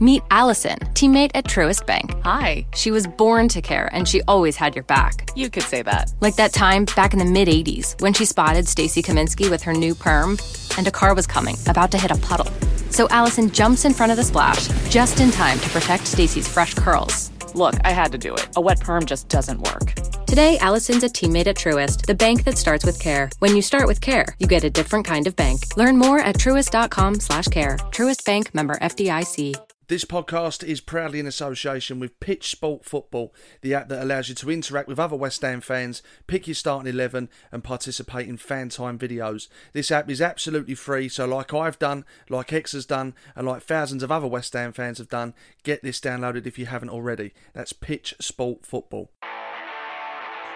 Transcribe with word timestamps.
Meet 0.00 0.22
Allison, 0.30 0.76
teammate 0.94 1.30
at 1.34 1.44
Truist 1.44 1.86
Bank. 1.86 2.14
Hi. 2.24 2.66
She 2.74 2.90
was 2.90 3.06
born 3.06 3.48
to 3.48 3.62
care 3.62 3.88
and 3.92 4.08
she 4.08 4.22
always 4.22 4.56
had 4.56 4.74
your 4.74 4.82
back. 4.84 5.30
You 5.36 5.48
could 5.48 5.62
say 5.62 5.82
that. 5.82 6.12
Like 6.20 6.34
that 6.36 6.52
time 6.52 6.84
back 6.96 7.12
in 7.12 7.20
the 7.20 7.24
mid 7.24 7.46
80s 7.48 8.00
when 8.00 8.12
she 8.12 8.24
spotted 8.24 8.66
Stacy 8.66 9.02
Kaminsky 9.02 9.48
with 9.48 9.62
her 9.62 9.72
new 9.72 9.94
perm 9.94 10.36
and 10.76 10.88
a 10.88 10.90
car 10.90 11.14
was 11.14 11.26
coming, 11.28 11.56
about 11.68 11.92
to 11.92 11.98
hit 11.98 12.10
a 12.10 12.16
puddle. 12.16 12.50
So 12.90 13.06
Allison 13.10 13.50
jumps 13.50 13.84
in 13.84 13.94
front 13.94 14.10
of 14.10 14.16
the 14.18 14.24
splash 14.24 14.66
just 14.90 15.20
in 15.20 15.30
time 15.30 15.58
to 15.60 15.68
protect 15.70 16.08
Stacy's 16.08 16.48
fresh 16.48 16.74
curls. 16.74 17.30
Look, 17.54 17.74
I 17.84 17.92
had 17.92 18.10
to 18.12 18.18
do 18.18 18.34
it. 18.34 18.48
A 18.56 18.60
wet 18.60 18.80
perm 18.80 19.06
just 19.06 19.28
doesn't 19.28 19.60
work. 19.60 19.92
Today, 20.26 20.58
Allison's 20.58 21.04
a 21.04 21.08
teammate 21.08 21.46
at 21.46 21.56
Truist, 21.56 22.06
the 22.06 22.14
bank 22.14 22.42
that 22.44 22.58
starts 22.58 22.84
with 22.84 22.98
care. 22.98 23.30
When 23.38 23.54
you 23.54 23.62
start 23.62 23.86
with 23.86 24.00
care, 24.00 24.26
you 24.40 24.48
get 24.48 24.64
a 24.64 24.70
different 24.70 25.06
kind 25.06 25.28
of 25.28 25.36
bank. 25.36 25.76
Learn 25.76 25.96
more 25.96 26.18
at 26.18 26.36
truist.com 26.36 27.20
slash 27.20 27.46
care. 27.46 27.76
Truist 27.92 28.24
Bank 28.24 28.52
member 28.54 28.74
FDIC. 28.76 29.54
This 29.86 30.06
podcast 30.06 30.64
is 30.64 30.80
proudly 30.80 31.20
in 31.20 31.26
association 31.26 32.00
with 32.00 32.18
PitchSport 32.18 32.84
Football, 32.84 33.34
the 33.60 33.74
app 33.74 33.88
that 33.88 34.02
allows 34.02 34.30
you 34.30 34.34
to 34.36 34.50
interact 34.50 34.88
with 34.88 34.98
other 34.98 35.14
West 35.14 35.42
Ham 35.42 35.60
fans, 35.60 36.02
pick 36.26 36.46
your 36.46 36.54
starting 36.54 36.90
11, 36.90 37.28
and 37.52 37.62
participate 37.62 38.26
in 38.26 38.38
fan 38.38 38.70
time 38.70 38.98
videos. 38.98 39.48
This 39.74 39.90
app 39.90 40.10
is 40.10 40.22
absolutely 40.22 40.74
free, 40.74 41.10
so 41.10 41.26
like 41.26 41.52
I've 41.52 41.78
done, 41.78 42.06
like 42.30 42.50
Ex 42.50 42.72
has 42.72 42.86
done, 42.86 43.14
and 43.36 43.46
like 43.46 43.62
thousands 43.62 44.02
of 44.02 44.10
other 44.10 44.26
West 44.26 44.54
Ham 44.54 44.72
fans 44.72 44.96
have 44.96 45.10
done, 45.10 45.34
get 45.64 45.82
this 45.82 46.00
downloaded 46.00 46.46
if 46.46 46.58
you 46.58 46.64
haven't 46.64 46.88
already. 46.88 47.34
That's 47.52 47.74
PitchSport 47.74 48.64
Football. 48.64 49.10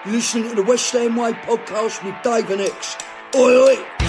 You're 0.07 0.15
listening 0.15 0.49
to 0.49 0.57
the 0.57 0.63
West 0.63 0.91
Ham 0.93 1.17
Way 1.17 1.33
podcast 1.33 2.03
with 2.03 2.15
Dave 2.23 2.49
and 2.51 2.63
Ex. 2.63 2.97
Oi, 3.37 3.75
oi! 3.75 4.08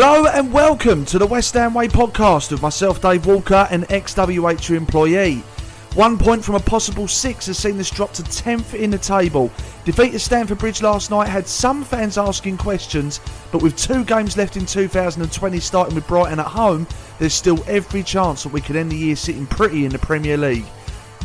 Hello 0.00 0.26
and 0.26 0.52
welcome 0.52 1.04
to 1.06 1.18
the 1.18 1.26
West 1.26 1.54
Ham 1.54 1.74
Way 1.74 1.88
podcast 1.88 2.52
with 2.52 2.62
myself, 2.62 3.02
Dave 3.02 3.26
Walker, 3.26 3.66
an 3.68 3.84
ex-WHU 3.88 4.76
employee. 4.76 5.42
One 5.94 6.16
point 6.16 6.44
from 6.44 6.54
a 6.54 6.60
possible 6.60 7.08
six 7.08 7.46
has 7.46 7.58
seen 7.58 7.80
us 7.80 7.90
drop 7.90 8.12
to 8.12 8.22
10th 8.22 8.74
in 8.74 8.90
the 8.90 8.98
table. 8.98 9.50
Defeat 9.84 10.14
at 10.14 10.20
Stamford 10.20 10.58
Bridge 10.58 10.82
last 10.82 11.10
night 11.10 11.26
had 11.26 11.48
some 11.48 11.82
fans 11.82 12.16
asking 12.16 12.58
questions, 12.58 13.20
but 13.50 13.60
with 13.60 13.76
two 13.76 14.04
games 14.04 14.36
left 14.36 14.56
in 14.56 14.66
2020 14.66 15.58
starting 15.58 15.96
with 15.96 16.06
Brighton 16.06 16.38
at 16.38 16.46
home, 16.46 16.86
there's 17.18 17.34
still 17.34 17.58
every 17.66 18.04
chance 18.04 18.44
that 18.44 18.52
we 18.52 18.60
could 18.60 18.76
end 18.76 18.92
the 18.92 18.96
year 18.96 19.16
sitting 19.16 19.46
pretty 19.46 19.84
in 19.84 19.90
the 19.90 19.98
Premier 19.98 20.36
League. 20.36 20.66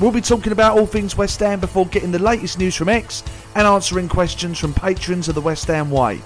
We'll 0.02 0.12
be 0.12 0.20
talking 0.20 0.52
about 0.52 0.80
all 0.80 0.88
things 0.88 1.16
West 1.16 1.40
Ham 1.42 1.60
before 1.60 1.86
getting 1.86 2.12
the 2.12 2.18
latest 2.18 2.58
news 2.58 2.76
from 2.76 2.90
Ex 2.90 3.24
and 3.54 3.68
answering 3.68 4.10
questions 4.10 4.58
from 4.58 4.74
patrons 4.74 5.30
of 5.30 5.36
the 5.36 5.42
West 5.42 5.68
Ham 5.68 5.92
Way. 5.92 6.22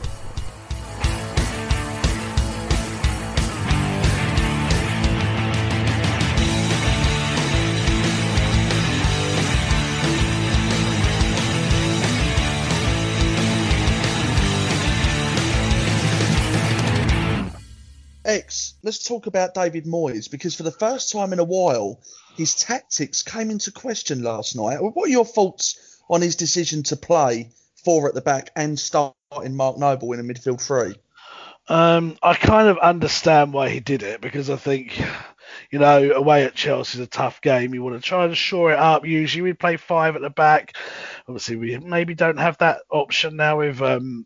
Let's 18.88 19.06
talk 19.06 19.28
about 19.28 19.54
David 19.54 19.84
Moyes 19.84 20.32
because 20.32 20.56
for 20.56 20.64
the 20.64 20.72
first 20.72 21.12
time 21.12 21.34
in 21.34 21.40
a 21.40 21.44
while, 21.44 22.00
his 22.38 22.56
tactics 22.56 23.22
came 23.22 23.52
into 23.52 23.70
question 23.70 24.24
last 24.24 24.56
night. 24.56 24.78
What 24.82 25.10
are 25.10 25.12
your 25.12 25.26
thoughts 25.26 26.00
on 26.10 26.22
his 26.22 26.38
decision 26.38 26.84
to 26.84 26.96
play 26.96 27.50
four 27.84 28.08
at 28.08 28.16
the 28.16 28.22
back 28.22 28.50
and 28.56 28.80
starting 28.80 29.58
Mark 29.58 29.78
Noble 29.78 30.14
in 30.14 30.22
a 30.22 30.24
midfield 30.24 30.66
three? 30.66 30.96
Um, 31.68 32.18
I 32.24 32.34
kind 32.36 32.70
of 32.70 32.78
understand 32.78 33.52
why 33.52 33.68
he 33.68 33.82
did 33.82 34.04
it 34.04 34.22
because 34.22 34.50
I 34.50 34.56
think, 34.56 34.98
you 35.70 35.80
know, 35.80 36.14
away 36.14 36.46
at 36.46 36.56
Chelsea 36.56 37.00
is 37.00 37.04
a 37.04 37.08
tough 37.08 37.42
game. 37.42 37.74
You 37.74 37.84
want 37.84 38.02
to 38.02 38.02
try 38.02 38.24
and 38.24 38.38
shore 38.38 38.72
it 38.72 38.80
up. 38.80 39.06
Usually 39.06 39.42
we 39.42 39.52
play 39.52 39.76
five 39.76 40.16
at 40.16 40.22
the 40.22 40.30
back. 40.30 40.78
Obviously, 41.28 41.58
we 41.58 41.78
maybe 41.78 42.16
don't 42.16 42.40
have 42.40 42.58
that 42.60 42.84
option 42.90 43.36
now 43.36 43.58
with 43.58 43.82
um, 43.82 44.26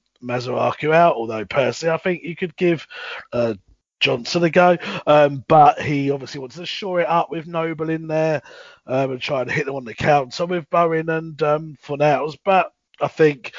out. 0.93 1.15
Although 1.15 1.45
personally, 1.45 1.95
I 1.95 1.97
think 1.97 2.21
you 2.21 2.35
could 2.35 2.55
give 2.55 2.85
uh, 3.33 3.55
Johnson 4.01 4.43
a 4.43 4.49
go. 4.49 4.77
Um, 5.07 5.45
but 5.47 5.81
he 5.81 6.11
obviously 6.11 6.39
wants 6.39 6.57
to 6.57 6.65
shore 6.65 6.99
it 6.99 7.07
up 7.07 7.31
with 7.31 7.47
Noble 7.47 7.89
in 7.89 8.07
there 8.07 8.41
um, 8.85 9.11
and 9.11 9.21
try 9.21 9.41
and 9.41 9.49
hit 9.49 9.65
them 9.65 9.75
on 9.75 9.85
the 9.85 9.93
counter 9.93 10.45
with 10.45 10.69
Bowen 10.69 11.09
and 11.09 11.41
um, 11.41 11.77
Fornals. 11.81 12.35
But 12.43 12.73
I 12.99 13.07
think 13.07 13.53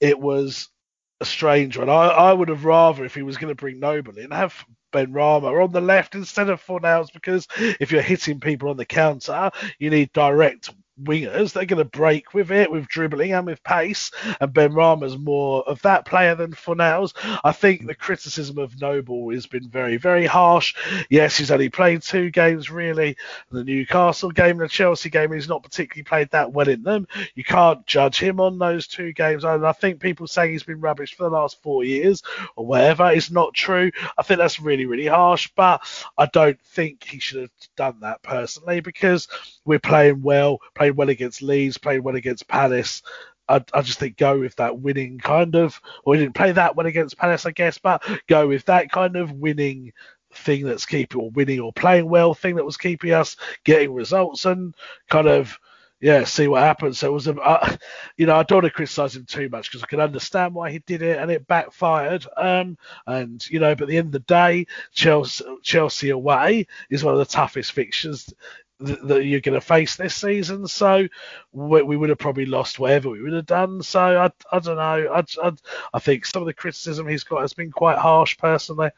it 0.00 0.18
was 0.18 0.68
a 1.20 1.24
strange 1.24 1.78
one. 1.78 1.88
I, 1.88 2.08
I 2.08 2.32
would 2.32 2.48
have 2.48 2.64
rather, 2.64 3.04
if 3.04 3.14
he 3.14 3.22
was 3.22 3.38
going 3.38 3.50
to 3.50 3.60
bring 3.60 3.80
Noble 3.80 4.18
in, 4.18 4.30
have 4.30 4.64
Benrahma 4.92 5.62
on 5.62 5.72
the 5.72 5.80
left 5.80 6.14
instead 6.14 6.48
of 6.48 6.64
Fornals 6.64 7.12
because 7.12 7.48
if 7.58 7.90
you're 7.90 8.02
hitting 8.02 8.40
people 8.40 8.70
on 8.70 8.76
the 8.76 8.84
counter, 8.84 9.50
you 9.78 9.90
need 9.90 10.12
direct 10.12 10.70
wingers. 11.02 11.52
They're 11.52 11.64
going 11.64 11.78
to 11.78 11.84
break 11.84 12.34
with 12.34 12.50
it, 12.50 12.70
with 12.70 12.88
dribbling 12.88 13.32
and 13.32 13.46
with 13.46 13.62
pace. 13.62 14.10
And 14.40 14.52
Ben 14.52 14.74
Benrahma's 14.74 15.16
more 15.16 15.62
of 15.68 15.80
that 15.82 16.04
player 16.04 16.34
than 16.34 16.52
Fornals. 16.52 17.12
I 17.44 17.52
think 17.52 17.86
the 17.86 17.94
criticism 17.94 18.58
of 18.58 18.80
Noble 18.80 19.30
has 19.30 19.46
been 19.46 19.68
very, 19.68 19.96
very 19.96 20.26
harsh. 20.26 20.74
Yes, 21.08 21.36
he's 21.36 21.50
only 21.50 21.68
played 21.68 22.02
two 22.02 22.30
games 22.30 22.70
really. 22.70 23.16
The 23.50 23.64
Newcastle 23.64 24.30
game 24.30 24.60
and 24.60 24.62
the 24.62 24.68
Chelsea 24.68 25.10
game, 25.10 25.32
he's 25.32 25.48
not 25.48 25.62
particularly 25.62 26.04
played 26.04 26.30
that 26.30 26.52
well 26.52 26.68
in 26.68 26.82
them. 26.82 27.06
You 27.34 27.44
can't 27.44 27.86
judge 27.86 28.18
him 28.18 28.40
on 28.40 28.58
those 28.58 28.86
two 28.86 29.12
games. 29.12 29.44
And 29.44 29.66
I 29.66 29.72
think 29.72 30.00
people 30.00 30.26
saying 30.26 30.52
he's 30.52 30.62
been 30.62 30.80
rubbish 30.80 31.14
for 31.14 31.24
the 31.24 31.36
last 31.36 31.62
four 31.62 31.84
years 31.84 32.22
or 32.56 32.66
whatever 32.66 33.10
is 33.10 33.30
not 33.30 33.54
true. 33.54 33.90
I 34.18 34.22
think 34.22 34.38
that's 34.38 34.60
really, 34.60 34.86
really 34.86 35.06
harsh. 35.06 35.50
But 35.54 35.82
I 36.18 36.26
don't 36.26 36.60
think 36.60 37.04
he 37.04 37.18
should 37.18 37.42
have 37.42 37.50
done 37.76 38.00
that 38.00 38.22
personally 38.22 38.80
because 38.80 39.28
we're 39.64 39.78
playing 39.78 40.22
well, 40.22 40.58
played 40.84 40.96
well 40.96 41.08
against 41.08 41.40
Leeds, 41.40 41.78
played 41.78 42.00
well 42.00 42.14
against 42.14 42.46
Palace. 42.46 43.02
I, 43.48 43.64
I, 43.72 43.80
just 43.80 43.98
think 43.98 44.18
go 44.18 44.38
with 44.38 44.56
that 44.56 44.78
winning 44.78 45.18
kind 45.18 45.54
of, 45.54 45.80
or 46.04 46.12
we 46.12 46.18
didn't 46.18 46.34
play 46.34 46.52
that 46.52 46.76
well 46.76 46.86
against 46.86 47.16
Palace, 47.16 47.46
I 47.46 47.52
guess, 47.52 47.78
but 47.78 48.02
go 48.26 48.48
with 48.48 48.66
that 48.66 48.90
kind 48.90 49.16
of 49.16 49.32
winning 49.32 49.92
thing 50.32 50.64
that's 50.66 50.84
keeping, 50.84 51.20
or 51.20 51.30
winning 51.30 51.60
or 51.60 51.72
playing 51.72 52.08
well 52.08 52.34
thing 52.34 52.56
that 52.56 52.66
was 52.66 52.76
keeping 52.76 53.12
us 53.12 53.36
getting 53.64 53.94
results 53.94 54.44
and 54.44 54.74
kind 55.08 55.26
of, 55.26 55.58
yeah, 56.00 56.24
see 56.24 56.48
what 56.48 56.62
happens. 56.62 56.98
So 56.98 57.08
it 57.08 57.12
was 57.12 57.28
a, 57.28 57.34
uh, 57.34 57.76
you 58.18 58.26
know, 58.26 58.36
I 58.36 58.42
don't 58.42 58.56
want 58.56 58.66
to 58.66 58.70
criticise 58.70 59.16
him 59.16 59.24
too 59.24 59.48
much 59.48 59.70
because 59.70 59.82
I 59.82 59.86
can 59.86 60.00
understand 60.00 60.54
why 60.54 60.70
he 60.70 60.80
did 60.80 61.00
it 61.00 61.18
and 61.18 61.30
it 61.30 61.46
backfired. 61.46 62.26
Um, 62.36 62.76
and 63.06 63.46
you 63.48 63.58
know, 63.58 63.74
but 63.74 63.84
at 63.84 63.88
the 63.88 63.96
end 63.96 64.08
of 64.08 64.12
the 64.12 64.18
day, 64.20 64.66
Chelsea, 64.92 65.44
Chelsea 65.62 66.10
away 66.10 66.66
is 66.90 67.04
one 67.04 67.14
of 67.14 67.20
the 67.20 67.24
toughest 67.24 67.72
fixtures 67.72 68.32
that 68.80 69.24
you're 69.24 69.40
going 69.40 69.54
to 69.54 69.60
face 69.60 69.96
this 69.96 70.14
season. 70.14 70.66
So 70.66 71.06
we, 71.52 71.82
we, 71.82 71.96
would 71.96 72.08
have 72.08 72.18
probably 72.18 72.46
lost 72.46 72.78
whatever 72.78 73.10
we 73.10 73.22
would 73.22 73.32
have 73.32 73.46
done. 73.46 73.82
So 73.82 74.00
I, 74.00 74.30
I 74.50 74.58
don't 74.58 74.76
know. 74.76 75.12
I, 75.12 75.24
I, 75.42 75.52
I 75.94 75.98
think 75.98 76.26
some 76.26 76.42
of 76.42 76.46
the 76.46 76.54
criticism 76.54 77.06
he's 77.06 77.24
got 77.24 77.42
has 77.42 77.52
been 77.52 77.70
quite 77.70 77.98
harsh 77.98 78.36
personally. 78.36 78.90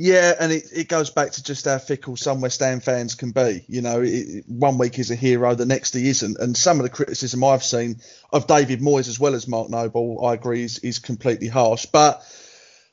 Yeah, 0.00 0.34
and 0.38 0.52
it, 0.52 0.62
it 0.72 0.88
goes 0.88 1.10
back 1.10 1.32
to 1.32 1.42
just 1.42 1.64
how 1.64 1.76
fickle 1.78 2.16
some 2.16 2.40
West 2.40 2.60
Ham 2.60 2.78
fans 2.78 3.16
can 3.16 3.32
be. 3.32 3.64
You 3.66 3.82
know, 3.82 4.00
it, 4.00 4.44
one 4.46 4.78
week 4.78 4.94
he's 4.94 5.10
a 5.10 5.16
hero, 5.16 5.56
the 5.56 5.66
next 5.66 5.92
he 5.92 6.08
isn't. 6.08 6.38
And 6.38 6.56
some 6.56 6.78
of 6.78 6.84
the 6.84 6.90
criticism 6.90 7.42
I've 7.42 7.64
seen 7.64 7.96
of 8.32 8.46
David 8.46 8.80
Moyes 8.80 9.08
as 9.08 9.18
well 9.18 9.34
as 9.34 9.48
Mark 9.48 9.70
Noble, 9.70 10.24
I 10.24 10.34
agree, 10.34 10.62
is, 10.62 10.78
is 10.78 11.00
completely 11.00 11.48
harsh. 11.48 11.86
But 11.86 12.22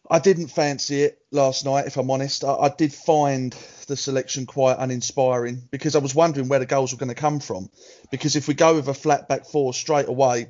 I 0.10 0.20
didn't 0.20 0.48
fancy 0.48 1.04
it 1.04 1.20
last 1.32 1.66
night, 1.66 1.88
if 1.88 1.98
I'm 1.98 2.12
honest. 2.12 2.44
I, 2.44 2.54
I 2.54 2.70
did 2.70 2.94
find 2.94 3.56
the 3.88 3.98
selection 3.98 4.46
quite 4.46 4.78
uninspiring 4.78 5.68
because 5.72 5.96
I 5.96 6.00
was 6.00 6.14
wondering 6.14 6.48
where 6.48 6.60
the 6.60 6.66
goals 6.66 6.92
were 6.92 7.00
going 7.00 7.10
to 7.10 7.16
come 7.16 7.40
from. 7.40 7.70
Because 8.12 8.36
if 8.36 8.48
we 8.48 8.54
go 8.54 8.76
with 8.76 8.88
a 8.88 8.94
flat 8.94 9.28
back 9.28 9.46
four 9.46 9.74
straight 9.74 10.08
away, 10.08 10.50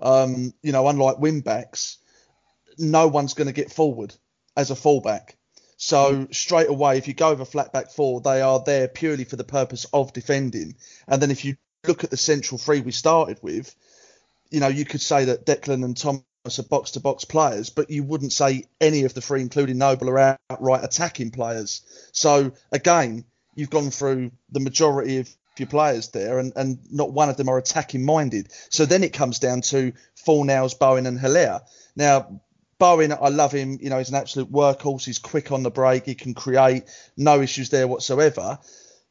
um, 0.00 0.54
you 0.62 0.72
know, 0.72 0.88
unlike 0.88 1.18
wing 1.18 1.40
backs, 1.40 1.98
no 2.78 3.08
one's 3.08 3.34
going 3.34 3.46
to 3.46 3.52
get 3.52 3.72
forward 3.72 4.14
as 4.56 4.70
a 4.70 4.76
fullback. 4.76 5.36
So 5.76 6.28
straight 6.30 6.68
away, 6.68 6.96
if 6.96 7.08
you 7.08 7.14
go 7.14 7.30
with 7.30 7.40
a 7.40 7.44
flat 7.44 7.72
back 7.72 7.90
four, 7.90 8.20
they 8.20 8.40
are 8.40 8.62
there 8.64 8.88
purely 8.88 9.24
for 9.24 9.36
the 9.36 9.44
purpose 9.44 9.84
of 9.92 10.12
defending. 10.12 10.76
And 11.06 11.20
then 11.20 11.30
if 11.30 11.44
you 11.44 11.56
look 11.86 12.04
at 12.04 12.10
the 12.10 12.16
central 12.16 12.58
three 12.58 12.80
we 12.80 12.92
started 12.92 13.38
with, 13.42 13.74
you 14.50 14.60
know, 14.60 14.68
you 14.68 14.84
could 14.86 15.02
say 15.02 15.26
that 15.26 15.44
Declan 15.44 15.84
and 15.84 15.96
Thomas 15.96 16.22
are 16.46 16.62
box 16.62 16.92
to 16.92 17.00
box 17.00 17.24
players, 17.24 17.70
but 17.70 17.90
you 17.90 18.02
wouldn't 18.02 18.32
say 18.32 18.64
any 18.80 19.04
of 19.04 19.14
the 19.14 19.20
three, 19.20 19.40
including 19.40 19.78
Noble, 19.78 20.10
are 20.10 20.38
outright 20.50 20.84
attacking 20.84 21.30
players. 21.30 21.82
So 22.12 22.52
again, 22.72 23.24
you've 23.54 23.70
gone 23.70 23.90
through 23.90 24.30
the 24.50 24.60
majority 24.60 25.18
of 25.18 25.28
your 25.58 25.68
players 25.68 26.08
there, 26.08 26.38
and, 26.38 26.52
and 26.56 26.78
not 26.90 27.12
one 27.12 27.28
of 27.28 27.36
them 27.36 27.48
are 27.48 27.58
attacking 27.58 28.04
minded. 28.04 28.48
So 28.70 28.86
then 28.86 29.04
it 29.04 29.12
comes 29.12 29.38
down 29.38 29.62
to 29.62 29.92
Fornals, 30.26 30.78
Bowen, 30.78 31.06
and 31.06 31.18
Haller. 31.18 31.62
Now, 31.96 32.40
Bowen, 32.78 33.12
I 33.12 33.28
love 33.28 33.52
him. 33.52 33.78
You 33.80 33.90
know, 33.90 33.98
he's 33.98 34.10
an 34.10 34.16
absolute 34.16 34.52
workhorse. 34.52 35.04
He's 35.04 35.18
quick 35.18 35.50
on 35.50 35.62
the 35.62 35.70
break. 35.70 36.04
He 36.04 36.14
can 36.14 36.34
create. 36.34 36.84
No 37.16 37.40
issues 37.40 37.70
there 37.70 37.88
whatsoever. 37.88 38.58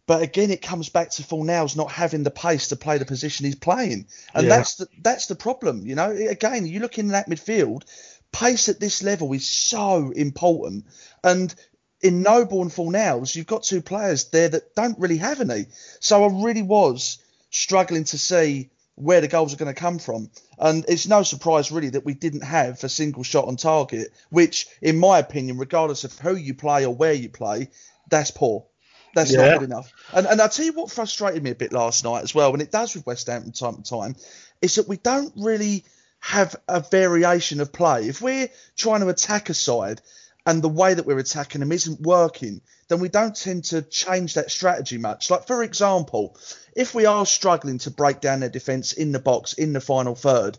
But 0.07 0.21
again, 0.21 0.51
it 0.51 0.61
comes 0.61 0.89
back 0.89 1.09
to 1.11 1.23
Fornals 1.23 1.75
not 1.75 1.91
having 1.91 2.23
the 2.23 2.31
pace 2.31 2.67
to 2.67 2.75
play 2.75 2.97
the 2.97 3.05
position 3.05 3.45
he's 3.45 3.55
playing, 3.55 4.07
and 4.33 4.47
yeah. 4.47 4.55
that's 4.55 4.75
the 4.75 4.87
that's 5.01 5.25
the 5.27 5.35
problem. 5.35 5.85
You 5.85 5.95
know, 5.95 6.11
again, 6.11 6.67
you 6.67 6.79
look 6.79 6.99
in 6.99 7.09
that 7.09 7.29
midfield, 7.29 7.83
pace 8.31 8.69
at 8.69 8.79
this 8.79 9.01
level 9.01 9.33
is 9.33 9.47
so 9.47 10.11
important, 10.11 10.85
and 11.23 11.53
in 12.01 12.21
Noble 12.21 12.61
and 12.61 12.69
Fornals, 12.69 13.35
you've 13.35 13.47
got 13.47 13.63
two 13.63 13.81
players 13.81 14.25
there 14.25 14.49
that 14.49 14.75
don't 14.75 14.99
really 14.99 15.17
have 15.17 15.41
any. 15.41 15.65
So 15.99 16.23
I 16.23 16.43
really 16.43 16.61
was 16.61 17.17
struggling 17.49 18.03
to 18.05 18.17
see 18.19 18.69
where 18.95 19.21
the 19.21 19.27
goals 19.27 19.53
are 19.53 19.57
going 19.57 19.73
to 19.73 19.79
come 19.79 19.99
from. 19.99 20.29
And 20.57 20.85
it's 20.87 21.07
no 21.07 21.23
surprise, 21.23 21.71
really, 21.71 21.89
that 21.89 22.05
we 22.05 22.13
didn't 22.13 22.43
have 22.43 22.83
a 22.83 22.89
single 22.89 23.23
shot 23.23 23.47
on 23.47 23.57
target, 23.57 24.13
which, 24.29 24.67
in 24.81 24.97
my 24.97 25.19
opinion, 25.19 25.57
regardless 25.57 26.03
of 26.03 26.17
who 26.19 26.35
you 26.35 26.53
play 26.53 26.85
or 26.85 26.93
where 26.93 27.13
you 27.13 27.29
play, 27.29 27.69
that's 28.09 28.31
poor. 28.31 28.65
That's 29.15 29.31
yeah. 29.31 29.51
not 29.51 29.59
good 29.59 29.69
enough. 29.69 29.91
And, 30.13 30.27
and 30.27 30.39
I'll 30.39 30.49
tell 30.49 30.65
you 30.65 30.73
what 30.73 30.91
frustrated 30.91 31.41
me 31.41 31.49
a 31.51 31.55
bit 31.55 31.73
last 31.73 32.03
night 32.03 32.23
as 32.23 32.35
well, 32.35 32.53
and 32.53 32.61
it 32.61 32.71
does 32.71 32.93
with 32.93 33.07
West 33.07 33.27
Ham 33.27 33.41
from 33.41 33.51
time 33.53 33.75
to 33.77 33.89
time, 33.89 34.15
is 34.61 34.75
that 34.75 34.87
we 34.87 34.97
don't 34.97 35.33
really 35.37 35.85
have 36.19 36.55
a 36.67 36.81
variation 36.81 37.61
of 37.61 37.71
play. 37.71 38.07
If 38.07 38.21
we're 38.21 38.49
trying 38.75 39.01
to 39.01 39.09
attack 39.09 39.49
a 39.49 39.53
side 39.53 40.01
and 40.45 40.61
the 40.61 40.69
way 40.69 40.93
that 40.93 41.05
we're 41.05 41.17
attacking 41.17 41.61
them 41.61 41.71
isn't 41.71 42.01
working, 42.01 42.61
then 42.87 42.99
we 42.99 43.09
don't 43.09 43.35
tend 43.35 43.63
to 43.65 43.81
change 43.81 44.33
that 44.33 44.51
strategy 44.51 44.97
much. 44.97 45.31
Like, 45.31 45.47
for 45.47 45.63
example, 45.63 46.37
if 46.75 46.93
we 46.93 47.05
are 47.05 47.25
struggling 47.25 47.79
to 47.79 47.91
break 47.91 48.19
down 48.19 48.41
their 48.41 48.49
defence 48.49 48.93
in 48.93 49.11
the 49.11 49.19
box 49.19 49.53
in 49.53 49.73
the 49.73 49.81
final 49.81 50.13
third, 50.13 50.57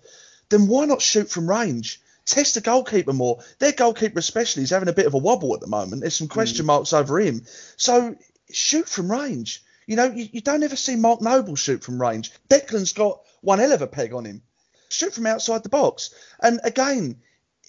then 0.48 0.66
why 0.66 0.86
not 0.86 1.02
shoot 1.02 1.28
from 1.28 1.48
range? 1.48 2.00
Test 2.24 2.54
the 2.54 2.60
goalkeeper 2.60 3.12
more. 3.12 3.40
Their 3.58 3.72
goalkeeper, 3.72 4.18
especially, 4.18 4.64
is 4.64 4.70
having 4.70 4.88
a 4.88 4.92
bit 4.92 5.06
of 5.06 5.14
a 5.14 5.18
wobble 5.18 5.54
at 5.54 5.60
the 5.60 5.68
moment. 5.68 6.00
There's 6.00 6.16
some 6.16 6.26
question 6.26 6.64
mm. 6.64 6.68
marks 6.68 6.92
over 6.92 7.20
him. 7.20 7.42
So 7.76 8.16
shoot 8.50 8.88
from 8.88 9.10
range. 9.10 9.62
You 9.86 9.96
know, 9.96 10.10
you, 10.10 10.28
you 10.32 10.40
don't 10.40 10.62
ever 10.62 10.76
see 10.76 10.96
Mark 10.96 11.22
Noble 11.22 11.56
shoot 11.56 11.82
from 11.84 12.00
range. 12.00 12.32
Declan's 12.48 12.92
got 12.92 13.20
one 13.40 13.58
hell 13.58 13.72
of 13.72 13.82
a 13.82 13.86
peg 13.86 14.12
on 14.12 14.24
him. 14.24 14.42
Shoot 14.88 15.14
from 15.14 15.26
outside 15.26 15.62
the 15.62 15.68
box. 15.68 16.14
And 16.40 16.60
again, 16.64 17.16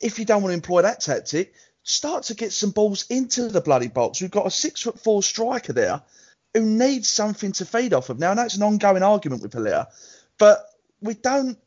if 0.02 0.20
you 0.20 0.26
don't 0.26 0.42
want 0.42 0.52
to 0.52 0.56
employ 0.56 0.84
that 0.84 1.02
tactic, 1.02 1.54
start 1.84 2.24
to 2.24 2.36
get 2.36 2.54
some 2.54 2.72
balls 2.72 3.06
into 3.10 3.48
the 3.48 3.62
bloody 3.62 3.88
box. 3.88 4.22
We've 4.22 4.32
got 4.32 4.48
a 4.48 4.52
six 4.52 4.82
foot 4.82 5.00
four 5.00 5.24
striker 5.24 5.74
there 5.74 6.02
who 6.54 6.66
needs 6.66 7.08
something 7.08 7.52
to 7.54 7.66
feed 7.66 7.94
off 7.94 8.10
of. 8.10 8.20
Now, 8.20 8.32
I 8.32 8.34
know 8.34 8.44
it's 8.44 8.56
an 8.56 8.64
ongoing 8.64 9.04
argument 9.04 9.42
with 9.42 9.54
Haller, 9.54 9.88
but 10.38 10.66
we 11.02 11.14
don't, 11.14 11.58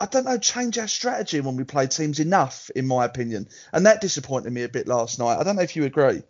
I 0.00 0.06
don't 0.06 0.24
know, 0.24 0.38
change 0.38 0.78
our 0.78 0.88
strategy 0.88 1.40
when 1.40 1.56
we 1.56 1.64
play 1.64 1.86
teams 1.86 2.18
enough, 2.18 2.70
in 2.74 2.86
my 2.86 3.04
opinion. 3.04 3.48
And 3.72 3.86
that 3.86 4.00
disappointed 4.00 4.52
me 4.52 4.64
a 4.64 4.68
bit 4.68 4.88
last 4.88 5.18
night. 5.18 5.38
I 5.38 5.44
don't 5.44 5.56
know 5.56 5.62
if 5.62 5.76
you 5.76 5.84
agree. 5.84 6.22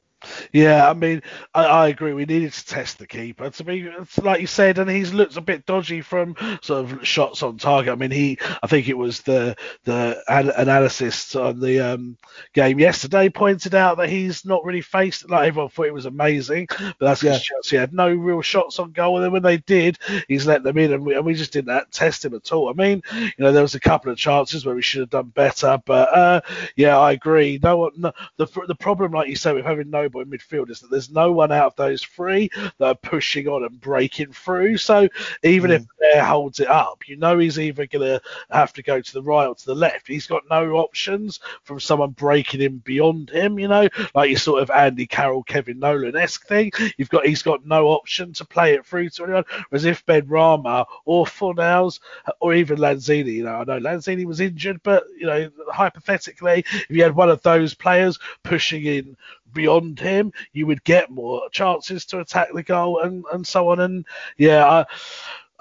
Yeah, 0.52 0.88
I 0.88 0.94
mean, 0.94 1.22
I, 1.54 1.64
I, 1.64 1.88
agree. 1.88 2.12
We 2.12 2.24
needed 2.24 2.52
to 2.52 2.66
test 2.66 2.98
the 2.98 3.06
keeper. 3.06 3.50
To 3.50 3.64
be 3.64 3.88
like 4.22 4.40
you 4.40 4.46
said, 4.46 4.78
and 4.78 4.90
he's 4.90 5.12
looked 5.12 5.36
a 5.36 5.40
bit 5.40 5.66
dodgy 5.66 6.00
from 6.00 6.36
sort 6.62 6.84
of 6.84 7.06
shots 7.06 7.42
on 7.42 7.58
target. 7.58 7.92
I 7.92 7.96
mean, 7.96 8.10
he, 8.10 8.38
I 8.62 8.66
think 8.66 8.88
it 8.88 8.96
was 8.96 9.20
the 9.22 9.56
the 9.84 10.22
analysis 10.28 11.34
on 11.34 11.60
the 11.60 11.80
um, 11.80 12.16
game 12.52 12.78
yesterday 12.78 13.28
pointed 13.28 13.74
out 13.74 13.96
that 13.98 14.08
he's 14.08 14.44
not 14.44 14.64
really 14.64 14.80
faced. 14.80 15.28
Like 15.28 15.48
everyone 15.48 15.70
thought 15.70 15.86
it 15.86 15.94
was 15.94 16.06
amazing, 16.06 16.68
but 16.70 16.96
that's 17.00 17.22
yeah. 17.22 17.38
Chelsea 17.38 17.76
had 17.76 17.92
no 17.92 18.12
real 18.12 18.42
shots 18.42 18.78
on 18.78 18.92
goal. 18.92 19.16
And 19.16 19.24
then 19.24 19.32
when 19.32 19.42
they 19.42 19.58
did, 19.58 19.98
he's 20.28 20.46
let 20.46 20.62
them 20.62 20.78
in, 20.78 20.92
and 20.92 21.04
we, 21.04 21.14
and 21.14 21.24
we 21.24 21.34
just 21.34 21.52
didn't 21.52 21.92
test 21.92 22.24
him 22.24 22.34
at 22.34 22.52
all. 22.52 22.68
I 22.68 22.72
mean, 22.72 23.02
you 23.12 23.32
know, 23.38 23.52
there 23.52 23.62
was 23.62 23.74
a 23.74 23.80
couple 23.80 24.12
of 24.12 24.18
chances 24.18 24.64
where 24.64 24.74
we 24.74 24.82
should 24.82 25.00
have 25.00 25.10
done 25.10 25.28
better, 25.28 25.80
but 25.84 26.16
uh, 26.16 26.40
yeah, 26.76 26.98
I 26.98 27.12
agree. 27.12 27.58
No 27.62 27.78
one, 27.78 27.92
no, 27.96 28.12
the 28.36 28.46
the 28.66 28.74
problem, 28.74 29.12
like 29.12 29.28
you 29.28 29.36
said, 29.36 29.54
with 29.54 29.64
having 29.64 29.90
no 29.90 30.08
in 30.20 30.30
midfield 30.30 30.70
is 30.70 30.80
that 30.80 30.90
there's 30.90 31.10
no 31.10 31.32
one 31.32 31.52
out 31.52 31.66
of 31.66 31.76
those 31.76 32.02
three 32.02 32.50
that 32.78 32.86
are 32.86 32.94
pushing 32.94 33.48
on 33.48 33.64
and 33.64 33.80
breaking 33.80 34.32
through. 34.32 34.76
So 34.76 35.08
even 35.42 35.70
mm. 35.70 35.76
if 35.76 35.86
Blair 35.98 36.24
holds 36.24 36.60
it 36.60 36.68
up, 36.68 37.08
you 37.08 37.16
know 37.16 37.38
he's 37.38 37.58
either 37.58 37.86
going 37.86 38.06
to 38.06 38.22
have 38.50 38.72
to 38.74 38.82
go 38.82 39.00
to 39.00 39.12
the 39.12 39.22
right 39.22 39.46
or 39.46 39.54
to 39.54 39.66
the 39.66 39.74
left. 39.74 40.08
He's 40.08 40.26
got 40.26 40.42
no 40.50 40.72
options 40.72 41.40
from 41.62 41.80
someone 41.80 42.10
breaking 42.10 42.60
in 42.60 42.78
beyond 42.78 43.30
him. 43.30 43.58
You 43.58 43.68
know, 43.68 43.88
like 44.14 44.30
your 44.30 44.38
sort 44.38 44.62
of 44.62 44.70
Andy 44.70 45.06
Carroll, 45.06 45.42
Kevin 45.42 45.78
Nolan 45.78 46.16
esque 46.16 46.46
thing. 46.46 46.70
You've 46.96 47.10
got 47.10 47.26
he's 47.26 47.42
got 47.42 47.66
no 47.66 47.88
option 47.88 48.32
to 48.34 48.44
play 48.44 48.74
it 48.74 48.86
through 48.86 49.10
to 49.10 49.24
anyone. 49.24 49.44
Whereas 49.68 49.84
if 49.84 50.04
Benrahma 50.06 50.86
or 51.04 51.24
Fornals 51.26 52.00
or 52.40 52.54
even 52.54 52.78
Lanzini, 52.78 53.34
you 53.34 53.44
know, 53.44 53.56
I 53.56 53.64
know 53.64 53.80
Lanzini 53.80 54.24
was 54.24 54.40
injured, 54.40 54.80
but 54.82 55.04
you 55.18 55.26
know, 55.26 55.50
hypothetically, 55.68 56.64
if 56.72 56.90
you 56.90 57.02
had 57.02 57.14
one 57.14 57.30
of 57.30 57.42
those 57.42 57.74
players 57.74 58.18
pushing 58.42 58.84
in 58.84 59.16
beyond 59.52 59.98
him, 59.98 60.32
you 60.52 60.66
would 60.66 60.84
get 60.84 61.10
more 61.10 61.48
chances 61.50 62.04
to 62.06 62.20
attack 62.20 62.48
the 62.52 62.62
goal 62.62 63.00
and, 63.00 63.24
and 63.32 63.46
so 63.46 63.68
on. 63.68 63.80
And 63.80 64.06
yeah, 64.36 64.66
I, 64.66 64.84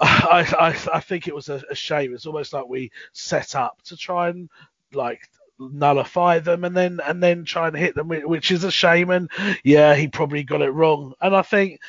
I, 0.00 0.56
I, 0.58 0.96
I 0.96 1.00
think 1.00 1.28
it 1.28 1.34
was 1.34 1.48
a, 1.48 1.62
a 1.70 1.74
shame. 1.74 2.14
It's 2.14 2.26
almost 2.26 2.52
like 2.52 2.68
we 2.68 2.90
set 3.12 3.54
up 3.54 3.80
to 3.84 3.96
try 3.96 4.28
and 4.28 4.48
like 4.92 5.28
nullify 5.58 6.38
them 6.38 6.64
and 6.64 6.76
then 6.76 7.00
and 7.06 7.22
then 7.22 7.44
try 7.44 7.68
and 7.68 7.76
hit 7.76 7.94
them, 7.94 8.08
which 8.08 8.50
is 8.50 8.64
a 8.64 8.70
shame. 8.70 9.10
And 9.10 9.30
yeah, 9.64 9.94
he 9.94 10.08
probably 10.08 10.42
got 10.42 10.62
it 10.62 10.70
wrong. 10.70 11.14
And 11.20 11.36
I 11.36 11.42
think 11.42 11.80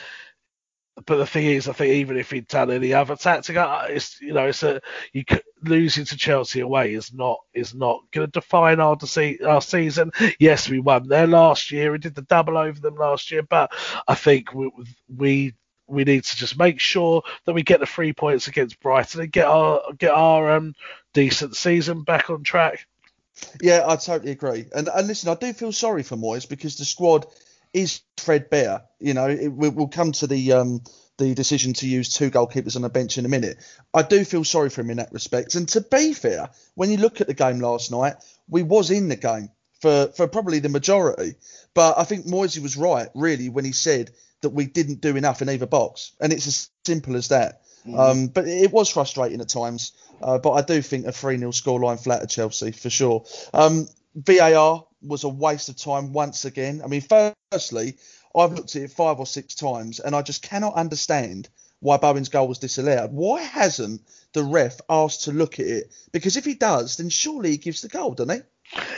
but 1.05 1.17
the 1.17 1.25
thing 1.25 1.47
is, 1.47 1.67
I 1.67 1.73
think 1.73 1.93
even 1.93 2.17
if 2.17 2.29
he'd 2.29 2.47
done 2.47 2.69
any 2.71 2.93
other 2.93 3.15
tactic, 3.15 3.57
uh, 3.57 3.87
it's 3.89 4.21
you 4.21 4.33
know, 4.33 4.47
it's 4.47 4.63
a 4.63 4.79
you 5.11 5.23
losing 5.63 6.05
to 6.05 6.17
Chelsea 6.17 6.59
away 6.59 6.93
is 6.93 7.13
not 7.13 7.39
is 7.53 7.73
not 7.73 8.01
going 8.11 8.27
to 8.27 8.39
define 8.39 8.79
our 8.79 8.97
our 9.45 9.61
season. 9.61 10.11
Yes, 10.39 10.69
we 10.69 10.79
won 10.79 11.07
there 11.07 11.27
last 11.27 11.71
year. 11.71 11.91
We 11.91 11.97
did 11.97 12.15
the 12.15 12.21
double 12.21 12.57
over 12.57 12.79
them 12.79 12.95
last 12.95 13.31
year, 13.31 13.43
but 13.43 13.71
I 14.07 14.15
think 14.15 14.53
we 14.53 14.71
we 15.15 15.53
we 15.87 16.03
need 16.03 16.23
to 16.23 16.35
just 16.35 16.57
make 16.57 16.79
sure 16.79 17.23
that 17.45 17.53
we 17.53 17.63
get 17.63 17.79
the 17.79 17.85
three 17.85 18.13
points 18.13 18.47
against 18.47 18.79
Brighton 18.79 19.21
and 19.21 19.31
get 19.31 19.45
our 19.45 19.81
get 19.97 20.11
our 20.11 20.51
um, 20.51 20.75
decent 21.13 21.55
season 21.55 22.03
back 22.03 22.29
on 22.29 22.43
track. 22.43 22.85
Yeah, 23.61 23.83
I 23.87 23.95
totally 23.95 24.31
agree. 24.31 24.67
And, 24.75 24.87
and 24.87 25.07
listen, 25.07 25.29
I 25.29 25.35
do 25.35 25.53
feel 25.53 25.71
sorry 25.71 26.03
for 26.03 26.15
Moyes 26.15 26.47
because 26.47 26.77
the 26.77 26.85
squad 26.85 27.25
is 27.73 28.01
threadbare. 28.17 28.83
You 28.99 29.13
know, 29.13 29.27
it, 29.27 29.47
we'll 29.49 29.87
come 29.87 30.11
to 30.13 30.27
the 30.27 30.53
um, 30.53 30.81
the 31.17 31.33
decision 31.33 31.73
to 31.73 31.87
use 31.87 32.13
two 32.13 32.31
goalkeepers 32.31 32.75
on 32.75 32.81
the 32.81 32.89
bench 32.89 33.17
in 33.17 33.25
a 33.25 33.29
minute. 33.29 33.57
I 33.93 34.01
do 34.01 34.25
feel 34.25 34.43
sorry 34.43 34.69
for 34.69 34.81
him 34.81 34.89
in 34.89 34.97
that 34.97 35.11
respect. 35.11 35.55
And 35.55 35.67
to 35.69 35.81
be 35.81 36.13
fair, 36.13 36.49
when 36.75 36.89
you 36.89 36.97
look 36.97 37.21
at 37.21 37.27
the 37.27 37.33
game 37.33 37.59
last 37.59 37.91
night, 37.91 38.15
we 38.49 38.63
was 38.63 38.89
in 38.89 39.09
the 39.09 39.15
game 39.15 39.49
for, 39.81 40.07
for 40.15 40.27
probably 40.27 40.59
the 40.59 40.69
majority. 40.69 41.35
But 41.73 41.97
I 41.97 42.03
think 42.03 42.25
Moisey 42.25 42.61
was 42.61 42.77
right, 42.77 43.09
really, 43.13 43.49
when 43.49 43.65
he 43.65 43.73
said 43.73 44.11
that 44.41 44.49
we 44.49 44.65
didn't 44.65 45.01
do 45.01 45.15
enough 45.15 45.41
in 45.41 45.49
either 45.49 45.65
box, 45.65 46.13
and 46.19 46.33
it's 46.33 46.47
as 46.47 46.69
simple 46.85 47.15
as 47.15 47.29
that. 47.29 47.61
Mm. 47.85 47.99
Um, 47.99 48.27
but 48.27 48.47
it 48.47 48.71
was 48.71 48.89
frustrating 48.89 49.41
at 49.41 49.49
times. 49.49 49.91
Uh, 50.21 50.37
but 50.37 50.53
I 50.53 50.61
do 50.61 50.81
think 50.81 51.05
a 51.05 51.11
3 51.11 51.37
0 51.37 51.51
scoreline 51.51 52.01
flattered 52.01 52.29
Chelsea 52.29 52.71
for 52.71 52.89
sure. 52.89 53.25
Um, 53.53 53.87
VAR 54.15 54.85
was 55.01 55.23
a 55.23 55.29
waste 55.29 55.69
of 55.69 55.77
time 55.77 56.13
once 56.13 56.45
again. 56.45 56.81
I 56.83 56.87
mean, 56.87 57.01
firstly, 57.51 57.95
I've 58.35 58.53
looked 58.53 58.75
at 58.75 58.83
it 58.83 58.91
five 58.91 59.19
or 59.19 59.25
six 59.25 59.55
times 59.55 59.99
and 59.99 60.15
I 60.15 60.21
just 60.21 60.41
cannot 60.41 60.75
understand 60.75 61.49
why 61.79 61.97
Bowen's 61.97 62.29
goal 62.29 62.47
was 62.47 62.59
disallowed. 62.59 63.11
Why 63.11 63.41
hasn't 63.41 64.01
the 64.31 64.43
ref 64.43 64.79
asked 64.89 65.25
to 65.25 65.33
look 65.33 65.59
at 65.59 65.67
it? 65.67 65.93
Because 66.11 66.37
if 66.37 66.45
he 66.45 66.53
does, 66.53 66.97
then 66.97 67.09
surely 67.09 67.51
he 67.51 67.57
gives 67.57 67.81
the 67.81 67.89
goal, 67.89 68.13
doesn't 68.13 68.43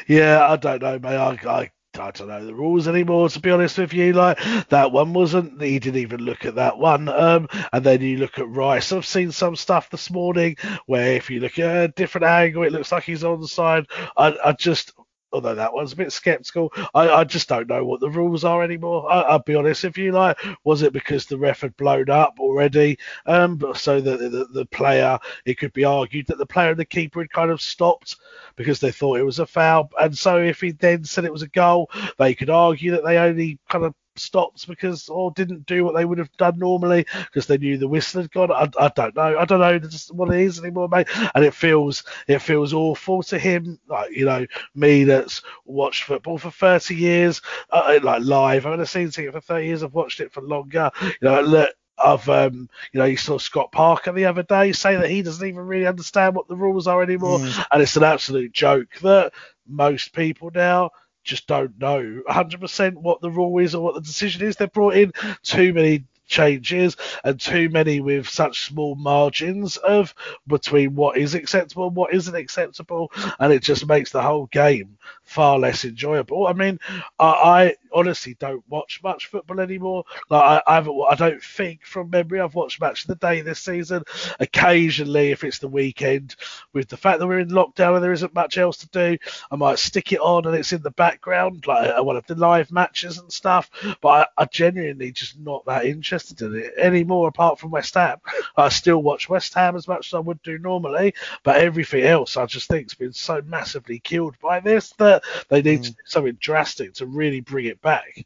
he? 0.07 0.15
Yeah, 0.15 0.47
I 0.47 0.55
don't 0.55 0.81
know, 0.81 0.99
mate. 0.99 1.17
I, 1.17 1.39
I 1.49 1.71
I 1.99 2.11
don't 2.11 2.27
know 2.27 2.45
the 2.45 2.53
rules 2.53 2.87
anymore, 2.87 3.29
to 3.29 3.39
be 3.39 3.51
honest 3.51 3.77
with 3.77 3.93
you. 3.93 4.13
Like 4.13 4.39
that 4.69 4.91
one 4.91 5.13
wasn't. 5.13 5.61
He 5.61 5.79
didn't 5.79 6.01
even 6.01 6.21
look 6.21 6.45
at 6.45 6.55
that 6.55 6.77
one. 6.77 7.07
Um, 7.09 7.47
and 7.71 7.85
then 7.85 8.01
you 8.01 8.17
look 8.17 8.37
at 8.37 8.49
Rice. 8.49 8.91
I've 8.91 9.05
seen 9.05 9.31
some 9.31 9.55
stuff 9.55 9.89
this 9.89 10.11
morning 10.11 10.57
where 10.85 11.13
if 11.13 11.29
you 11.29 11.39
look 11.39 11.57
at 11.57 11.83
a 11.83 11.87
different 11.87 12.25
angle, 12.25 12.63
it 12.63 12.71
looks 12.71 12.91
like 12.91 13.03
he's 13.03 13.23
on 13.23 13.41
the 13.41 13.47
side. 13.47 13.85
I, 14.17 14.35
I 14.43 14.51
just 14.51 14.93
although 15.35 15.55
that 15.55 15.73
one's 15.73 15.93
a 15.93 15.97
bit 15.97 16.11
skeptical. 16.11 16.71
I, 16.93 17.09
I 17.09 17.23
just 17.25 17.49
don't 17.49 17.67
know 17.67 17.83
what 17.83 17.99
the 17.99 18.09
rules 18.09 18.43
are 18.43 18.63
anymore. 18.63 19.11
I, 19.11 19.33
will 19.33 19.39
be 19.39 19.55
honest 19.55 19.83
if 19.83 19.97
you 19.97 20.11
like, 20.11 20.37
was 20.63 20.81
it 20.81 20.93
because 20.93 21.25
the 21.25 21.37
ref 21.37 21.61
had 21.61 21.75
blown 21.77 22.09
up 22.09 22.35
already? 22.39 22.97
Um, 23.25 23.61
so 23.75 23.99
that 23.99 24.19
the, 24.19 24.45
the, 24.45 24.65
player, 24.65 25.19
it 25.45 25.55
could 25.55 25.73
be 25.73 25.83
argued 25.83 26.27
that 26.27 26.37
the 26.37 26.45
player 26.45 26.71
and 26.71 26.79
the 26.79 26.85
keeper 26.85 27.19
had 27.19 27.31
kind 27.31 27.51
of 27.51 27.61
stopped 27.61 28.15
because 28.55 28.79
they 28.79 28.91
thought 28.91 29.19
it 29.19 29.23
was 29.23 29.39
a 29.39 29.45
foul. 29.45 29.89
And 30.01 30.17
so 30.17 30.37
if 30.37 30.61
he 30.61 30.71
then 30.71 31.03
said 31.03 31.25
it 31.25 31.33
was 31.33 31.43
a 31.43 31.49
goal, 31.49 31.89
they 32.17 32.33
could 32.33 32.49
argue 32.49 32.91
that 32.91 33.03
they 33.03 33.17
only 33.17 33.59
kind 33.69 33.85
of 33.85 33.93
stopped 34.17 34.67
because 34.67 35.09
or 35.09 35.31
didn't 35.31 35.65
do 35.65 35.83
what 35.83 35.95
they 35.95 36.05
would 36.05 36.17
have 36.17 36.35
done 36.37 36.57
normally 36.59 37.05
because 37.25 37.47
they 37.47 37.57
knew 37.57 37.77
the 37.77 37.87
whistle 37.87 38.21
had 38.21 38.31
gone. 38.31 38.51
I, 38.51 38.69
I 38.79 38.89
don't 38.89 39.15
know. 39.15 39.37
I 39.37 39.45
don't 39.45 39.59
know 39.59 39.79
just 39.79 40.13
what 40.13 40.33
it 40.33 40.41
is 40.41 40.59
anymore, 40.59 40.89
mate. 40.89 41.07
And 41.33 41.43
it 41.43 41.53
feels 41.53 42.03
it 42.27 42.39
feels 42.39 42.73
awful 42.73 43.23
to 43.23 43.39
him. 43.39 43.79
Like 43.87 44.11
you 44.11 44.25
know 44.25 44.45
me 44.73 45.03
that's 45.03 45.41
watched 45.65 46.03
football 46.03 46.37
for 46.37 46.51
30 46.51 46.95
years, 46.95 47.41
uh, 47.69 47.99
like 48.03 48.23
live. 48.23 48.65
I've 48.65 48.73
only 48.73 48.85
seen 48.85 49.07
it 49.07 49.31
for 49.33 49.41
30 49.41 49.65
years. 49.65 49.83
I've 49.83 49.93
watched 49.93 50.19
it 50.19 50.31
for 50.31 50.41
longer. 50.41 50.91
You 51.01 51.11
know, 51.21 51.41
look, 51.41 51.71
of 51.97 52.27
um, 52.29 52.69
you 52.91 52.99
know, 52.99 53.05
you 53.05 53.17
saw 53.17 53.37
Scott 53.37 53.71
Parker 53.71 54.11
the 54.11 54.25
other 54.25 54.43
day 54.43 54.71
say 54.71 54.95
that 54.95 55.09
he 55.09 55.21
doesn't 55.21 55.47
even 55.47 55.65
really 55.65 55.87
understand 55.87 56.35
what 56.35 56.47
the 56.47 56.55
rules 56.55 56.87
are 56.87 57.01
anymore, 57.01 57.39
mm. 57.39 57.65
and 57.71 57.81
it's 57.81 57.95
an 57.95 58.03
absolute 58.03 58.51
joke 58.51 58.95
that 59.01 59.33
most 59.67 60.13
people 60.13 60.51
now 60.53 60.91
just 61.25 61.47
don't 61.47 61.77
know 61.79 62.21
100% 62.29 62.93
what 62.93 63.19
the 63.19 63.31
rule 63.31 63.57
is 63.59 63.75
or 63.75 63.83
what 63.83 63.95
the 63.95 64.01
decision 64.01 64.47
is. 64.47 64.55
They've 64.55 64.71
brought 64.71 64.95
in 64.95 65.11
too 65.43 65.73
many 65.73 66.05
changes 66.27 66.97
and 67.23 67.39
too 67.39 67.69
many 67.69 67.99
with 68.01 68.27
such 68.27 68.65
small 68.65 68.95
margins 68.95 69.77
of 69.77 70.13
between 70.47 70.95
what 70.95 71.17
is 71.17 71.35
acceptable 71.35 71.87
and 71.87 71.95
what 71.95 72.13
isn't 72.13 72.35
acceptable 72.35 73.11
and 73.39 73.53
it 73.53 73.61
just 73.61 73.87
makes 73.87 74.11
the 74.11 74.21
whole 74.21 74.47
game 74.47 74.97
far 75.23 75.59
less 75.59 75.85
enjoyable 75.85 76.47
i 76.47 76.53
mean 76.53 76.79
i, 77.19 77.27
I 77.27 77.75
honestly 77.95 78.35
don't 78.39 78.63
watch 78.69 79.01
much 79.03 79.27
football 79.27 79.59
anymore 79.59 80.03
like 80.29 80.43
I, 80.43 80.61
I 80.71 80.75
haven't 80.75 81.01
i 81.09 81.15
don't 81.15 81.41
think 81.41 81.85
from 81.85 82.09
memory 82.09 82.39
i've 82.39 82.55
watched 82.55 82.81
match 82.81 83.03
of 83.03 83.07
the 83.07 83.15
day 83.15 83.41
this 83.41 83.59
season 83.59 84.03
occasionally 84.39 85.31
if 85.31 85.43
it's 85.43 85.59
the 85.59 85.67
weekend 85.67 86.35
with 86.73 86.89
the 86.89 86.97
fact 86.97 87.19
that 87.19 87.27
we're 87.27 87.39
in 87.39 87.49
lockdown 87.49 87.95
and 87.95 88.03
there 88.03 88.11
isn't 88.11 88.33
much 88.33 88.57
else 88.57 88.77
to 88.77 88.87
do 88.89 89.17
i 89.51 89.55
might 89.55 89.79
stick 89.79 90.11
it 90.11 90.19
on 90.19 90.45
and 90.45 90.55
it's 90.55 90.73
in 90.73 90.81
the 90.81 90.91
background 90.91 91.65
like 91.67 92.03
one 92.03 92.17
of 92.17 92.25
the 92.27 92.35
live 92.35 92.71
matches 92.71 93.17
and 93.17 93.31
stuff 93.31 93.69
but 94.01 94.31
I, 94.37 94.43
I 94.43 94.45
genuinely 94.45 95.11
just 95.11 95.39
not 95.39 95.65
that 95.65 95.85
interested 95.85 96.35
interested 96.35 96.41
in 96.41 96.55
it 96.55 96.73
anymore 96.77 97.27
apart 97.27 97.59
from 97.59 97.71
West 97.71 97.93
Ham. 97.95 98.17
I 98.57 98.69
still 98.69 99.01
watch 99.01 99.29
West 99.29 99.53
Ham 99.53 99.75
as 99.75 99.87
much 99.87 100.07
as 100.07 100.13
I 100.13 100.19
would 100.19 100.41
do 100.43 100.57
normally, 100.57 101.13
but 101.43 101.57
everything 101.57 102.03
else 102.03 102.37
I 102.37 102.45
just 102.45 102.67
think 102.67 102.85
has 102.85 102.93
been 102.93 103.13
so 103.13 103.41
massively 103.45 103.99
killed 103.99 104.35
by 104.39 104.59
this 104.59 104.91
that 104.97 105.23
they 105.49 105.61
need 105.61 105.81
mm. 105.81 105.83
to 105.85 105.91
do 105.91 105.97
something 106.05 106.37
drastic 106.39 106.93
to 106.95 107.05
really 107.05 107.41
bring 107.41 107.65
it 107.65 107.81
back. 107.85 108.25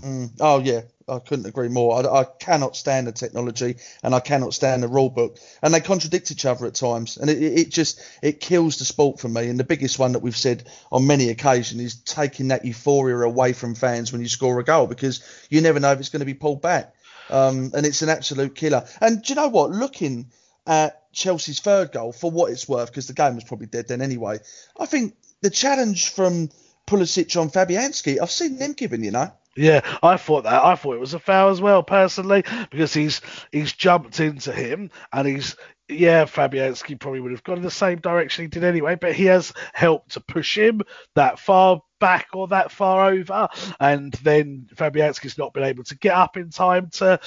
Mm. 0.00 0.30
Oh 0.40 0.60
yeah, 0.60 0.82
I 1.08 1.18
couldn't 1.18 1.46
agree 1.46 1.68
more. 1.68 1.96
I, 1.96 2.20
I, 2.20 2.24
cannot 2.24 2.76
stand 2.76 3.06
the 3.06 3.12
technology, 3.12 3.76
and 4.02 4.14
I 4.14 4.20
cannot 4.20 4.54
stand 4.54 4.82
the 4.82 4.88
rule 4.88 5.10
book, 5.10 5.38
and 5.62 5.74
they 5.74 5.80
contradict 5.80 6.30
each 6.30 6.46
other 6.46 6.66
at 6.66 6.74
times, 6.74 7.16
and 7.16 7.28
it, 7.28 7.42
it, 7.42 7.70
just 7.70 8.00
it 8.22 8.40
kills 8.40 8.78
the 8.78 8.84
sport 8.84 9.18
for 9.18 9.28
me. 9.28 9.48
And 9.48 9.58
the 9.58 9.64
biggest 9.64 9.98
one 9.98 10.12
that 10.12 10.22
we've 10.22 10.36
said 10.36 10.68
on 10.92 11.06
many 11.06 11.30
occasions 11.30 11.82
is 11.82 11.96
taking 11.96 12.48
that 12.48 12.64
euphoria 12.64 13.16
away 13.18 13.52
from 13.52 13.74
fans 13.74 14.12
when 14.12 14.20
you 14.20 14.28
score 14.28 14.60
a 14.60 14.64
goal 14.64 14.86
because 14.86 15.22
you 15.50 15.60
never 15.60 15.80
know 15.80 15.92
if 15.92 15.98
it's 15.98 16.10
going 16.10 16.20
to 16.20 16.26
be 16.26 16.34
pulled 16.34 16.62
back 16.62 16.94
um, 17.30 17.72
and 17.74 17.84
it's 17.84 18.02
an 18.02 18.08
absolute 18.08 18.54
killer. 18.54 18.86
And 19.00 19.22
do 19.22 19.32
you 19.32 19.36
know 19.36 19.48
what? 19.48 19.70
Looking 19.70 20.30
at 20.66 21.12
Chelsea's 21.12 21.60
third 21.60 21.92
goal 21.92 22.12
for 22.12 22.30
what 22.30 22.52
it's 22.52 22.68
worth, 22.68 22.88
because 22.88 23.06
the 23.06 23.12
game 23.12 23.34
was 23.34 23.44
probably 23.44 23.66
dead 23.66 23.88
then 23.88 24.02
anyway. 24.02 24.38
I 24.78 24.86
think 24.86 25.16
the 25.40 25.50
challenge 25.50 26.10
from 26.10 26.50
Pulisic 26.90 27.40
on 27.40 27.50
Fabianski, 27.50 28.18
I've 28.20 28.30
seen 28.30 28.56
them 28.56 28.72
given, 28.72 29.04
you 29.04 29.12
know. 29.12 29.32
Yeah, 29.56 29.80
I 30.02 30.16
thought 30.16 30.44
that. 30.44 30.64
I 30.64 30.74
thought 30.74 30.94
it 30.94 31.00
was 31.00 31.14
a 31.14 31.20
foul 31.20 31.50
as 31.50 31.60
well, 31.60 31.82
personally, 31.82 32.44
because 32.70 32.92
he's 32.92 33.20
he's 33.52 33.72
jumped 33.72 34.18
into 34.18 34.52
him 34.52 34.90
and 35.12 35.26
he's 35.26 35.56
yeah, 35.88 36.24
Fabianski 36.24 36.98
probably 36.98 37.20
would 37.20 37.32
have 37.32 37.44
gone 37.44 37.58
in 37.58 37.62
the 37.62 37.70
same 37.70 37.98
direction 37.98 38.44
he 38.44 38.48
did 38.48 38.64
anyway, 38.64 38.94
but 38.94 39.12
he 39.12 39.24
has 39.26 39.52
helped 39.72 40.12
to 40.12 40.20
push 40.20 40.56
him 40.56 40.82
that 41.14 41.38
far 41.38 41.82
back 41.98 42.28
or 42.32 42.48
that 42.48 42.72
far 42.72 43.10
over, 43.10 43.48
and 43.78 44.12
then 44.22 44.68
Fabianski's 44.74 45.38
not 45.38 45.52
been 45.52 45.64
able 45.64 45.84
to 45.84 45.98
get 45.98 46.14
up 46.14 46.36
in 46.36 46.50
time 46.50 46.88
to 46.90 47.20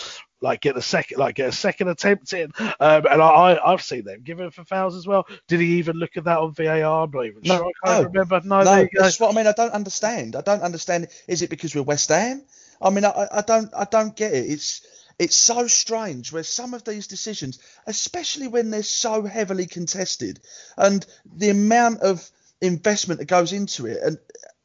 like 0.43 0.59
get 0.59 0.75
a 0.75 0.81
second 0.81 1.17
like 1.17 1.35
get 1.35 1.49
a 1.49 1.53
second 1.53 1.87
attempt 1.87 2.33
in. 2.33 2.51
Um, 2.59 3.05
and 3.09 3.21
I, 3.21 3.57
I 3.63 3.71
have 3.71 3.81
seen 3.81 4.03
them 4.03 4.21
give 4.21 4.37
given 4.37 4.51
for 4.51 4.63
fouls 4.65 4.95
as 4.95 5.07
well. 5.07 5.25
Did 5.47 5.59
he 5.59 5.77
even 5.77 5.97
look 5.97 6.17
at 6.17 6.25
that 6.25 6.37
on 6.37 6.53
VAR? 6.53 7.03
I'm 7.03 7.11
not 7.11 7.25
even 7.25 7.41
no, 7.43 7.57
sure. 7.57 7.65
I 7.65 7.87
can't 7.87 8.01
no, 8.01 8.09
remember. 8.09 8.41
No, 8.43 8.63
no 8.63 8.87
that's 8.93 9.19
what 9.19 9.31
I 9.31 9.35
mean. 9.35 9.47
I 9.47 9.53
don't 9.53 9.71
understand. 9.71 10.35
I 10.35 10.41
don't 10.41 10.61
understand. 10.61 11.07
Is 11.27 11.41
it 11.41 11.49
because 11.49 11.73
we're 11.73 11.83
West 11.83 12.09
Ham? 12.09 12.43
I 12.81 12.89
mean, 12.89 13.05
I, 13.05 13.27
I 13.31 13.41
don't 13.41 13.73
I 13.75 13.85
don't 13.85 14.15
get 14.15 14.33
it. 14.33 14.45
It's 14.49 14.85
it's 15.19 15.35
so 15.35 15.67
strange 15.67 16.31
where 16.31 16.43
some 16.43 16.73
of 16.73 16.83
these 16.83 17.07
decisions, 17.07 17.59
especially 17.87 18.47
when 18.47 18.71
they're 18.71 18.83
so 18.83 19.23
heavily 19.23 19.65
contested, 19.65 20.39
and 20.77 21.05
the 21.25 21.49
amount 21.49 22.01
of 22.01 22.29
investment 22.61 23.19
that 23.19 23.25
goes 23.25 23.53
into 23.53 23.85
it, 23.85 23.99
and 24.03 24.17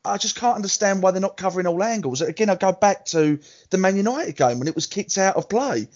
I 0.08 0.18
just 0.18 0.36
can't 0.36 0.56
understand 0.56 1.02
why 1.02 1.10
they're 1.10 1.20
not 1.20 1.36
covering 1.36 1.66
all 1.66 1.82
angles. 1.82 2.20
Again, 2.20 2.50
I 2.50 2.54
go 2.54 2.72
back 2.72 3.04
to 3.06 3.38
the 3.70 3.78
Man 3.78 3.96
United 3.96 4.36
game 4.36 4.58
when 4.58 4.68
it 4.68 4.74
was 4.74 4.86
kicked 4.86 5.18
out 5.18 5.36
of 5.36 5.48
play. 5.48 5.88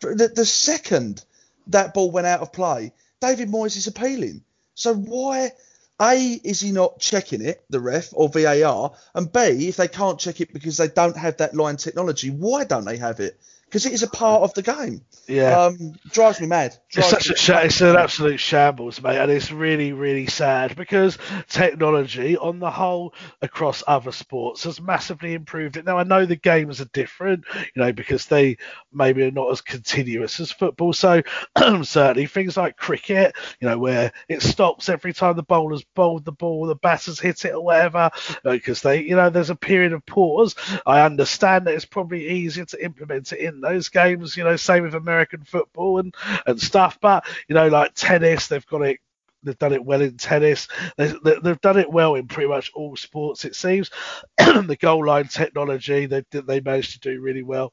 The, 0.00 0.30
the 0.34 0.44
second 0.44 1.24
that 1.68 1.94
ball 1.94 2.10
went 2.10 2.26
out 2.26 2.40
of 2.40 2.52
play, 2.52 2.92
David 3.20 3.48
Moyes 3.48 3.76
is 3.76 3.86
appealing. 3.86 4.42
So 4.74 4.94
why, 4.94 5.52
A, 6.00 6.40
is 6.44 6.60
he 6.60 6.72
not 6.72 7.00
checking 7.00 7.42
it, 7.42 7.64
the 7.68 7.80
ref 7.80 8.10
or 8.12 8.28
VAR? 8.28 8.92
And 9.14 9.32
B, 9.32 9.68
if 9.68 9.76
they 9.76 9.88
can't 9.88 10.20
check 10.20 10.40
it 10.40 10.52
because 10.52 10.76
they 10.76 10.88
don't 10.88 11.16
have 11.16 11.38
that 11.38 11.54
line 11.54 11.76
technology, 11.76 12.30
why 12.30 12.64
don't 12.64 12.84
they 12.84 12.96
have 12.96 13.20
it? 13.20 13.38
Because 13.68 13.84
it 13.84 13.92
is 13.92 14.02
a 14.02 14.08
part 14.08 14.42
of 14.42 14.54
the 14.54 14.62
game. 14.62 15.02
Yeah, 15.26 15.64
um, 15.64 15.92
drives 16.10 16.40
me 16.40 16.46
mad. 16.46 16.76
Drives 16.90 17.12
it's 17.12 17.26
such 17.26 17.30
a 17.30 17.36
sh- 17.38 17.64
it's 17.64 17.80
an 17.82 17.96
absolute 17.96 18.40
shambles, 18.40 19.02
mate, 19.02 19.18
and 19.18 19.30
it's 19.30 19.52
really 19.52 19.92
really 19.92 20.26
sad 20.26 20.74
because 20.76 21.18
technology 21.48 22.36
on 22.36 22.58
the 22.58 22.70
whole 22.70 23.14
across 23.42 23.82
other 23.86 24.12
sports 24.12 24.64
has 24.64 24.80
massively 24.80 25.34
improved 25.34 25.76
it. 25.76 25.84
Now 25.84 25.98
I 25.98 26.04
know 26.04 26.24
the 26.24 26.36
games 26.36 26.80
are 26.80 26.86
different, 26.86 27.44
you 27.74 27.82
know, 27.82 27.92
because 27.92 28.26
they 28.26 28.56
maybe 28.92 29.22
are 29.24 29.30
not 29.30 29.50
as 29.50 29.60
continuous 29.60 30.40
as 30.40 30.50
football. 30.50 30.92
So 30.92 31.22
certainly 31.82 32.26
things 32.26 32.56
like 32.56 32.76
cricket, 32.76 33.34
you 33.60 33.68
know, 33.68 33.78
where 33.78 34.12
it 34.28 34.42
stops 34.42 34.88
every 34.88 35.12
time 35.12 35.36
the 35.36 35.42
bowler's 35.42 35.84
bowled 35.94 36.24
the 36.24 36.32
ball, 36.32 36.66
the 36.66 36.74
batter's 36.74 37.20
hit 37.20 37.44
it 37.44 37.54
or 37.54 37.64
whatever, 37.64 38.10
because 38.44 38.82
they, 38.82 39.02
you 39.02 39.16
know, 39.16 39.30
there's 39.30 39.50
a 39.50 39.56
period 39.56 39.92
of 39.92 40.04
pause. 40.06 40.54
I 40.86 41.02
understand 41.02 41.66
that 41.66 41.74
it's 41.74 41.84
probably 41.84 42.28
easier 42.28 42.64
to 42.66 42.84
implement 42.84 43.32
it 43.32 43.40
in 43.40 43.57
those 43.60 43.88
games. 43.88 44.36
You 44.36 44.44
know, 44.44 44.56
same 44.56 44.84
with 44.84 44.94
American 44.94 45.44
football 45.44 45.98
and 45.98 46.14
and 46.46 46.60
stuff. 46.60 46.98
But 47.00 47.26
you 47.48 47.54
know, 47.54 47.68
like 47.68 47.94
tennis, 47.94 48.48
they've 48.48 48.66
got 48.66 48.82
it 48.82 49.00
They've 49.42 49.58
done 49.58 49.72
it 49.72 49.84
well 49.84 50.02
in 50.02 50.16
tennis. 50.16 50.68
They, 50.96 51.08
have 51.08 51.60
done 51.60 51.78
it 51.78 51.90
well 51.90 52.16
in 52.16 52.26
pretty 52.26 52.48
much 52.48 52.72
all 52.74 52.96
sports, 52.96 53.44
it 53.44 53.54
seems. 53.54 53.90
the 54.38 54.76
goal 54.80 55.06
line 55.06 55.28
technology, 55.28 56.06
they 56.06 56.24
they 56.32 56.60
managed 56.60 56.92
to 56.92 57.00
do 57.00 57.20
really 57.20 57.42
well. 57.42 57.72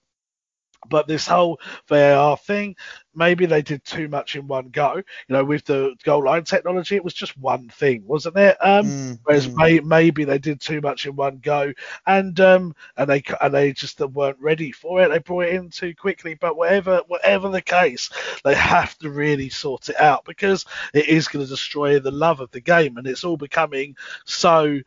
But 0.89 1.07
this 1.07 1.27
whole 1.27 1.59
VAR 1.87 2.37
thing, 2.37 2.75
maybe 3.15 3.45
they 3.45 3.61
did 3.61 3.83
too 3.83 4.07
much 4.07 4.35
in 4.35 4.47
one 4.47 4.69
go. 4.69 4.95
You 4.95 5.03
know, 5.29 5.43
with 5.43 5.65
the 5.65 5.95
goal 6.03 6.23
line 6.23 6.43
technology, 6.43 6.95
it 6.95 7.03
was 7.03 7.13
just 7.13 7.37
one 7.37 7.69
thing, 7.69 8.03
wasn't 8.05 8.37
it? 8.37 8.57
Um, 8.61 8.85
mm, 8.85 9.19
whereas 9.23 9.47
mm. 9.47 9.55
May, 9.55 9.79
maybe 9.79 10.25
they 10.25 10.37
did 10.37 10.59
too 10.59 10.81
much 10.81 11.05
in 11.05 11.15
one 11.15 11.39
go, 11.41 11.73
and 12.05 12.39
um, 12.39 12.75
and 12.97 13.09
they 13.09 13.23
and 13.41 13.53
they 13.53 13.73
just 13.73 13.99
weren't 13.99 14.39
ready 14.39 14.71
for 14.71 15.01
it. 15.01 15.09
They 15.09 15.19
brought 15.19 15.45
it 15.45 15.55
in 15.55 15.69
too 15.69 15.95
quickly. 15.95 16.35
But 16.35 16.57
whatever 16.57 17.01
whatever 17.07 17.49
the 17.49 17.61
case, 17.61 18.09
they 18.43 18.55
have 18.55 18.97
to 18.99 19.09
really 19.09 19.49
sort 19.49 19.89
it 19.89 19.99
out 19.99 20.25
because 20.25 20.65
it 20.93 21.07
is 21.07 21.27
going 21.27 21.45
to 21.45 21.49
destroy 21.49 21.99
the 21.99 22.11
love 22.11 22.39
of 22.39 22.51
the 22.51 22.61
game, 22.61 22.97
and 22.97 23.07
it's 23.07 23.23
all 23.23 23.37
becoming 23.37 23.95
so 24.25 24.79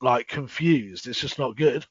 like 0.00 0.28
confused. 0.28 1.06
It's 1.06 1.20
just 1.20 1.38
not 1.38 1.56
good. 1.56 1.86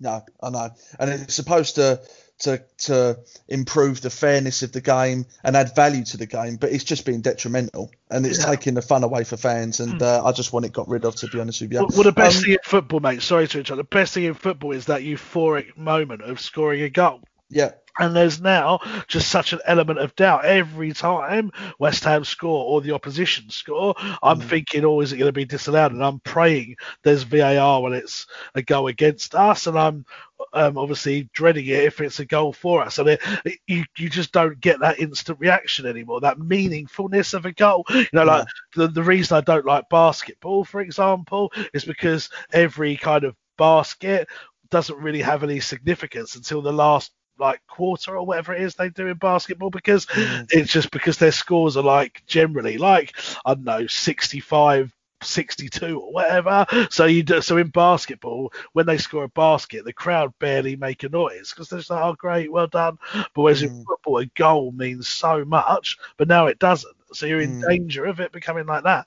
No, 0.00 0.22
I 0.42 0.50
know, 0.50 0.70
and 0.98 1.10
it's 1.10 1.34
supposed 1.34 1.76
to 1.76 2.00
to 2.44 2.62
to 2.78 3.18
improve 3.48 4.00
the 4.00 4.08
fairness 4.10 4.62
of 4.62 4.72
the 4.72 4.80
game 4.80 5.26
and 5.42 5.56
add 5.56 5.74
value 5.76 6.04
to 6.04 6.16
the 6.16 6.26
game, 6.26 6.56
but 6.56 6.70
it's 6.72 6.84
just 6.84 7.04
been 7.04 7.20
detrimental 7.20 7.90
and 8.10 8.24
it's 8.24 8.38
Yeah. 8.38 8.46
taking 8.46 8.74
the 8.74 8.82
fun 8.82 9.04
away 9.04 9.24
for 9.24 9.36
fans. 9.36 9.80
And 9.80 10.00
uh, 10.00 10.24
I 10.24 10.32
just 10.32 10.52
want 10.52 10.64
it 10.64 10.72
got 10.72 10.88
rid 10.88 11.04
of, 11.04 11.14
to 11.16 11.28
be 11.28 11.40
honest 11.40 11.60
with 11.60 11.72
you. 11.72 11.78
Well, 11.80 11.88
well, 11.92 12.02
the 12.04 12.12
best 12.12 12.38
Um, 12.38 12.42
thing 12.44 12.52
in 12.52 12.58
football, 12.64 13.00
mate. 13.00 13.22
Sorry 13.22 13.46
to 13.48 13.58
interrupt. 13.58 13.78
The 13.90 13.96
best 13.96 14.14
thing 14.14 14.24
in 14.24 14.34
football 14.34 14.72
is 14.72 14.86
that 14.86 15.02
euphoric 15.02 15.76
moment 15.76 16.22
of 16.22 16.40
scoring 16.40 16.82
a 16.82 16.88
goal. 16.90 17.20
yeah, 17.50 17.72
And 17.98 18.14
there's 18.16 18.40
now 18.40 18.80
just 19.06 19.28
such 19.28 19.52
an 19.52 19.60
element 19.66 20.00
of 20.00 20.14
doubt 20.16 20.44
every 20.44 20.92
time 20.92 21.52
West 21.78 22.04
Ham 22.04 22.24
score 22.24 22.64
or 22.64 22.80
the 22.80 22.92
opposition 22.92 23.50
score. 23.50 23.94
I'm 24.22 24.40
thinking, 24.40 24.84
oh, 24.84 25.00
is 25.00 25.12
it 25.12 25.18
going 25.18 25.28
to 25.28 25.32
be 25.32 25.44
disallowed? 25.44 25.92
And 25.92 26.04
I'm 26.04 26.20
praying 26.20 26.76
there's 27.04 27.22
VAR 27.22 27.82
when 27.82 27.92
it's 27.92 28.26
a 28.54 28.62
goal 28.62 28.88
against 28.88 29.34
us, 29.34 29.66
and 29.68 29.78
I'm 29.78 30.04
um, 30.52 30.76
obviously 30.76 31.28
dreading 31.32 31.66
it 31.66 31.84
if 31.84 32.00
it's 32.00 32.20
a 32.20 32.24
goal 32.24 32.52
for 32.52 32.82
us. 32.82 32.98
And 32.98 33.10
it, 33.10 33.20
it- 33.44 33.58
you 33.66 33.84
you 33.96 34.08
just 34.08 34.32
don't 34.32 34.60
get 34.60 34.80
that 34.80 34.98
instant 34.98 35.38
reaction 35.40 35.86
anymore, 35.86 36.20
that 36.20 36.38
meaningfulness 36.38 37.34
of 37.34 37.46
a 37.46 37.52
goal. 37.52 37.84
You 37.90 38.06
know, 38.12 38.24
like 38.24 38.44
the, 38.74 38.88
the 38.88 39.02
reason 39.02 39.36
I 39.36 39.40
don't 39.40 39.66
like 39.66 39.88
basketball, 39.88 40.64
for 40.64 40.80
example, 40.80 41.52
is 41.72 41.84
because 41.84 42.28
every 42.52 42.96
kind 42.96 43.24
of 43.24 43.36
basket 43.56 44.28
doesn't 44.70 44.98
really 44.98 45.22
have 45.22 45.44
any 45.44 45.60
significance 45.60 46.34
until 46.36 46.60
the 46.62 46.72
last 46.72 47.12
like 47.38 47.60
quarter 47.66 48.16
or 48.16 48.24
whatever 48.24 48.54
it 48.54 48.62
is 48.62 48.74
they 48.74 48.88
do 48.90 49.06
in 49.06 49.16
basketball 49.16 49.70
because 49.70 50.06
it's 50.50 50.72
just 50.72 50.90
because 50.90 51.18
their 51.18 51.32
scores 51.32 51.76
are 51.76 51.82
like 51.82 52.22
generally 52.26 52.78
like 52.78 53.14
I 53.44 53.54
don't 53.54 53.64
know 53.64 53.86
65 53.86 54.94
62 55.22 56.00
or 56.00 56.12
whatever. 56.12 56.66
So 56.90 57.06
you 57.06 57.22
do 57.22 57.40
so 57.40 57.56
in 57.56 57.68
basketball 57.68 58.52
when 58.72 58.86
they 58.86 58.98
score 58.98 59.24
a 59.24 59.28
basket 59.28 59.84
the 59.84 59.92
crowd 59.92 60.34
barely 60.38 60.76
make 60.76 61.02
a 61.02 61.08
noise 61.08 61.50
because 61.50 61.68
they're 61.68 61.78
just 61.78 61.90
like 61.90 62.04
oh 62.04 62.14
great 62.14 62.52
well 62.52 62.66
done. 62.66 62.98
But 63.12 63.42
whereas 63.42 63.62
in 63.62 63.84
football 63.84 64.18
a 64.18 64.26
goal 64.26 64.72
means 64.72 65.08
so 65.08 65.44
much 65.44 65.98
but 66.16 66.28
now 66.28 66.46
it 66.46 66.58
doesn't. 66.58 66.94
So 67.12 67.26
you're 67.26 67.40
in 67.40 67.60
danger 67.60 68.04
of 68.04 68.20
it 68.20 68.32
becoming 68.32 68.66
like 68.66 68.84
that. 68.84 69.06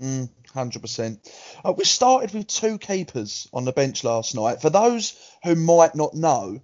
Mm, 0.00 0.30
Hundred 0.54 0.82
percent. 0.82 1.30
Uh, 1.64 1.72
we 1.76 1.84
started 1.84 2.34
with 2.34 2.48
two 2.48 2.78
keepers 2.78 3.46
on 3.52 3.64
the 3.64 3.72
bench 3.72 4.02
last 4.02 4.34
night. 4.34 4.60
For 4.60 4.70
those 4.70 5.14
who 5.44 5.54
might 5.54 5.94
not 5.94 6.14
know 6.14 6.60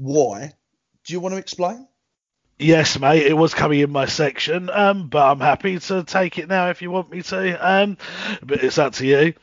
why, 0.00 0.54
do 1.04 1.12
you 1.12 1.20
want 1.20 1.34
to 1.34 1.38
explain? 1.38 1.86
Yes, 2.58 2.98
mate, 2.98 3.26
it 3.26 3.34
was 3.34 3.54
coming 3.54 3.80
in 3.80 3.90
my 3.90 4.06
section, 4.06 4.68
um, 4.70 5.08
but 5.08 5.30
I'm 5.30 5.40
happy 5.40 5.78
to 5.78 6.04
take 6.04 6.38
it 6.38 6.48
now 6.48 6.68
if 6.68 6.82
you 6.82 6.90
want 6.90 7.10
me 7.10 7.22
to. 7.22 7.56
Um, 7.56 7.96
but 8.42 8.62
it's 8.62 8.78
up 8.78 8.94
to 8.94 9.06
you. 9.06 9.34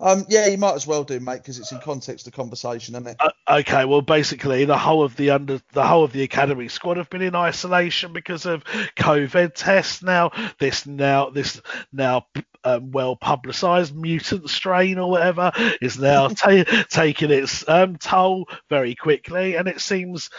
Um, 0.00 0.24
yeah, 0.28 0.46
you 0.46 0.58
might 0.58 0.74
as 0.74 0.86
well 0.86 1.04
do, 1.04 1.20
mate, 1.20 1.36
because 1.36 1.58
it's 1.58 1.72
in 1.72 1.80
context 1.80 2.26
of 2.26 2.32
conversation, 2.32 2.94
isn't 2.94 3.06
it? 3.06 3.16
Uh, 3.20 3.30
okay, 3.60 3.84
well, 3.84 4.02
basically, 4.02 4.64
the 4.64 4.76
whole 4.76 5.02
of 5.02 5.16
the 5.16 5.30
under 5.30 5.60
the 5.72 5.86
whole 5.86 6.04
of 6.04 6.12
the 6.12 6.22
academy 6.22 6.68
squad 6.68 6.96
have 6.96 7.10
been 7.10 7.22
in 7.22 7.34
isolation 7.34 8.12
because 8.12 8.44
of 8.44 8.64
COVID 8.96 9.54
tests. 9.54 10.02
Now, 10.02 10.30
this 10.58 10.86
now 10.86 11.30
this 11.30 11.60
now 11.92 12.26
um, 12.64 12.90
well 12.90 13.16
publicised 13.16 13.94
mutant 13.94 14.48
strain 14.50 14.98
or 14.98 15.10
whatever 15.10 15.52
is 15.80 15.98
now 15.98 16.28
ta- 16.28 16.84
taking 16.88 17.30
its 17.30 17.68
um, 17.68 17.96
toll 17.96 18.48
very 18.68 18.94
quickly, 18.94 19.56
and 19.56 19.68
it 19.68 19.80
seems. 19.80 20.30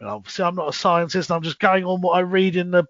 Well, 0.00 0.14
obviously, 0.14 0.44
I'm 0.44 0.54
not 0.54 0.68
a 0.68 0.72
scientist. 0.72 1.32
I'm 1.32 1.42
just 1.42 1.58
going 1.58 1.84
on 1.84 2.00
what 2.00 2.12
I 2.12 2.20
read 2.20 2.54
in 2.54 2.70
the 2.70 2.84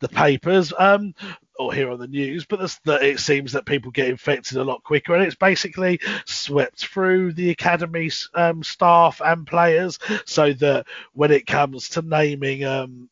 the 0.00 0.08
papers. 0.08 0.72
Um, 0.78 1.14
or 1.58 1.72
hear 1.72 1.90
on 1.90 1.98
the 1.98 2.06
news, 2.06 2.44
but 2.44 2.78
it 2.86 3.18
seems 3.18 3.52
that 3.52 3.66
people 3.66 3.90
get 3.90 4.08
infected 4.08 4.58
a 4.58 4.64
lot 4.64 4.82
quicker, 4.82 5.14
and 5.14 5.24
it's 5.24 5.36
basically 5.36 6.00
swept 6.26 6.78
through 6.78 7.32
the 7.32 7.50
academy 7.50 8.10
um, 8.34 8.62
staff 8.62 9.20
and 9.24 9.46
players, 9.46 9.98
so 10.24 10.52
that 10.54 10.86
when 11.12 11.30
it 11.30 11.46
comes 11.46 11.88
to 11.90 12.02
naming 12.02 12.64
um, 12.64 13.08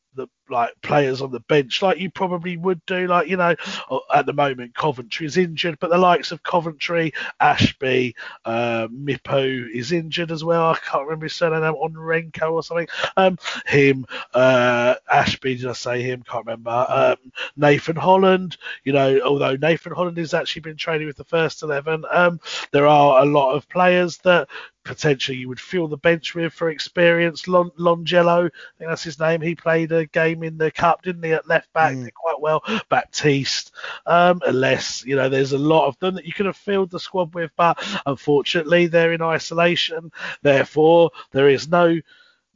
like 0.48 0.70
players 0.82 1.22
on 1.22 1.30
the 1.30 1.40
bench, 1.40 1.82
like 1.82 1.98
you 1.98 2.10
probably 2.10 2.56
would 2.56 2.84
do, 2.86 3.06
like 3.06 3.28
you 3.28 3.36
know, 3.36 3.54
uh, 3.90 3.98
at 4.14 4.26
the 4.26 4.32
moment 4.32 4.74
Coventry 4.74 5.26
is 5.26 5.36
injured, 5.36 5.78
but 5.80 5.90
the 5.90 5.98
likes 5.98 6.32
of 6.32 6.42
Coventry, 6.42 7.12
Ashby, 7.40 8.14
uh, 8.44 8.88
Mipo 8.88 9.68
is 9.70 9.92
injured 9.92 10.30
as 10.30 10.44
well. 10.44 10.70
I 10.70 10.78
can't 10.78 11.04
remember 11.04 11.26
his 11.26 11.34
surname, 11.34 11.62
Onrenko 11.62 12.52
or 12.52 12.62
something. 12.62 12.88
Um, 13.16 13.38
him, 13.66 14.06
uh, 14.32 14.94
Ashby, 15.10 15.56
did 15.56 15.66
I 15.66 15.72
say 15.72 16.02
him? 16.02 16.22
Can't 16.22 16.46
remember. 16.46 16.86
Um, 16.88 17.32
Nathan 17.56 17.96
Holland, 17.96 18.56
you 18.84 18.92
know, 18.92 19.20
although 19.20 19.56
Nathan 19.56 19.92
Holland 19.92 20.18
has 20.18 20.34
actually 20.34 20.62
been 20.62 20.76
training 20.76 21.06
with 21.06 21.16
the 21.16 21.24
first 21.24 21.62
11, 21.62 22.04
um, 22.10 22.40
there 22.72 22.86
are 22.86 23.22
a 23.22 23.26
lot 23.26 23.54
of 23.54 23.68
players 23.68 24.18
that 24.18 24.48
potentially 24.84 25.38
you 25.38 25.48
would 25.48 25.60
fill 25.60 25.88
the 25.88 25.96
bench 25.96 26.34
with 26.34 26.52
for 26.52 26.70
experience. 26.70 27.48
Lon- 27.48 27.70
Longelo, 27.78 28.46
I 28.46 28.78
think 28.78 28.90
that's 28.90 29.02
his 29.02 29.18
name. 29.18 29.40
He 29.40 29.54
played 29.54 29.92
a 29.92 30.06
game 30.06 30.42
in 30.42 30.58
the 30.58 30.70
cup, 30.70 31.02
didn't 31.02 31.24
he, 31.24 31.32
at 31.32 31.48
left 31.48 31.72
back? 31.72 31.94
Did 31.94 32.14
quite 32.14 32.40
well. 32.40 32.62
Baptiste, 32.88 33.72
um, 34.06 34.40
unless 34.46 35.04
you 35.04 35.16
know, 35.16 35.28
there's 35.28 35.52
a 35.52 35.58
lot 35.58 35.88
of 35.88 35.98
them 35.98 36.14
that 36.14 36.26
you 36.26 36.32
could 36.32 36.46
have 36.46 36.56
filled 36.56 36.90
the 36.90 37.00
squad 37.00 37.34
with, 37.34 37.50
but 37.56 37.78
unfortunately 38.06 38.86
they're 38.86 39.12
in 39.12 39.22
isolation. 39.22 40.12
Therefore, 40.42 41.10
there 41.32 41.48
is 41.48 41.68
no 41.68 41.98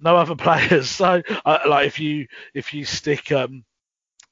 no 0.00 0.16
other 0.16 0.36
players. 0.36 0.88
So, 0.88 1.22
uh, 1.44 1.58
like 1.68 1.86
if 1.86 1.98
you 1.98 2.28
if 2.54 2.74
you 2.74 2.84
stick 2.84 3.32
um 3.32 3.64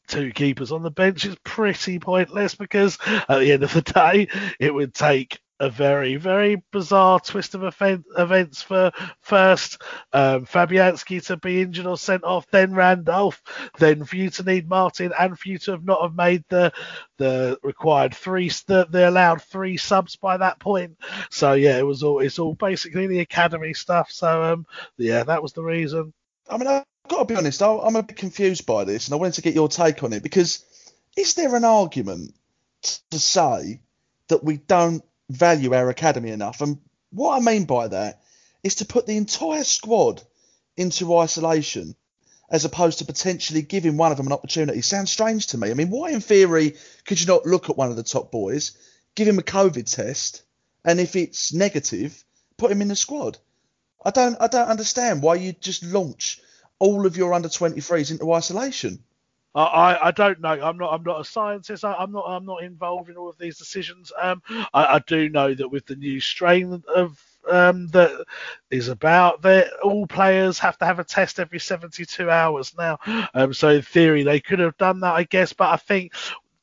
two 0.06 0.30
keepers 0.30 0.70
on 0.70 0.82
the 0.82 0.90
bench 0.90 1.24
is 1.24 1.36
pretty 1.42 1.98
pointless 1.98 2.54
because 2.54 2.96
at 3.06 3.40
the 3.40 3.52
end 3.52 3.64
of 3.64 3.72
the 3.72 3.82
day, 3.82 4.28
it 4.60 4.72
would 4.72 4.94
take 4.94 5.40
a 5.58 5.70
very, 5.70 6.16
very 6.16 6.62
bizarre 6.70 7.18
twist 7.20 7.54
of 7.54 7.64
event, 7.64 8.04
events 8.16 8.62
for 8.62 8.92
first 9.20 9.80
um, 10.12 10.44
Fabianski 10.44 11.24
to 11.26 11.36
be 11.38 11.62
injured 11.62 11.86
or 11.86 11.96
sent 11.96 12.24
off, 12.24 12.46
then 12.50 12.74
Randolph, 12.74 13.42
then 13.78 14.04
for 14.04 14.16
you 14.16 14.30
to 14.30 14.42
need 14.42 14.68
Martin, 14.68 15.12
and 15.18 15.38
for 15.38 15.48
you 15.48 15.58
to 15.58 15.72
have 15.72 15.84
not 15.84 16.02
have 16.02 16.14
made 16.14 16.44
the 16.48 16.72
the 17.18 17.58
required 17.62 18.14
three, 18.14 18.48
the, 18.66 18.86
the 18.90 19.08
allowed 19.08 19.42
three 19.42 19.76
subs 19.76 20.16
by 20.16 20.36
that 20.36 20.58
point. 20.58 20.98
So 21.30 21.54
yeah, 21.54 21.78
it 21.78 21.86
was 21.86 22.02
all 22.02 22.20
it's 22.20 22.38
all 22.38 22.54
basically 22.54 23.06
the 23.06 23.20
academy 23.20 23.72
stuff. 23.72 24.10
So 24.10 24.42
um, 24.42 24.66
yeah, 24.98 25.24
that 25.24 25.42
was 25.42 25.52
the 25.54 25.62
reason. 25.62 26.12
I 26.48 26.58
mean, 26.58 26.68
I've 26.68 26.84
got 27.08 27.20
to 27.20 27.24
be 27.24 27.36
honest, 27.36 27.62
I- 27.62 27.78
I'm 27.78 27.96
a 27.96 28.02
bit 28.02 28.16
confused 28.16 28.66
by 28.66 28.84
this, 28.84 29.06
and 29.06 29.14
I 29.14 29.16
wanted 29.16 29.34
to 29.34 29.42
get 29.42 29.54
your 29.54 29.68
take 29.68 30.02
on 30.02 30.12
it 30.12 30.22
because 30.22 30.64
is 31.16 31.34
there 31.34 31.56
an 31.56 31.64
argument 31.64 32.34
to 33.10 33.18
say 33.18 33.80
that 34.28 34.44
we 34.44 34.58
don't 34.58 35.02
value 35.28 35.74
our 35.74 35.88
academy 35.88 36.30
enough? 36.30 36.60
And 36.60 36.78
what 37.10 37.36
I 37.36 37.40
mean 37.40 37.64
by 37.64 37.88
that 37.88 38.22
is 38.62 38.76
to 38.76 38.84
put 38.84 39.06
the 39.06 39.16
entire 39.16 39.64
squad 39.64 40.22
into 40.76 41.16
isolation 41.16 41.94
as 42.50 42.64
opposed 42.64 42.98
to 42.98 43.04
potentially 43.04 43.62
giving 43.62 43.96
one 43.96 44.12
of 44.12 44.16
them 44.16 44.26
an 44.26 44.32
opportunity. 44.32 44.80
Sounds 44.80 45.10
strange 45.10 45.48
to 45.48 45.58
me. 45.58 45.70
I 45.70 45.74
mean, 45.74 45.90
why 45.90 46.10
in 46.10 46.20
theory 46.20 46.76
could 47.04 47.20
you 47.20 47.26
not 47.26 47.46
look 47.46 47.68
at 47.68 47.76
one 47.76 47.90
of 47.90 47.96
the 47.96 48.02
top 48.02 48.30
boys, 48.30 48.76
give 49.14 49.26
him 49.26 49.38
a 49.38 49.42
COVID 49.42 49.92
test, 49.92 50.42
and 50.84 51.00
if 51.00 51.16
it's 51.16 51.52
negative, 51.52 52.22
put 52.56 52.70
him 52.70 52.82
in 52.82 52.88
the 52.88 52.96
squad? 52.96 53.38
I 54.04 54.10
don't 54.10 54.36
I 54.40 54.46
don't 54.46 54.68
understand 54.68 55.22
why 55.22 55.34
you 55.36 55.52
just 55.52 55.82
launch 55.82 56.40
all 56.78 57.06
of 57.06 57.16
your 57.16 57.32
under 57.32 57.48
23s 57.48 58.10
into 58.12 58.32
isolation. 58.32 59.02
I, 59.56 59.62
I, 59.64 60.08
I 60.08 60.10
don't 60.10 60.40
know. 60.40 60.50
I'm 60.50 60.76
not. 60.76 60.92
I'm 60.92 61.02
not 61.02 61.20
a 61.20 61.24
scientist. 61.24 61.84
I, 61.84 61.94
I'm 61.94 62.12
not. 62.12 62.24
I'm 62.28 62.44
not 62.44 62.62
involved 62.62 63.08
in 63.08 63.16
all 63.16 63.28
of 63.28 63.38
these 63.38 63.58
decisions. 63.58 64.12
Um, 64.20 64.42
I, 64.74 64.84
I 64.96 64.98
do 65.06 65.28
know 65.28 65.54
that 65.54 65.68
with 65.68 65.86
the 65.86 65.96
new 65.96 66.20
strain 66.20 66.82
of 66.94 67.20
um, 67.50 67.88
that 67.88 68.24
is 68.70 68.88
about 68.88 69.42
that 69.42 69.72
all 69.82 70.06
players 70.06 70.58
have 70.58 70.76
to 70.78 70.84
have 70.84 70.98
a 70.98 71.04
test 71.04 71.38
every 71.38 71.60
72 71.60 72.28
hours 72.28 72.74
now. 72.76 72.98
Um, 73.34 73.54
so 73.54 73.68
in 73.70 73.82
theory 73.82 74.22
they 74.24 74.40
could 74.40 74.58
have 74.58 74.76
done 74.76 75.00
that, 75.00 75.14
I 75.14 75.24
guess. 75.24 75.52
But 75.52 75.70
I 75.72 75.76
think 75.76 76.12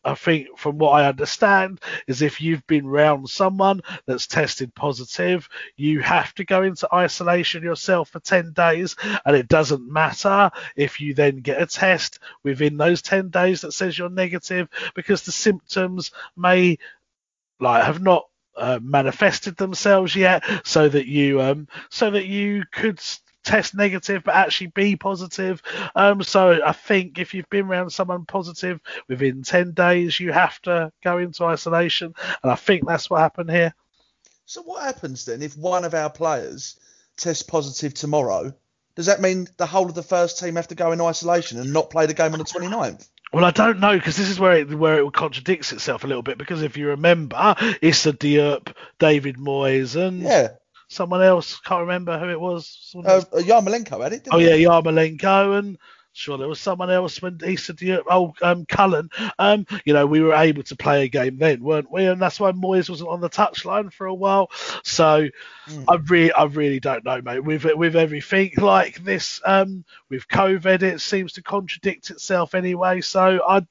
I 0.04 0.16
think 0.16 0.58
from 0.58 0.78
what 0.78 0.92
I 0.92 1.08
understand 1.08 1.82
is 2.08 2.22
if 2.22 2.42
you've 2.42 2.66
been 2.68 2.88
round 2.88 3.30
someone 3.30 3.82
that's 4.06 4.28
tested 4.28 4.74
positive, 4.76 5.48
you 5.76 6.02
have 6.02 6.34
to 6.36 6.44
go 6.44 6.64
into 6.64 6.94
isolation 6.94 7.64
yourself 7.64 8.10
for 8.10 8.20
10 8.20 8.54
days. 8.54 8.96
And 9.26 9.36
it 9.36 9.48
doesn't 9.48 9.92
matter 9.92 10.52
if 10.76 11.00
you 11.00 11.14
then 11.14 11.38
get 11.38 11.62
a 11.62 11.66
test 11.66 12.20
within 12.44 12.78
those 12.78 13.02
10 13.02 13.30
days 13.30 13.62
that 13.62 13.72
says 13.74 13.98
you're 13.98 14.10
negative 14.10 14.68
because 14.96 15.24
the 15.24 15.32
symptoms 15.32 16.12
may 16.36 16.78
like 17.60 17.84
have 17.84 18.02
not 18.02 18.28
uh, 18.56 18.80
manifested 18.82 19.58
themselves 19.58 20.16
yet 20.16 20.44
so 20.64 20.88
that 20.88 21.08
you 21.08 21.42
um 21.42 21.68
so 21.90 22.12
that 22.12 22.28
you 22.28 22.64
could 22.72 23.00
test 23.44 23.76
negative 23.76 24.24
but 24.24 24.36
actually 24.36 24.68
be 24.68 24.96
positive 24.96 25.62
um 25.96 26.24
so 26.24 26.60
i 26.66 26.72
think 26.72 27.20
if 27.20 27.34
you've 27.34 27.50
been 27.50 27.66
around 27.66 27.90
someone 27.90 28.26
positive 28.26 28.80
within 29.08 29.44
10 29.44 29.72
days 29.74 30.20
you 30.20 30.32
have 30.32 30.62
to 30.62 30.92
go 31.04 31.18
into 31.18 31.44
isolation 31.46 32.14
and 32.42 32.52
i 32.52 32.56
think 32.56 32.88
that's 32.88 33.10
what 33.10 33.20
happened 33.20 33.52
here 33.52 33.74
So 34.46 34.62
what 34.64 34.84
happens 34.84 35.26
then 35.26 35.42
if 35.42 35.58
one 35.58 35.86
of 35.86 35.94
our 35.94 36.10
players 36.10 36.80
tests 37.18 37.44
positive 37.44 37.94
tomorrow? 37.94 38.54
Does 38.96 39.08
that 39.08 39.22
mean 39.22 39.48
the 39.58 39.66
whole 39.66 39.88
of 39.88 39.96
the 39.96 40.04
first 40.04 40.40
team 40.40 40.56
have 40.56 40.68
to 40.68 40.76
go 40.76 40.92
in 40.92 41.02
isolation 41.02 41.60
and 41.60 41.74
not 41.74 41.90
play 41.90 42.06
the 42.06 42.14
game 42.14 42.34
on 42.34 42.40
the 42.40 42.46
29th? 42.46 43.08
Well, 43.32 43.46
I 43.46 43.52
don't 43.52 43.80
know 43.80 43.98
because 43.98 44.18
this 44.18 44.30
is 44.30 44.40
where 44.40 44.54
it 44.54 44.72
where 44.72 45.00
it 45.00 45.14
contradicts 45.14 45.72
itself 45.72 46.04
a 46.04 46.08
little 46.08 46.22
bit. 46.22 46.38
Because 46.38 46.62
if 46.62 46.78
you 46.78 46.90
remember, 46.90 47.56
Issa 47.82 48.14
Diop, 48.14 48.74
David 49.00 49.38
Moyes, 49.38 49.96
and 49.96 50.22
Yeah. 50.22 50.50
Someone 50.94 51.22
else. 51.22 51.60
Can't 51.60 51.82
remember 51.82 52.18
who 52.20 52.30
it 52.30 52.40
was. 52.40 52.94
Uh, 52.96 53.22
Yarmolenko 53.34 54.02
had 54.02 54.14
it. 54.14 54.28
oh 54.32 54.40
yeah, 54.40 54.56
Yarmolenko, 54.56 55.60
and 55.60 55.78
sure 56.14 56.38
there 56.38 56.48
was 56.48 56.60
someone 56.60 56.92
else 56.92 57.22
when 57.22 57.40
Eastern 57.46 57.78
Europe. 57.80 58.06
Oh, 58.10 58.34
um, 58.42 58.66
Cullen. 58.66 59.10
Um, 59.38 59.66
you 59.84 59.94
know, 59.94 60.06
we 60.06 60.22
were 60.22 60.36
able 60.36 60.64
to 60.64 60.76
play 60.76 61.04
a 61.04 61.08
game 61.08 61.38
then, 61.38 61.64
weren't 61.64 61.92
we? 61.92 62.06
And 62.06 62.22
that's 62.22 62.40
why 62.40 62.52
Moyes 62.52 62.90
wasn't 62.90 63.10
on 63.10 63.20
the 63.20 63.30
touchline 63.30 63.92
for 63.92 64.06
a 64.06 64.14
while. 64.14 64.50
So 64.84 65.28
mm. 65.68 65.86
I 65.88 65.96
really, 65.96 66.32
I 66.32 66.46
really 66.46 66.80
don't 66.80 67.04
know, 67.04 67.22
mate. 67.22 67.44
With 67.44 67.66
with 67.66 67.96
everything 67.96 68.52
like 68.58 69.04
this, 69.04 69.42
um, 69.46 69.84
with 70.10 70.28
COVID, 70.28 70.84
it 70.84 71.02
seems 71.02 71.34
to 71.34 71.42
contradict 71.42 72.12
itself 72.12 72.56
anyway. 72.56 73.02
So 73.02 73.42
I, 73.48 73.66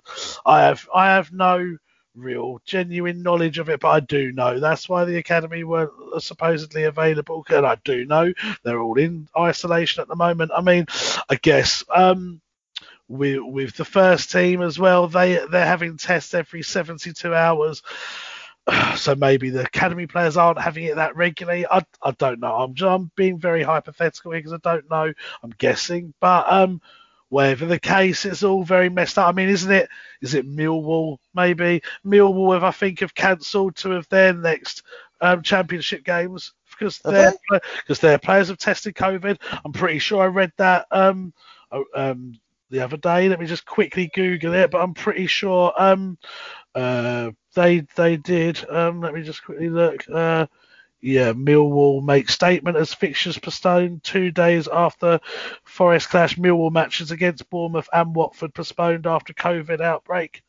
I 0.45 0.63
have, 0.63 0.89
I 0.95 1.07
have 1.07 1.33
no 1.33 1.79
real 2.15 2.61
genuine 2.65 3.23
knowledge 3.23 3.59
of 3.59 3.69
it, 3.69 3.81
but 3.81 3.89
I 3.89 4.01
do 4.01 4.33
know 4.33 4.61
that's 4.61 4.89
why 4.89 5.05
the 5.05 5.19
academy 5.19 5.65
weren't 5.65 5.93
supposedly 6.23 6.85
available. 6.85 7.45
And 7.49 7.67
I 7.67 7.77
do 7.85 8.05
know 8.05 8.33
they're 8.63 8.81
all 8.81 8.99
in 8.99 9.29
isolation 9.37 10.03
at 10.03 10.09
the 10.09 10.17
moment. 10.17 10.53
I 10.55 10.61
mean, 10.61 10.87
I 11.29 11.37
guess 11.37 11.85
um, 11.95 12.41
with 13.09 13.41
with 13.43 13.77
the 13.77 13.85
first 13.85 14.31
team 14.31 14.63
as 14.63 14.79
well, 14.79 15.09
they 15.09 15.45
they're 15.51 15.67
having 15.67 15.97
tests 15.97 16.35
every 16.35 16.63
72 16.63 17.35
hours. 17.35 17.83
So 18.97 19.17
maybe 19.17 19.51
the 19.51 19.65
academy 19.65 20.07
players 20.07 20.37
aren't 20.37 20.61
having 20.61 20.85
it 20.85 20.95
that 20.95 21.17
regularly. 21.17 21.67
I, 21.67 21.85
I 22.01 22.13
don't 22.13 22.39
know. 22.39 22.55
I'm 22.55 22.75
I'm 22.87 23.11
being 23.17 23.41
very 23.41 23.65
hypothetical 23.65 24.31
here 24.31 24.39
because 24.41 24.53
I 24.53 24.59
don't 24.59 24.89
know. 24.89 25.13
I'm 25.43 25.51
guessing, 25.59 26.15
but 26.21 26.47
um, 26.49 26.81
whatever 27.33 27.65
the 27.65 27.81
case, 27.81 28.27
it's 28.27 28.43
all 28.43 28.63
very 28.63 28.91
messed 28.91 29.17
up. 29.17 29.27
I 29.27 29.33
mean, 29.33 29.49
isn't 29.49 29.73
it? 29.73 29.89
Is 30.21 30.35
it 30.35 30.47
Millwall? 30.47 31.17
Maybe 31.35 31.83
Millwall 32.05 32.53
have 32.53 32.63
I 32.63 32.73
think 32.73 33.01
have 33.01 33.15
cancelled 33.15 33.75
two 33.75 33.95
of 33.95 34.07
their 34.11 34.35
next 34.35 34.83
um, 35.23 35.41
championship 35.41 36.05
games 36.05 36.53
because 36.71 36.99
their 36.99 37.33
because 37.79 38.01
their 38.01 38.19
players 38.19 38.49
have 38.49 38.59
tested 38.59 38.95
COVID. 38.95 39.39
I'm 39.65 39.73
pretty 39.73 39.99
sure 39.99 40.23
I 40.23 40.27
read 40.27 40.53
that 40.59 40.87
um, 40.91 41.33
um, 41.95 42.39
the 42.69 42.81
other 42.81 42.99
day. 42.99 43.31
Let 43.31 43.41
me 43.41 43.47
just 43.47 43.65
quickly 43.65 44.11
Google 44.15 44.53
it, 44.53 44.71
but 44.71 44.83
I'm 44.83 44.93
pretty 44.93 45.27
sure 45.27 45.73
um, 45.79 46.19
uh, 46.75 47.31
they 47.55 47.87
they 47.97 48.19
did. 48.19 48.63
Um, 48.69 49.01
let 49.01 49.15
me 49.15 49.23
just 49.23 49.43
quickly 49.43 49.71
look. 49.71 50.05
Uh, 50.13 50.49
yeah, 51.03 51.33
Millwall 51.33 52.03
make 52.03 52.31
statement 52.31 52.77
as 52.77 52.95
fixtures 52.95 53.37
postponed 53.37 54.05
two 54.05 54.31
days 54.31 54.69
after 54.69 55.19
Forest 55.65 56.09
clash. 56.09 56.37
Millwall 56.37 56.71
matches 56.71 57.11
against 57.11 57.51
Bournemouth 57.51 57.89
and 57.93 58.15
Watford 58.15 58.55
postponed 58.55 59.07
after 59.07 59.35
COVID 59.35 59.81
outbreak. 59.81 60.45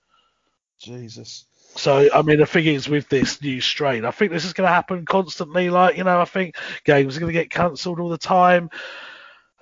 Jesus. 0.78 1.46
So, 1.76 2.08
I 2.14 2.22
mean, 2.22 2.38
the 2.38 2.46
thing 2.46 2.68
is 2.68 2.88
with 2.88 3.10
this 3.10 3.42
new 3.42 3.60
strain, 3.60 4.06
I 4.06 4.12
think 4.12 4.32
this 4.32 4.46
is 4.46 4.54
going 4.54 4.68
to 4.68 4.74
happen 4.74 5.06
constantly. 5.06 5.72
Like, 5.72 5.98
you 5.98 6.04
know, 6.04 6.22
I 6.22 6.26
think 6.26 6.56
games 6.84 7.18
are 7.18 7.20
going 7.20 7.34
to 7.34 7.40
get 7.40 7.50
cancelled 7.50 8.00
all 8.00 8.10
the 8.10 8.18
time. 8.20 8.70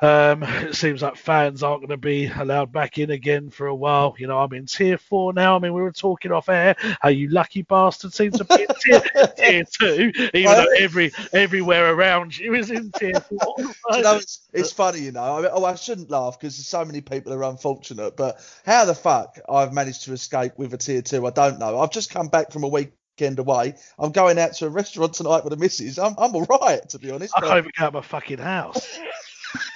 Um, 0.02 0.44
it 0.44 0.76
seems 0.76 1.02
like 1.02 1.16
fans 1.16 1.64
aren't 1.64 1.82
going 1.82 1.90
to 1.90 1.98
be 1.98 2.26
allowed 2.28 2.72
back 2.72 2.98
in 2.98 3.12
again 3.12 3.50
for 3.50 3.68
a 3.68 3.76
while. 3.76 4.16
You 4.18 4.28
know, 4.28 4.40
I'm 4.40 4.54
in 4.54 4.66
tier 4.66 4.98
four 4.98 5.34
now. 5.34 5.56
I 5.56 5.60
mean, 5.60 5.74
we 5.74 5.82
were 5.82 5.92
talking 5.92 6.32
off 6.32 6.50
air 6.50 6.76
how 7.00 7.10
you 7.10 7.30
lucky 7.30 7.62
bastard 7.62 8.14
seems 8.14 8.38
to 8.38 8.46
be 8.46 8.64
in 8.64 8.68
tier, 8.80 9.02
tier 9.38 9.64
two, 9.64 10.12
even 10.34 10.52
though 10.52 10.68
every 10.80 11.12
everywhere 11.34 11.94
around 11.94 12.38
you 12.38 12.54
is 12.56 12.72
in 12.72 12.92
tier 12.92 13.20
four. 13.20 13.56
you 13.58 14.02
know, 14.02 14.16
it's, 14.18 14.48
it's 14.54 14.72
funny, 14.72 15.02
you 15.02 15.12
know. 15.12 15.38
I 15.38 15.42
mean, 15.42 15.52
oh, 15.54 15.66
I 15.66 15.76
shouldn't 15.76 16.10
laugh 16.10 16.40
because 16.40 16.56
so 16.56 16.84
many 16.84 17.02
people 17.02 17.34
are 17.34 17.44
unfortunate, 17.44 18.18
but 18.18 18.40
how 18.66 18.86
the 18.86 18.96
fuck 18.96 19.38
I've 19.48 19.74
managed 19.74 20.04
to 20.06 20.14
escape 20.14 20.54
with 20.58 20.74
a 20.74 20.78
tier 20.78 21.02
two, 21.02 21.26
I 21.28 21.32
don't 21.32 21.60
know. 21.60 21.80
I've 21.80 21.92
just 21.92 22.10
come 22.12 22.28
back 22.28 22.52
from 22.52 22.64
a 22.64 22.68
week 22.68 22.92
weekend 23.22 23.40
away. 23.40 23.76
I'm 24.00 24.12
going 24.12 24.40
out 24.40 24.54
to 24.54 24.68
a 24.68 24.70
restaurant 24.70 25.14
tonight 25.14 25.44
with 25.44 25.52
the 25.52 25.58
missus. 25.58 26.00
I'm, 26.00 26.16
I'm 26.18 26.36
all 26.36 26.46
right, 26.46 26.88
to 26.90 27.00
be 27.00 27.12
honest. 27.12 27.34
I 27.36 27.42
can't 27.42 27.58
even 27.58 27.72
get 27.78 27.86
out 27.86 27.94
my 27.94 28.02
fucking 28.02 28.40
house. 28.40 29.00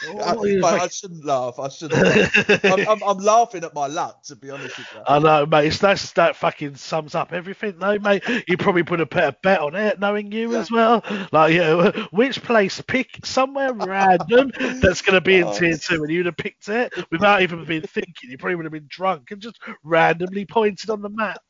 Oh, 0.08 0.64
I, 0.64 0.84
I, 0.84 0.88
shouldn't 0.88 1.26
laugh. 1.26 1.60
I 1.60 1.68
shouldn't. 1.70 2.02
Laugh. 2.02 2.64
I'm, 2.66 2.88
I'm, 2.88 3.04
I'm, 3.04 3.18
laughing 3.18 3.64
at 3.64 3.74
my 3.74 3.88
luck, 3.88 4.24
to 4.24 4.36
be 4.36 4.50
honest 4.50 4.78
with 4.78 4.88
you. 4.94 5.02
I 5.08 5.20
know, 5.20 5.46
mate. 5.46 5.68
It's, 5.68 5.80
that's 5.80 6.12
that 6.14 6.36
fucking 6.36 6.76
sums 6.76 7.16
up 7.16 7.34
everything, 7.34 7.80
though, 7.80 8.00
mate. 8.00 8.24
You 8.48 8.58
probably 8.58 8.84
put 8.84 9.02
a 9.02 9.06
better 9.06 9.36
bet 9.42 9.60
on 9.60 9.76
it, 9.76 10.00
knowing 10.00 10.32
you 10.32 10.54
yeah. 10.54 10.60
as 10.60 10.72
well. 10.72 11.04
Like, 11.32 11.54
yeah, 11.54 11.92
which 12.12 12.42
place 12.44 12.82
pick 12.82 13.26
somewhere 13.26 13.74
random 13.74 14.52
that's 14.82 15.02
going 15.02 15.16
to 15.16 15.22
be 15.22 15.38
in 15.38 15.46
oh, 15.46 15.54
tier 15.54 15.78
two, 15.78 16.04
and 16.04 16.12
you'd 16.12 16.28
have 16.28 16.38
picked 16.38 16.70
it 16.70 16.94
without 17.12 17.42
even 17.42 17.66
being 17.66 17.82
thinking. 17.82 18.30
You 18.30 18.38
probably 18.38 18.56
would 18.56 18.66
have 18.66 18.74
been 18.74 18.88
drunk 18.88 19.32
and 19.32 19.42
just 19.42 19.60
randomly 19.84 20.46
pointed 20.46 20.90
on 20.90 21.02
the 21.02 21.10
map. 21.10 21.42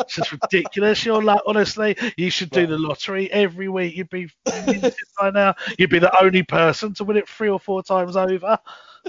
It's 0.00 0.14
just 0.16 0.32
ridiculous. 0.32 1.04
You're 1.04 1.22
like, 1.22 1.40
honestly, 1.46 1.96
you 2.16 2.30
should 2.30 2.50
do 2.50 2.66
the 2.66 2.78
lottery 2.78 3.30
every 3.32 3.68
week. 3.68 3.96
You'd 3.96 4.10
be 4.10 4.28
by 5.20 5.30
now. 5.30 5.54
You'd 5.78 5.90
be 5.90 5.98
the 5.98 6.22
only 6.22 6.42
person 6.42 6.94
to 6.94 7.04
win 7.04 7.16
it 7.16 7.28
three 7.28 7.48
or 7.48 7.60
four 7.60 7.82
times 7.82 8.16
over. 8.16 8.58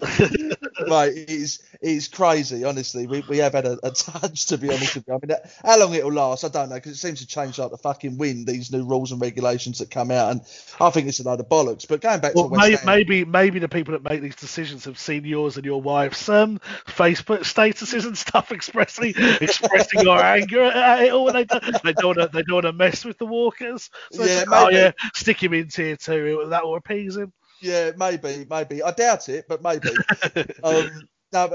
right, 0.89 1.11
it's 1.15 1.59
it's 1.81 2.09
crazy. 2.09 2.65
Honestly, 2.65 3.07
we, 3.07 3.23
we 3.29 3.37
have 3.37 3.53
had 3.53 3.65
a, 3.65 3.79
a, 3.81 3.91
touch 3.91 4.47
to 4.47 4.57
be 4.57 4.69
honest 4.69 4.95
with 4.95 5.07
you. 5.07 5.13
I 5.13 5.25
mean, 5.25 5.37
how 5.63 5.79
long 5.79 5.93
it'll 5.93 6.11
last, 6.11 6.43
I 6.43 6.49
don't 6.49 6.67
know, 6.67 6.75
because 6.75 6.91
it 6.91 6.97
seems 6.97 7.21
to 7.21 7.27
change 7.27 7.57
like 7.57 7.71
the 7.71 7.77
fucking 7.77 8.17
wind. 8.17 8.45
These 8.45 8.73
new 8.73 8.83
rules 8.83 9.13
and 9.13 9.21
regulations 9.21 9.79
that 9.79 9.89
come 9.89 10.11
out, 10.11 10.31
and 10.31 10.41
I 10.81 10.89
think 10.89 11.07
it's 11.07 11.21
a 11.21 11.23
load 11.23 11.39
of 11.39 11.47
bollocks. 11.47 11.87
But 11.87 12.01
going 12.01 12.19
back 12.19 12.35
well, 12.35 12.49
to 12.49 12.57
maybe, 12.57 12.77
maybe 12.85 13.25
maybe 13.25 13.59
the 13.59 13.69
people 13.69 13.93
that 13.93 14.03
make 14.03 14.21
these 14.21 14.35
decisions 14.35 14.83
have 14.83 14.99
seen 14.99 15.23
yours 15.23 15.55
and 15.55 15.65
your 15.65 15.81
wife's 15.81 16.27
um, 16.27 16.59
Facebook 16.87 17.39
statuses 17.39 18.05
and 18.05 18.17
stuff 18.17 18.51
expressing 18.51 19.13
expressing 19.39 20.01
your 20.01 20.17
anger 20.23 20.63
at 20.63 21.03
it 21.03 21.13
all. 21.13 21.31
They 21.31 21.45
don't, 21.45 21.83
they 21.83 21.93
don't 21.93 22.17
want 22.17 22.19
to 22.19 22.29
they 22.33 22.43
don't 22.43 22.55
want 22.55 22.65
to 22.65 22.73
mess 22.73 23.05
with 23.05 23.17
the 23.17 23.25
walkers. 23.25 23.89
So 24.11 24.25
yeah, 24.25 24.43
like, 24.45 24.47
oh 24.49 24.69
yeah, 24.69 24.91
stick 25.13 25.41
him 25.41 25.53
in 25.53 25.69
tier 25.69 25.95
two. 25.95 26.47
That 26.49 26.65
will 26.65 26.75
appease 26.75 27.15
him. 27.15 27.31
Yeah, 27.61 27.91
maybe, 27.97 28.45
maybe. 28.49 28.83
I 28.83 28.91
doubt 28.91 29.29
it, 29.29 29.47
but 29.47 29.61
maybe. 29.63 29.89
um, 30.63 31.07
now, 31.31 31.47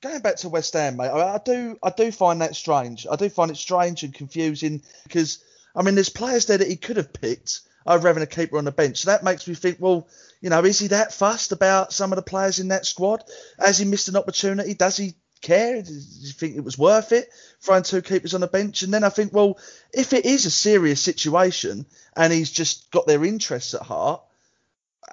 going 0.00 0.20
back 0.20 0.36
to 0.36 0.48
West 0.48 0.72
Ham, 0.72 0.96
mate, 0.96 1.08
I, 1.08 1.34
I, 1.34 1.40
do, 1.44 1.78
I 1.82 1.90
do 1.90 2.10
find 2.10 2.40
that 2.42 2.56
strange. 2.56 3.06
I 3.10 3.16
do 3.16 3.28
find 3.28 3.50
it 3.50 3.56
strange 3.56 4.02
and 4.02 4.12
confusing 4.12 4.82
because, 5.04 5.42
I 5.74 5.82
mean, 5.82 5.94
there's 5.94 6.08
players 6.08 6.46
there 6.46 6.58
that 6.58 6.68
he 6.68 6.76
could 6.76 6.96
have 6.96 7.12
picked 7.12 7.60
over 7.86 8.08
having 8.08 8.22
a 8.22 8.26
keeper 8.26 8.58
on 8.58 8.64
the 8.64 8.72
bench. 8.72 8.98
So 8.98 9.10
that 9.10 9.24
makes 9.24 9.46
me 9.46 9.54
think, 9.54 9.78
well, 9.80 10.08
you 10.40 10.50
know, 10.50 10.64
is 10.64 10.78
he 10.78 10.88
that 10.88 11.12
fussed 11.12 11.52
about 11.52 11.92
some 11.92 12.12
of 12.12 12.16
the 12.16 12.22
players 12.22 12.58
in 12.58 12.68
that 12.68 12.86
squad? 12.86 13.22
Has 13.58 13.78
he 13.78 13.84
missed 13.84 14.08
an 14.08 14.16
opportunity? 14.16 14.74
Does 14.74 14.96
he 14.96 15.14
care? 15.40 15.82
Does 15.82 16.22
he 16.24 16.32
think 16.32 16.56
it 16.56 16.64
was 16.64 16.78
worth 16.78 17.12
it 17.12 17.28
throwing 17.60 17.82
two 17.82 18.02
keepers 18.02 18.34
on 18.34 18.40
the 18.40 18.46
bench? 18.46 18.82
And 18.82 18.92
then 18.92 19.04
I 19.04 19.08
think, 19.08 19.32
well, 19.32 19.58
if 19.92 20.12
it 20.12 20.26
is 20.26 20.46
a 20.46 20.50
serious 20.50 21.00
situation 21.00 21.86
and 22.16 22.32
he's 22.32 22.50
just 22.50 22.90
got 22.90 23.06
their 23.06 23.24
interests 23.24 23.74
at 23.74 23.82
heart, 23.82 24.22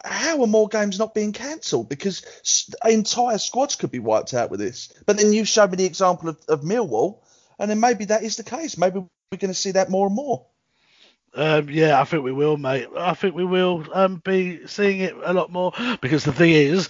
how 0.03 0.41
are 0.41 0.47
more 0.47 0.67
games 0.67 0.99
not 0.99 1.13
being 1.13 1.33
cancelled? 1.33 1.89
Because 1.89 2.23
entire 2.83 3.37
squads 3.37 3.75
could 3.75 3.91
be 3.91 3.99
wiped 3.99 4.33
out 4.33 4.49
with 4.49 4.59
this. 4.59 4.93
But 5.05 5.17
then 5.17 5.33
you 5.33 5.45
showed 5.45 5.71
me 5.71 5.77
the 5.77 5.85
example 5.85 6.29
of, 6.29 6.39
of 6.47 6.61
Millwall, 6.61 7.19
and 7.59 7.69
then 7.69 7.79
maybe 7.79 8.05
that 8.05 8.23
is 8.23 8.37
the 8.37 8.43
case. 8.43 8.77
Maybe 8.77 8.99
we're 8.99 9.37
going 9.37 9.49
to 9.49 9.53
see 9.53 9.71
that 9.71 9.89
more 9.89 10.07
and 10.07 10.15
more. 10.15 10.45
Um, 11.33 11.69
yeah, 11.69 11.99
I 11.99 12.05
think 12.05 12.23
we 12.23 12.31
will, 12.31 12.57
mate. 12.57 12.87
I 12.97 13.13
think 13.13 13.35
we 13.35 13.45
will 13.45 13.85
um, 13.93 14.21
be 14.23 14.67
seeing 14.67 15.01
it 15.01 15.15
a 15.23 15.33
lot 15.33 15.51
more 15.51 15.73
because 16.01 16.23
the 16.23 16.31
thing 16.31 16.51
is, 16.51 16.87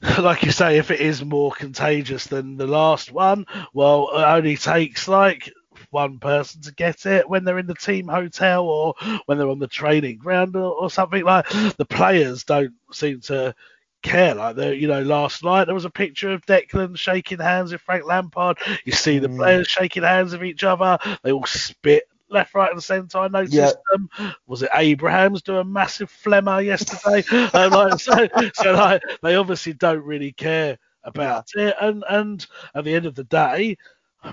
like 0.18 0.44
you 0.44 0.50
say, 0.50 0.78
if 0.78 0.90
it 0.90 1.00
is 1.00 1.22
more 1.22 1.52
contagious 1.52 2.26
than 2.26 2.56
the 2.56 2.66
last 2.66 3.12
one, 3.12 3.46
well, 3.74 4.08
it 4.14 4.22
only 4.22 4.56
takes 4.56 5.08
like 5.08 5.52
one 5.90 6.18
person 6.18 6.60
to 6.62 6.72
get 6.72 7.06
it 7.06 7.28
when 7.28 7.44
they're 7.44 7.58
in 7.58 7.66
the 7.66 7.74
team 7.74 8.08
hotel 8.08 8.64
or 8.64 8.94
when 9.26 9.38
they're 9.38 9.48
on 9.48 9.58
the 9.58 9.66
training 9.66 10.18
ground 10.18 10.56
or, 10.56 10.72
or 10.72 10.90
something 10.90 11.24
like 11.24 11.48
the 11.76 11.86
players 11.88 12.44
don't 12.44 12.74
seem 12.92 13.20
to 13.20 13.54
care 14.02 14.34
like 14.34 14.56
you 14.56 14.88
know 14.88 15.02
last 15.02 15.44
night 15.44 15.66
there 15.66 15.74
was 15.74 15.84
a 15.84 15.90
picture 15.90 16.32
of 16.32 16.46
Declan 16.46 16.96
shaking 16.96 17.38
hands 17.38 17.70
with 17.70 17.82
Frank 17.82 18.06
Lampard 18.06 18.56
you 18.84 18.92
see 18.92 19.18
the 19.18 19.28
mm. 19.28 19.36
players 19.36 19.68
shaking 19.68 20.04
hands 20.04 20.32
with 20.32 20.44
each 20.44 20.64
other 20.64 20.98
they 21.22 21.32
all 21.32 21.44
spit 21.44 22.04
left, 22.30 22.54
right, 22.54 22.70
and 22.70 22.82
centre. 22.82 23.18
I 23.18 23.28
noticed 23.28 23.54
yeah. 23.54 23.72
them. 23.92 24.34
Was 24.46 24.62
it 24.62 24.70
Abraham's 24.74 25.42
doing 25.42 25.60
a 25.60 25.64
massive 25.64 26.10
flemmer 26.10 26.64
yesterday? 26.64 27.24
um, 27.52 27.72
like, 27.72 28.00
so, 28.00 28.28
so 28.54 28.72
like, 28.72 29.02
they 29.22 29.34
obviously 29.34 29.72
don't 29.72 30.04
really 30.04 30.32
care 30.32 30.78
about 31.04 31.48
yeah. 31.56 31.68
it. 31.68 31.76
And 31.80 32.04
and 32.08 32.46
at 32.74 32.84
the 32.84 32.94
end 32.94 33.06
of 33.06 33.14
the 33.14 33.24
day, 33.24 33.76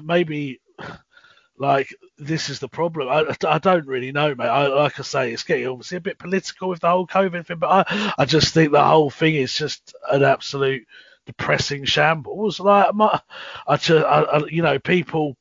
maybe 0.04 0.62
like 1.58 1.94
this 2.18 2.50
is 2.50 2.60
the 2.60 2.68
problem. 2.68 3.10
I, 3.10 3.36
I 3.48 3.58
don't 3.58 3.88
really 3.88 4.12
know, 4.12 4.36
mate. 4.36 4.48
I, 4.48 4.68
like 4.68 5.00
I 5.00 5.04
say, 5.04 5.34
it's 5.34 5.44
getting 5.44 5.68
obviously 5.68 5.98
a 5.98 6.02
bit 6.02 6.20
political 6.20 6.70
with 6.70 6.82
the 6.82 6.90
whole 6.90 7.08
COVID 7.08 7.46
thing, 7.46 7.58
but 7.58 7.88
I, 7.88 8.14
I 8.18 8.26
just 8.26 8.54
think 8.54 8.72
the 8.72 8.84
whole 8.84 9.10
thing 9.10 9.36
is 9.36 9.54
just 9.54 9.96
an 10.12 10.24
absolute 10.24 10.86
depressing 11.26 11.86
shambles. 11.86 12.60
Like 12.60 12.94
my, 12.94 13.20
I, 13.68 13.78
just, 13.78 14.06
I, 14.06 14.44
you 14.50 14.62
know, 14.62 14.80
people, 14.80 15.36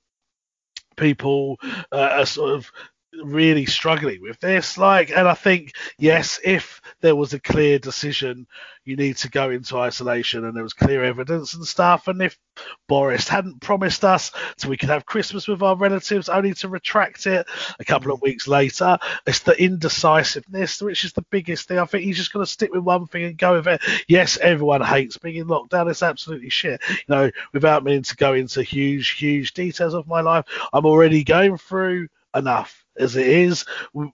people 0.97 1.59
uh, 1.93 2.11
are 2.13 2.27
sort 2.27 2.55
of 2.55 2.71
really 3.25 3.67
struggling 3.67 4.23
with 4.23 4.41
this. 4.41 4.79
Like, 4.79 5.11
and 5.11 5.29
I 5.29 5.35
think 5.35 5.73
yes, 5.99 6.41
if 6.45 6.81
there 7.01 7.17
was 7.17 7.33
a 7.33 7.41
clear 7.41 7.79
decision, 7.79 8.47
you 8.85 8.97
need 8.97 9.17
to 9.19 9.29
go 9.29 9.51
into 9.51 9.77
isolation, 9.79 10.45
and 10.45 10.57
there 10.57 10.63
was 10.63 10.73
clear 10.73 11.03
evidence 11.03 11.55
and 11.55 11.67
stuff, 11.67 12.07
and 12.07 12.23
if 12.23 12.39
Boris 12.89 13.29
hadn't 13.29 13.61
promised 13.61 14.05
us 14.05 14.31
so 14.57 14.69
we 14.69 14.77
could 14.77 14.89
have 14.89 15.05
Christmas 15.05 15.49
with 15.49 15.61
our 15.63 15.77
relatives, 15.77 16.29
only 16.29 16.55
to 16.55 16.69
retract 16.69 17.27
it 17.27 17.47
a 17.81 17.85
couple 17.85 18.13
of 18.13 18.21
mm. 18.21 18.25
weeks 18.25 18.47
later, 18.47 18.97
it's 19.27 19.41
the 19.41 19.61
indecisiveness 19.61 20.81
which 20.81 21.05
is 21.05 21.13
the 21.13 21.27
biggest 21.31 21.67
thing. 21.67 21.79
I 21.79 21.85
think 21.85 22.05
he's 22.05 22.17
just 22.17 22.33
going 22.33 22.47
to 22.47 22.51
stick 22.51 22.73
with 22.73 22.85
one 22.85 23.07
thing 23.09 23.25
and 23.25 23.37
go 23.37 23.55
with 23.55 23.67
it. 23.67 23.83
Yes, 24.09 24.39
everyone 24.39 24.83
hates 24.83 25.19
being 25.19 25.37
in 25.37 25.49
lockdown. 25.49 25.91
It's 25.91 26.03
absolutely 26.03 26.51
shit. 26.51 26.81
You 26.89 26.97
know, 27.09 27.31
without 27.53 27.85
meaning 27.85 28.03
to 28.03 28.17
go 28.17 28.35
into 28.35 28.63
huge, 28.63 29.11
huge 29.11 29.53
details 29.53 29.95
of 29.95 30.07
my 30.07 30.21
life, 30.21 30.45
I'm 30.73 30.87
already 30.87 31.25
going 31.25 31.59
through 31.59 32.09
enough 32.35 32.86
as 32.99 33.17
it 33.17 33.27
is, 33.27 33.65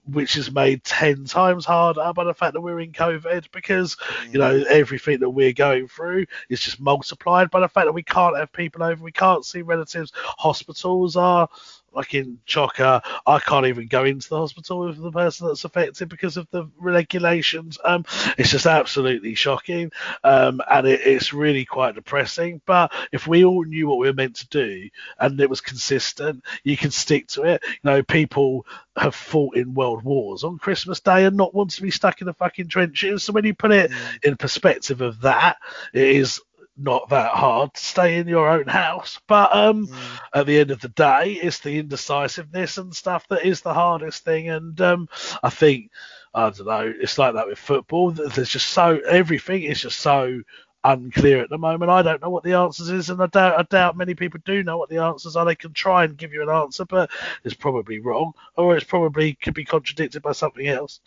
which 0.05 0.35
is 0.35 0.51
made 0.51 0.83
10 0.83 1.25
times 1.25 1.65
harder 1.65 2.11
by 2.13 2.23
the 2.23 2.33
fact 2.33 2.53
that 2.53 2.61
we're 2.61 2.79
in 2.79 2.91
COVID 2.91 3.51
because, 3.51 3.97
you 4.31 4.39
know, 4.39 4.59
mm. 4.59 4.65
everything 4.65 5.19
that 5.19 5.29
we're 5.29 5.53
going 5.53 5.87
through 5.87 6.25
is 6.49 6.59
just 6.59 6.79
multiplied 6.79 7.49
by 7.49 7.59
the 7.59 7.67
fact 7.67 7.85
that 7.85 7.93
we 7.93 8.03
can't 8.03 8.37
have 8.37 8.51
people 8.51 8.83
over, 8.83 9.03
we 9.03 9.11
can't 9.11 9.45
see 9.45 9.61
relatives. 9.61 10.11
Hospitals 10.15 11.15
are 11.15 11.47
like 11.93 12.13
in 12.13 12.39
Chocker, 12.47 13.01
I 13.25 13.39
can't 13.39 13.65
even 13.65 13.87
go 13.87 14.03
into 14.03 14.29
the 14.29 14.37
hospital 14.37 14.79
with 14.79 15.01
the 15.01 15.11
person 15.11 15.47
that's 15.47 15.65
affected 15.65 16.09
because 16.09 16.37
of 16.37 16.47
the 16.51 16.69
regulations. 16.77 17.77
Um, 17.83 18.05
it's 18.37 18.51
just 18.51 18.65
absolutely 18.65 19.35
shocking, 19.35 19.91
um, 20.23 20.61
and 20.69 20.87
it, 20.87 21.01
it's 21.05 21.33
really 21.33 21.65
quite 21.65 21.95
depressing. 21.95 22.61
But 22.65 22.91
if 23.11 23.27
we 23.27 23.45
all 23.45 23.63
knew 23.63 23.87
what 23.87 23.99
we 23.99 24.07
were 24.07 24.13
meant 24.13 24.35
to 24.37 24.47
do 24.47 24.89
and 25.19 25.39
it 25.39 25.49
was 25.49 25.61
consistent, 25.61 26.43
you 26.63 26.77
can 26.77 26.91
stick 26.91 27.27
to 27.29 27.43
it. 27.43 27.63
You 27.65 27.89
know, 27.91 28.03
people 28.03 28.65
have 28.95 29.15
fought 29.15 29.55
in 29.55 29.73
world 29.73 30.03
wars 30.03 30.43
on 30.43 30.57
Christmas 30.57 30.99
Day 30.99 31.25
and 31.25 31.35
not 31.35 31.53
want 31.53 31.71
to 31.71 31.81
be 31.81 31.91
stuck 31.91 32.21
in 32.21 32.27
the 32.27 32.33
fucking 32.33 32.67
trenches. 32.67 33.23
So 33.23 33.33
when 33.33 33.45
you 33.45 33.53
put 33.53 33.71
it 33.71 33.91
in 34.23 34.37
perspective 34.37 35.01
of 35.01 35.21
that, 35.21 35.57
it 35.93 36.03
is 36.03 36.41
not 36.77 37.09
that 37.09 37.31
hard 37.31 37.73
to 37.73 37.83
stay 37.83 38.17
in 38.17 38.27
your 38.27 38.49
own 38.49 38.67
house. 38.67 39.19
But 39.27 39.55
um, 39.55 39.87
mm. 39.87 40.19
at 40.33 40.45
the 40.45 40.59
end 40.59 40.71
of 40.71 40.81
the 40.81 40.89
day, 40.89 41.33
it's 41.33 41.59
the 41.59 41.79
indecisiveness 41.79 42.77
and 42.77 42.95
stuff 42.95 43.27
that 43.29 43.45
is 43.45 43.61
the 43.61 43.73
hardest 43.73 44.23
thing. 44.23 44.49
And 44.49 44.79
um, 44.81 45.09
I 45.41 45.49
think 45.49 45.91
I 46.33 46.49
don't 46.49 46.65
know. 46.65 46.93
It's 46.99 47.17
like 47.17 47.35
that 47.35 47.47
with 47.47 47.59
football. 47.59 48.11
There's 48.11 48.49
just 48.49 48.69
so 48.69 48.99
everything 49.07 49.63
is 49.63 49.81
just 49.81 49.99
so 49.99 50.41
unclear 50.83 51.41
at 51.41 51.49
the 51.49 51.57
moment. 51.57 51.91
I 51.91 52.01
don't 52.01 52.21
know 52.21 52.29
what 52.29 52.43
the 52.43 52.53
answers 52.53 52.89
is, 52.89 53.09
and 53.09 53.21
I 53.21 53.27
doubt 53.27 53.59
I 53.59 53.63
doubt 53.63 53.97
many 53.97 54.15
people 54.15 54.39
do 54.43 54.63
know 54.63 54.77
what 54.77 54.89
the 54.89 54.97
answers 54.97 55.35
are. 55.35 55.45
They 55.45 55.55
can 55.55 55.73
try 55.73 56.03
and 56.03 56.17
give 56.17 56.33
you 56.33 56.41
an 56.41 56.49
answer, 56.49 56.85
but 56.85 57.09
it's 57.43 57.53
probably 57.53 57.99
wrong, 57.99 58.33
or 58.57 58.75
it's 58.75 58.85
probably 58.85 59.35
could 59.35 59.53
be 59.53 59.65
contradicted 59.65 60.21
by 60.21 60.31
something 60.31 60.67
else. 60.67 60.99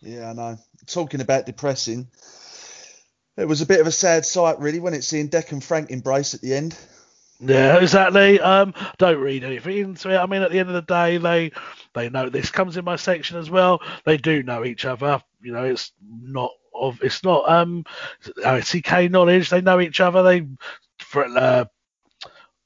Yeah, 0.00 0.30
I 0.30 0.32
know. 0.32 0.58
Talking 0.86 1.20
about 1.20 1.46
depressing, 1.46 2.06
it 3.36 3.46
was 3.46 3.60
a 3.60 3.66
bit 3.66 3.80
of 3.80 3.86
a 3.86 3.92
sad 3.92 4.24
sight, 4.24 4.58
really, 4.58 4.80
when 4.80 4.94
it's 4.94 5.06
seeing 5.06 5.28
Deck 5.28 5.52
and 5.52 5.62
Frank 5.62 5.90
embrace 5.90 6.34
at 6.34 6.40
the 6.40 6.54
end. 6.54 6.76
Yeah, 7.38 7.78
exactly. 7.78 8.40
Um, 8.40 8.72
don't 8.98 9.18
read 9.20 9.44
anything 9.44 9.76
into 9.78 10.10
it. 10.10 10.16
I 10.16 10.26
mean, 10.26 10.42
at 10.42 10.50
the 10.50 10.58
end 10.58 10.68
of 10.70 10.74
the 10.74 10.82
day, 10.82 11.18
they 11.18 11.52
they 11.94 12.08
know 12.08 12.28
this 12.30 12.50
comes 12.50 12.76
in 12.76 12.84
my 12.84 12.96
section 12.96 13.36
as 13.36 13.50
well. 13.50 13.82
They 14.04 14.16
do 14.16 14.42
know 14.42 14.64
each 14.64 14.84
other. 14.84 15.22
You 15.42 15.52
know, 15.52 15.64
it's 15.64 15.92
not 16.00 16.52
of 16.74 16.98
it's 17.02 17.22
not 17.24 17.48
um 17.48 17.84
ITK 18.38 19.10
knowledge. 19.10 19.50
They 19.50 19.60
know 19.60 19.80
each 19.80 20.00
other. 20.00 20.22
They 20.22 20.46
for 20.98 21.24
uh, 21.24 21.66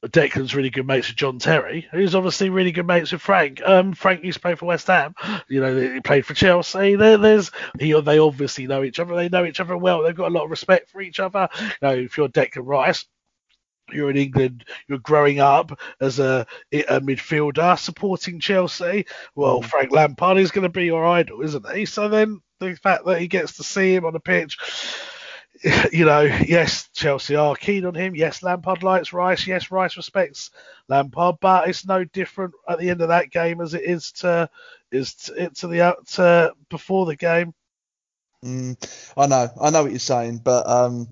Declan's 0.07 0.55
really 0.55 0.71
good 0.71 0.87
mates 0.87 1.09
with 1.09 1.17
John 1.17 1.39
Terry, 1.39 1.87
who's 1.91 2.15
obviously 2.15 2.49
really 2.49 2.73
good 2.73 2.87
mates 2.87 3.13
with 3.13 3.21
Frank. 3.21 3.61
Um, 3.63 3.93
Frank 3.93 4.25
used 4.25 4.37
to 4.37 4.43
play 4.43 4.55
for 4.55 4.67
West 4.67 4.87
Ham. 4.87 5.15
You 5.49 5.61
know, 5.61 5.77
he 5.77 6.01
played 6.01 6.25
for 6.25 6.33
Chelsea. 6.33 6.97
There, 6.97 7.19
there's 7.19 7.51
he, 7.79 7.93
they 8.01 8.19
obviously 8.19 8.67
know 8.67 8.83
each 8.83 8.99
other. 8.99 9.15
They 9.15 9.29
know 9.29 9.45
each 9.45 9.61
other 9.61 9.77
well. 9.77 10.03
They've 10.03 10.15
got 10.15 10.31
a 10.31 10.35
lot 10.35 10.45
of 10.45 10.51
respect 10.51 10.91
for 10.91 11.03
each 11.03 11.21
other. 11.21 11.49
You 11.61 11.67
know, 11.83 11.95
if 11.95 12.17
you're 12.17 12.29
Declan 12.29 12.67
Rice, 12.67 13.05
you're 13.93 14.11
in 14.11 14.17
England, 14.17 14.65
you're 14.89 14.99
growing 14.99 15.41
up 15.41 15.79
as 16.01 16.19
a, 16.19 16.47
a 16.73 17.01
midfielder 17.01 17.79
supporting 17.79 18.41
Chelsea. 18.41 19.07
Well, 19.35 19.61
mm. 19.61 19.67
Frank 19.67 19.91
Lampard 19.91 20.39
is 20.39 20.51
going 20.51 20.63
to 20.63 20.69
be 20.69 20.87
your 20.87 21.07
idol, 21.07 21.43
isn't 21.43 21.71
he? 21.75 21.85
So 21.85 22.09
then 22.09 22.41
the 22.59 22.75
fact 22.75 23.05
that 23.05 23.21
he 23.21 23.29
gets 23.29 23.57
to 23.57 23.65
see 23.65 23.95
him 23.95 24.07
on 24.07 24.13
the 24.13 24.21
pitch 24.21 24.57
you 25.93 26.07
know, 26.07 26.23
yes, 26.23 26.89
Chelsea 26.95 27.37
are 27.37 27.55
keen 27.55 27.85
on 27.85 27.95
him. 27.95 28.15
Yes, 28.15 28.43
Lampard 28.43 28.83
likes 28.83 29.13
Rice. 29.13 29.47
Yes, 29.47 29.71
Rice 29.71 29.97
respects 29.97 30.51
Lampard, 30.89 31.37
but 31.41 31.69
it's 31.69 31.85
no 31.87 32.05
different 32.05 32.55
at 32.69 32.79
the 32.79 32.89
end 32.89 33.03
of 33.03 33.09
that 33.09 33.31
game 33.31 33.61
as 33.61 33.75
it 33.75 33.83
is 33.83 34.13
to 34.13 34.49
is 34.91 35.15
to, 35.15 35.51
to 35.51 35.67
the 35.67 35.97
to 36.13 36.55
before 36.71 37.05
the 37.05 37.17
game. 37.17 37.53
Mm, 38.43 39.13
I 39.19 39.27
know, 39.27 39.51
I 39.61 39.71
know 39.71 39.83
what 39.83 39.93
you're 39.93 40.01
saying, 40.01 40.39
but 40.39 40.67
um, 40.67 41.09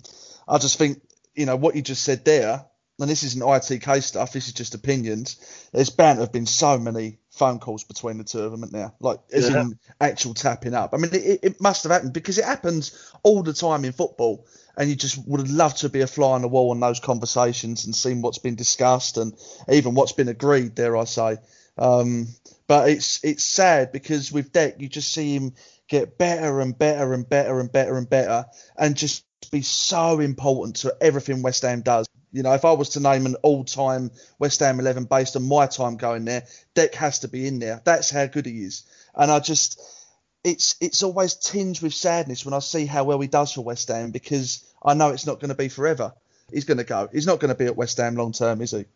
I 0.49 0.57
just 0.57 0.79
think 0.79 1.03
you 1.35 1.45
know 1.45 1.57
what 1.57 1.77
you 1.77 1.83
just 1.83 2.03
said 2.03 2.25
there. 2.25 2.65
And 3.01 3.09
this 3.09 3.23
isn't 3.23 3.43
ITK 3.43 4.03
stuff. 4.03 4.33
This 4.33 4.49
is 4.49 4.55
just 4.55 4.75
opinions. 4.75 5.69
There's 5.73 5.91
bound 5.91 6.17
to 6.17 6.23
have 6.23 6.33
been 6.33 6.47
so 6.47 6.79
many 6.79 7.21
phone 7.39 7.59
calls 7.59 7.85
between 7.85 8.19
the 8.19 8.25
two 8.25 8.41
of 8.41 8.51
them, 8.51 8.69
there? 8.71 8.93
Like, 9.01 9.21
as 9.33 9.49
yeah. 9.49 9.63
in 9.63 9.79
actual 10.01 10.35
tapping 10.35 10.75
up. 10.75 10.93
I 10.93 10.97
mean, 10.97 11.15
it, 11.15 11.41
it 11.43 11.61
must 11.61 11.85
have 11.85 11.93
happened 11.93 12.13
because 12.13 12.39
it 12.39 12.45
happens 12.45 13.13
all 13.23 13.43
the 13.43 13.53
time 13.53 13.85
in 13.85 13.93
football, 13.93 14.47
and 14.77 14.91
you 14.91 14.97
just 14.97 15.27
would 15.27 15.41
have 15.41 15.51
loved 15.51 15.79
to 15.79 15.89
be 15.89 16.03
a 16.03 16.07
fly 16.07 16.33
on 16.33 16.43
the 16.43 16.49
wall 16.49 16.71
on 16.71 16.81
those 16.81 17.01
conversations 17.01 17.85
and 17.85 17.95
seen 17.95 18.21
what's 18.21 18.39
been 18.39 18.57
discussed 18.57 19.17
and 19.17 19.33
even 19.71 19.95
what's 19.95 20.13
been 20.13 20.29
agreed. 20.29 20.75
Dare 20.75 20.97
I 20.97 21.05
say? 21.05 21.37
Um, 21.79 22.27
but 22.67 22.91
it's 22.91 23.25
it's 23.25 23.45
sad 23.45 23.93
because 23.93 24.31
with 24.31 24.53
Dec, 24.53 24.81
you 24.81 24.89
just 24.89 25.13
see 25.13 25.35
him 25.35 25.55
get 25.89 26.19
better 26.19 26.61
and 26.61 26.77
better 26.77 27.15
and 27.15 27.29
better 27.29 27.61
and 27.61 27.73
better 27.73 27.97
and 27.97 28.11
better, 28.11 28.45
and 28.77 28.97
just 28.97 29.25
be 29.51 29.63
so 29.63 30.21
important 30.21 30.77
to 30.77 30.95
everything 31.01 31.43
West 31.43 31.63
Ham 31.63 31.81
does. 31.81 32.07
You 32.33 32.43
know, 32.43 32.53
if 32.53 32.65
I 32.65 32.73
was 32.73 32.91
to 32.91 33.01
name 33.01 33.27
an 33.27 33.37
all-time 33.37 34.11
West 34.39 34.61
Ham 34.61 34.79
11 34.81 35.05
based 35.05 35.37
on 35.37 35.49
my 35.49 35.67
time 35.67 35.97
going 35.97 36.25
there, 36.25 36.45
Deck 36.75 36.95
has 36.95 37.21
to 37.21 37.29
be 37.29 37.47
in 37.47 37.59
there. 37.59 37.81
That's 37.85 38.11
how 38.11 38.27
good 38.27 38.47
he 38.47 38.63
is. 38.63 38.83
And 39.15 39.31
I 39.31 39.41
just, 39.41 39.81
it's 40.45 40.77
it's 40.81 41.03
always 41.03 41.35
tinged 41.35 41.81
with 41.81 41.95
sadness 41.95 42.45
when 42.45 42.55
I 42.55 42.59
see 42.61 42.87
how 42.87 43.05
well 43.05 43.21
he 43.21 43.29
does 43.29 43.53
for 43.53 43.63
West 43.63 43.89
Ham 43.89 44.11
because 44.11 44.65
I 44.83 44.95
know 44.95 45.11
it's 45.11 45.27
not 45.27 45.41
going 45.41 45.51
to 45.51 45.57
be 45.57 45.69
forever. 45.69 46.13
He's 46.53 46.65
going 46.65 46.79
to 46.79 46.85
go. 46.85 47.09
He's 47.13 47.27
not 47.27 47.41
going 47.41 47.51
to 47.53 47.59
be 47.59 47.67
at 47.67 47.77
West 47.77 47.99
Ham 47.99 48.15
long 48.15 48.33
term, 48.33 48.61
is 48.61 48.71
he? 48.71 48.87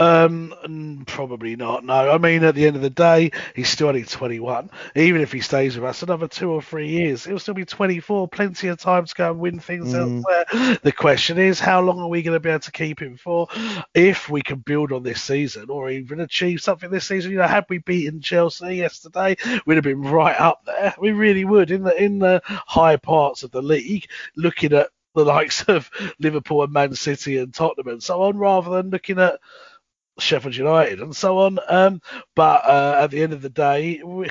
Um, 0.00 1.04
probably 1.06 1.56
not. 1.56 1.84
No, 1.84 2.10
I 2.10 2.16
mean 2.16 2.42
at 2.42 2.54
the 2.54 2.66
end 2.66 2.76
of 2.76 2.82
the 2.82 2.88
day, 2.88 3.32
he's 3.54 3.68
still 3.68 3.88
only 3.88 4.04
21. 4.04 4.70
Even 4.96 5.20
if 5.20 5.30
he 5.30 5.40
stays 5.40 5.76
with 5.76 5.84
us 5.84 6.02
another 6.02 6.26
two 6.26 6.50
or 6.50 6.62
three 6.62 6.88
years, 6.88 7.24
he'll 7.24 7.38
still 7.38 7.52
be 7.52 7.66
24. 7.66 8.28
Plenty 8.28 8.68
of 8.68 8.78
time 8.78 9.04
to 9.04 9.14
go 9.14 9.30
and 9.30 9.40
win 9.40 9.60
things 9.60 9.92
mm. 9.92 10.24
elsewhere. 10.24 10.78
The 10.82 10.92
question 10.92 11.38
is, 11.38 11.60
how 11.60 11.82
long 11.82 12.00
are 12.00 12.08
we 12.08 12.22
going 12.22 12.34
to 12.34 12.40
be 12.40 12.48
able 12.48 12.60
to 12.60 12.72
keep 12.72 13.00
him 13.00 13.18
for? 13.18 13.48
If 13.92 14.30
we 14.30 14.40
can 14.40 14.60
build 14.60 14.90
on 14.92 15.02
this 15.02 15.22
season 15.22 15.68
or 15.68 15.90
even 15.90 16.20
achieve 16.20 16.62
something 16.62 16.90
this 16.90 17.06
season, 17.06 17.32
you 17.32 17.38
know, 17.38 17.46
had 17.46 17.66
we 17.68 17.78
beaten 17.78 18.22
Chelsea 18.22 18.76
yesterday, 18.76 19.36
we'd 19.66 19.74
have 19.74 19.84
been 19.84 20.02
right 20.02 20.40
up 20.40 20.62
there. 20.64 20.94
We 20.98 21.12
really 21.12 21.44
would 21.44 21.70
in 21.70 21.82
the 21.82 22.02
in 22.02 22.20
the 22.20 22.40
high 22.46 22.96
parts 22.96 23.42
of 23.42 23.50
the 23.50 23.62
league. 23.62 24.06
Looking 24.34 24.72
at 24.72 24.88
the 25.14 25.24
likes 25.24 25.64
of 25.64 25.90
Liverpool 26.18 26.62
and 26.62 26.72
Man 26.72 26.94
City 26.94 27.38
and 27.38 27.52
Tottenham 27.52 27.88
and 27.88 28.02
so 28.02 28.22
on, 28.22 28.38
rather 28.38 28.70
than 28.70 28.90
looking 28.90 29.18
at 29.18 29.40
Sheffield 30.20 30.56
United 30.56 31.00
and 31.00 31.14
so 31.14 31.38
on. 31.38 31.58
Um, 31.68 32.00
but 32.34 32.64
uh, 32.64 33.00
at 33.02 33.10
the 33.10 33.22
end 33.22 33.32
of 33.32 33.42
the 33.42 33.50
day, 33.50 34.02
we, 34.04 34.28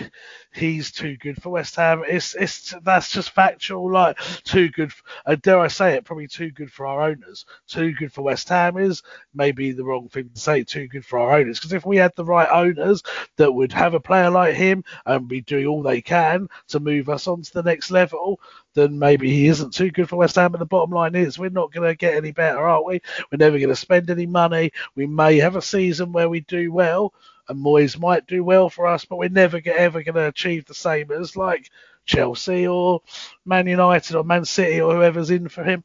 he's 0.54 0.92
too 0.92 1.16
good 1.18 1.42
for 1.42 1.50
West 1.50 1.76
Ham. 1.76 2.04
It's 2.08 2.36
it's 2.36 2.74
that's 2.84 3.12
just 3.12 3.32
factual. 3.32 3.92
Like 3.92 4.18
too 4.44 4.70
good. 4.70 4.92
Uh, 5.26 5.36
dare 5.36 5.60
I 5.60 5.68
say 5.68 5.96
it? 5.96 6.06
Probably 6.06 6.28
too 6.28 6.52
good 6.52 6.72
for 6.72 6.86
our 6.86 7.02
owners. 7.02 7.46
Too 7.68 7.94
good 7.94 8.12
for 8.12 8.24
West 8.24 8.50
Ham 8.50 8.78
is 8.78 9.04
maybe 9.34 9.72
the 9.72 9.84
wrong 9.84 10.10
thing 10.10 10.30
to 10.30 10.40
say. 10.40 10.64
Too 10.64 10.88
good 10.88 11.06
for 11.06 11.20
our 11.20 11.40
owners 11.40 11.60
because 11.60 11.74
if 11.74 11.86
we 11.86 11.98
had 11.98 12.14
the 12.16 12.26
right 12.26 12.50
owners 12.50 13.04
that 13.38 13.52
would 13.52 13.72
have 13.74 13.94
a 13.94 14.00
player 14.00 14.30
like 14.30 14.56
him 14.56 14.84
and 15.06 15.28
be 15.28 15.42
doing 15.42 15.66
all 15.66 15.82
they 15.84 16.02
can 16.02 16.48
to 16.70 16.80
move 16.80 17.10
us 17.10 17.28
on 17.28 17.42
to 17.42 17.54
the 17.54 17.64
next 17.64 17.92
level, 17.92 18.40
then 18.74 18.98
maybe 18.98 19.30
he 19.30 19.48
isn't 19.48 19.74
too 19.74 19.92
good 19.92 20.10
for 20.10 20.18
West 20.18 20.36
Ham. 20.36 20.52
But 20.52 20.60
the 20.60 20.66
bottom 20.66 20.92
line 20.92 21.16
is 21.16 21.38
we're 21.38 21.50
not 21.50 21.72
going 21.72 21.88
to 21.88 21.96
get 21.96 22.16
any 22.16 22.32
better, 22.32 22.60
are 22.60 22.84
we? 22.84 23.02
We're 23.32 23.38
never 23.38 23.58
going 23.58 23.70
to 23.70 23.76
spend 23.76 24.10
any 24.10 24.26
money. 24.26 24.72
We 24.96 25.06
may 25.06 25.38
have 25.38 25.56
a 25.56 25.62
season 25.62 26.12
where 26.12 26.30
we 26.30 26.42
do 26.42 26.72
well 26.72 27.14
and 27.50 27.64
Moyes 27.64 28.00
might 28.00 28.28
do 28.28 28.44
well 28.44 28.70
for 28.70 28.88
us, 28.88 29.06
but 29.06 29.18
we're 29.18 29.30
never 29.30 29.60
ever 29.66 30.04
going 30.04 30.16
to 30.16 30.28
achieve 30.28 30.66
the 30.66 30.74
same 30.74 31.12
as 31.12 31.36
like 31.36 31.70
Chelsea 32.06 32.68
or 32.68 33.02
Man 33.46 33.68
United 33.68 34.16
or 34.16 34.24
Man 34.24 34.46
City 34.46 34.80
or 34.82 34.96
whoever's 34.96 35.32
in 35.32 35.50
for 35.50 35.64
him. 35.64 35.84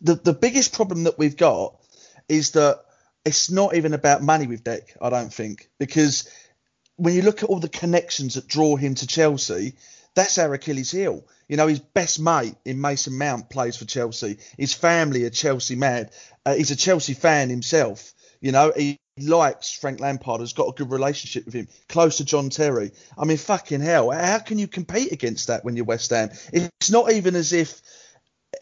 The 0.00 0.14
the 0.14 0.32
biggest 0.32 0.72
problem 0.72 1.04
that 1.04 1.18
we've 1.18 1.36
got 1.36 1.76
is 2.28 2.52
that 2.52 2.84
it's 3.24 3.50
not 3.50 3.74
even 3.74 3.92
about 3.92 4.22
money 4.22 4.46
with 4.46 4.64
Dec, 4.64 4.96
I 5.00 5.10
don't 5.10 5.32
think, 5.32 5.68
because 5.78 6.28
when 6.96 7.14
you 7.14 7.22
look 7.22 7.42
at 7.42 7.48
all 7.48 7.58
the 7.58 7.68
connections 7.68 8.34
that 8.34 8.46
draw 8.46 8.76
him 8.76 8.94
to 8.96 9.06
Chelsea, 9.06 9.74
that's 10.14 10.38
our 10.38 10.52
Achilles 10.54 10.90
heel. 10.90 11.24
You 11.48 11.56
know, 11.56 11.66
his 11.66 11.80
best 11.80 12.20
mate 12.20 12.54
in 12.64 12.80
Mason 12.80 13.16
Mount 13.18 13.50
plays 13.50 13.76
for 13.76 13.84
Chelsea. 13.84 14.38
His 14.58 14.74
family 14.74 15.24
are 15.24 15.30
Chelsea 15.30 15.76
mad. 15.76 16.12
Uh, 16.44 16.54
he's 16.54 16.70
a 16.70 16.76
Chelsea 16.76 17.14
fan 17.14 17.48
himself. 17.48 18.12
You 18.40 18.52
know, 18.52 18.72
he, 18.76 18.98
likes 19.18 19.72
Frank 19.72 20.00
Lampard, 20.00 20.40
has 20.40 20.52
got 20.52 20.68
a 20.68 20.72
good 20.72 20.90
relationship 20.90 21.44
with 21.44 21.54
him, 21.54 21.68
close 21.88 22.16
to 22.16 22.24
John 22.24 22.50
Terry. 22.50 22.92
I 23.16 23.24
mean, 23.24 23.36
fucking 23.36 23.80
hell, 23.80 24.10
how 24.10 24.38
can 24.38 24.58
you 24.58 24.66
compete 24.66 25.12
against 25.12 25.48
that 25.48 25.64
when 25.64 25.76
you're 25.76 25.84
West 25.84 26.10
Ham? 26.10 26.30
It's 26.52 26.90
not 26.90 27.12
even 27.12 27.34
as 27.34 27.52
if 27.52 27.82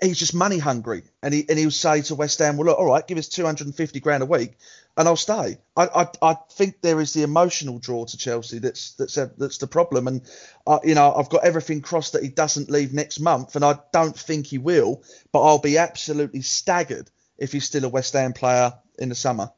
he's 0.02 0.18
just 0.18 0.34
money 0.34 0.58
hungry, 0.58 1.02
and 1.22 1.32
he 1.32 1.48
and 1.48 1.58
he'll 1.58 1.70
say 1.70 2.02
to 2.02 2.14
West 2.14 2.38
Ham, 2.40 2.56
"Well, 2.56 2.66
look, 2.66 2.78
all 2.78 2.86
right, 2.86 3.06
give 3.06 3.18
us 3.18 3.28
250 3.28 4.00
grand 4.00 4.22
a 4.22 4.26
week, 4.26 4.56
and 4.96 5.06
I'll 5.06 5.16
stay." 5.16 5.58
I 5.76 5.86
I, 5.86 6.08
I 6.22 6.36
think 6.50 6.80
there 6.80 7.00
is 7.00 7.12
the 7.12 7.22
emotional 7.22 7.78
draw 7.78 8.04
to 8.04 8.16
Chelsea 8.16 8.58
that's 8.58 8.94
that's 8.94 9.16
a, 9.16 9.30
that's 9.38 9.58
the 9.58 9.68
problem, 9.68 10.08
and 10.08 10.22
uh, 10.66 10.80
you 10.82 10.96
know 10.96 11.14
I've 11.14 11.30
got 11.30 11.44
everything 11.44 11.80
crossed 11.80 12.14
that 12.14 12.24
he 12.24 12.28
doesn't 12.28 12.70
leave 12.70 12.92
next 12.92 13.20
month, 13.20 13.54
and 13.54 13.64
I 13.64 13.78
don't 13.92 14.18
think 14.18 14.46
he 14.46 14.58
will, 14.58 15.02
but 15.32 15.42
I'll 15.42 15.58
be 15.58 15.78
absolutely 15.78 16.42
staggered 16.42 17.08
if 17.38 17.52
he's 17.52 17.64
still 17.64 17.84
a 17.84 17.88
West 17.88 18.14
Ham 18.14 18.32
player 18.32 18.74
in 18.98 19.08
the 19.08 19.14
summer. 19.14 19.50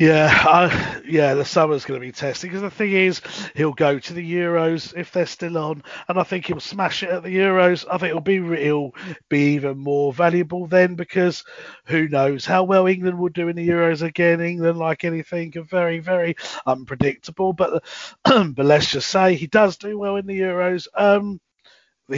Yeah, 0.00 0.98
yeah, 1.06 1.34
the 1.34 1.44
summer's 1.44 1.84
going 1.84 2.00
to 2.00 2.06
be 2.06 2.10
testing 2.10 2.48
because 2.48 2.62
the 2.62 2.70
thing 2.70 2.92
is, 2.92 3.20
he'll 3.54 3.74
go 3.74 3.98
to 3.98 4.14
the 4.14 4.32
Euros 4.34 4.96
if 4.96 5.12
they're 5.12 5.26
still 5.26 5.58
on, 5.58 5.82
and 6.08 6.18
I 6.18 6.22
think 6.22 6.46
he'll 6.46 6.58
smash 6.58 7.02
it 7.02 7.10
at 7.10 7.22
the 7.22 7.36
Euros. 7.36 7.84
I 7.86 7.98
think 7.98 8.08
it'll 8.08 8.22
be 8.22 8.40
he'll 8.64 8.92
be 9.28 9.56
even 9.56 9.76
more 9.76 10.10
valuable 10.14 10.66
then 10.66 10.94
because 10.94 11.44
who 11.84 12.08
knows 12.08 12.46
how 12.46 12.64
well 12.64 12.86
England 12.86 13.18
will 13.18 13.28
do 13.28 13.48
in 13.48 13.56
the 13.56 13.68
Euros 13.68 14.00
again. 14.00 14.40
England, 14.40 14.78
like 14.78 15.04
anything, 15.04 15.52
are 15.58 15.64
very, 15.64 15.98
very 15.98 16.34
unpredictable. 16.64 17.52
But 17.52 17.84
but 18.24 18.56
let's 18.64 18.90
just 18.90 19.10
say 19.10 19.34
he 19.34 19.48
does 19.48 19.76
do 19.76 19.98
well 19.98 20.16
in 20.16 20.26
the 20.26 20.40
Euros. 20.40 20.88
Um, 20.94 21.40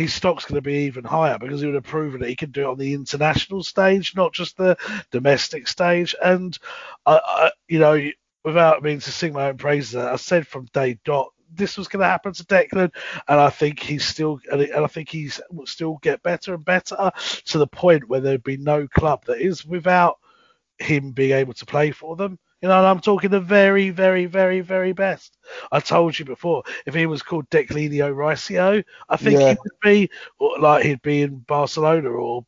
his 0.01 0.15
stock's 0.15 0.45
going 0.45 0.57
to 0.57 0.63
be 0.63 0.85
even 0.85 1.05
higher 1.05 1.39
because 1.39 1.61
he 1.61 1.67
would 1.67 1.75
have 1.75 1.85
proven 1.85 2.21
that 2.21 2.29
he 2.29 2.37
can 2.37 2.51
do 2.51 2.63
it 2.63 2.67
on 2.67 2.79
the 2.79 2.95
international 2.95 3.63
stage, 3.63 4.15
not 4.17 4.33
just 4.33 4.57
the 4.57 4.77
domestic 5.11 5.69
stage. 5.69 6.15
And 6.23 6.59
I, 7.07 7.21
I 7.25 7.51
you 7.69 7.79
know, 7.79 8.01
without 8.45 8.83
meaning 8.83 9.01
to 9.01 9.13
sing 9.13 9.33
my 9.33 9.49
own 9.49 9.57
praises, 9.59 9.97
I 9.97 10.17
said 10.17 10.47
from 10.47 10.67
day 10.73 10.99
dot 11.05 11.33
this 11.55 11.77
was 11.77 11.89
going 11.89 12.01
to 12.01 12.07
happen 12.07 12.33
to 12.33 12.45
Declan, 12.45 12.91
and 13.29 13.41
I 13.41 13.51
think 13.51 13.79
he's 13.79 14.07
still, 14.07 14.41
and 14.51 14.73
I 14.73 14.87
think 14.87 15.09
he's 15.09 15.41
will 15.51 15.67
still 15.67 15.99
get 16.03 16.23
better 16.23 16.55
and 16.55 16.65
better 16.65 17.11
to 17.45 17.59
the 17.59 17.67
point 17.67 18.09
where 18.09 18.21
there'd 18.21 18.43
be 18.43 18.57
no 18.57 18.89
club 18.89 19.25
that 19.27 19.41
is 19.41 19.65
without 19.65 20.19
him 20.79 21.13
being 21.13 21.33
able 21.33 21.55
to 21.55 21.67
play 21.67 21.91
for 21.91 22.17
them. 22.17 22.39
You 22.61 22.69
know, 22.69 22.79
and 22.79 22.87
I'm 22.87 23.01
talking 23.01 23.31
the 23.31 23.41
very, 23.41 23.91
very, 23.91 24.27
very, 24.27 24.61
very 24.61 24.93
best. 24.93 25.37
I 25.73 25.81
told 25.81 26.17
you 26.17 26.25
before, 26.25 26.63
if 26.87 26.95
he 26.95 27.07
was 27.07 27.21
called 27.21 27.51
Declinio 27.51 28.15
Ricio, 28.15 28.85
I 29.09 29.17
think 29.17 29.41
yeah. 29.41 29.51
he 29.51 29.59
would 29.59 29.81
be 29.83 30.11
like 30.61 30.85
he'd 30.85 31.03
be 31.03 31.23
in 31.23 31.39
Barcelona 31.39 32.09
or 32.09 32.47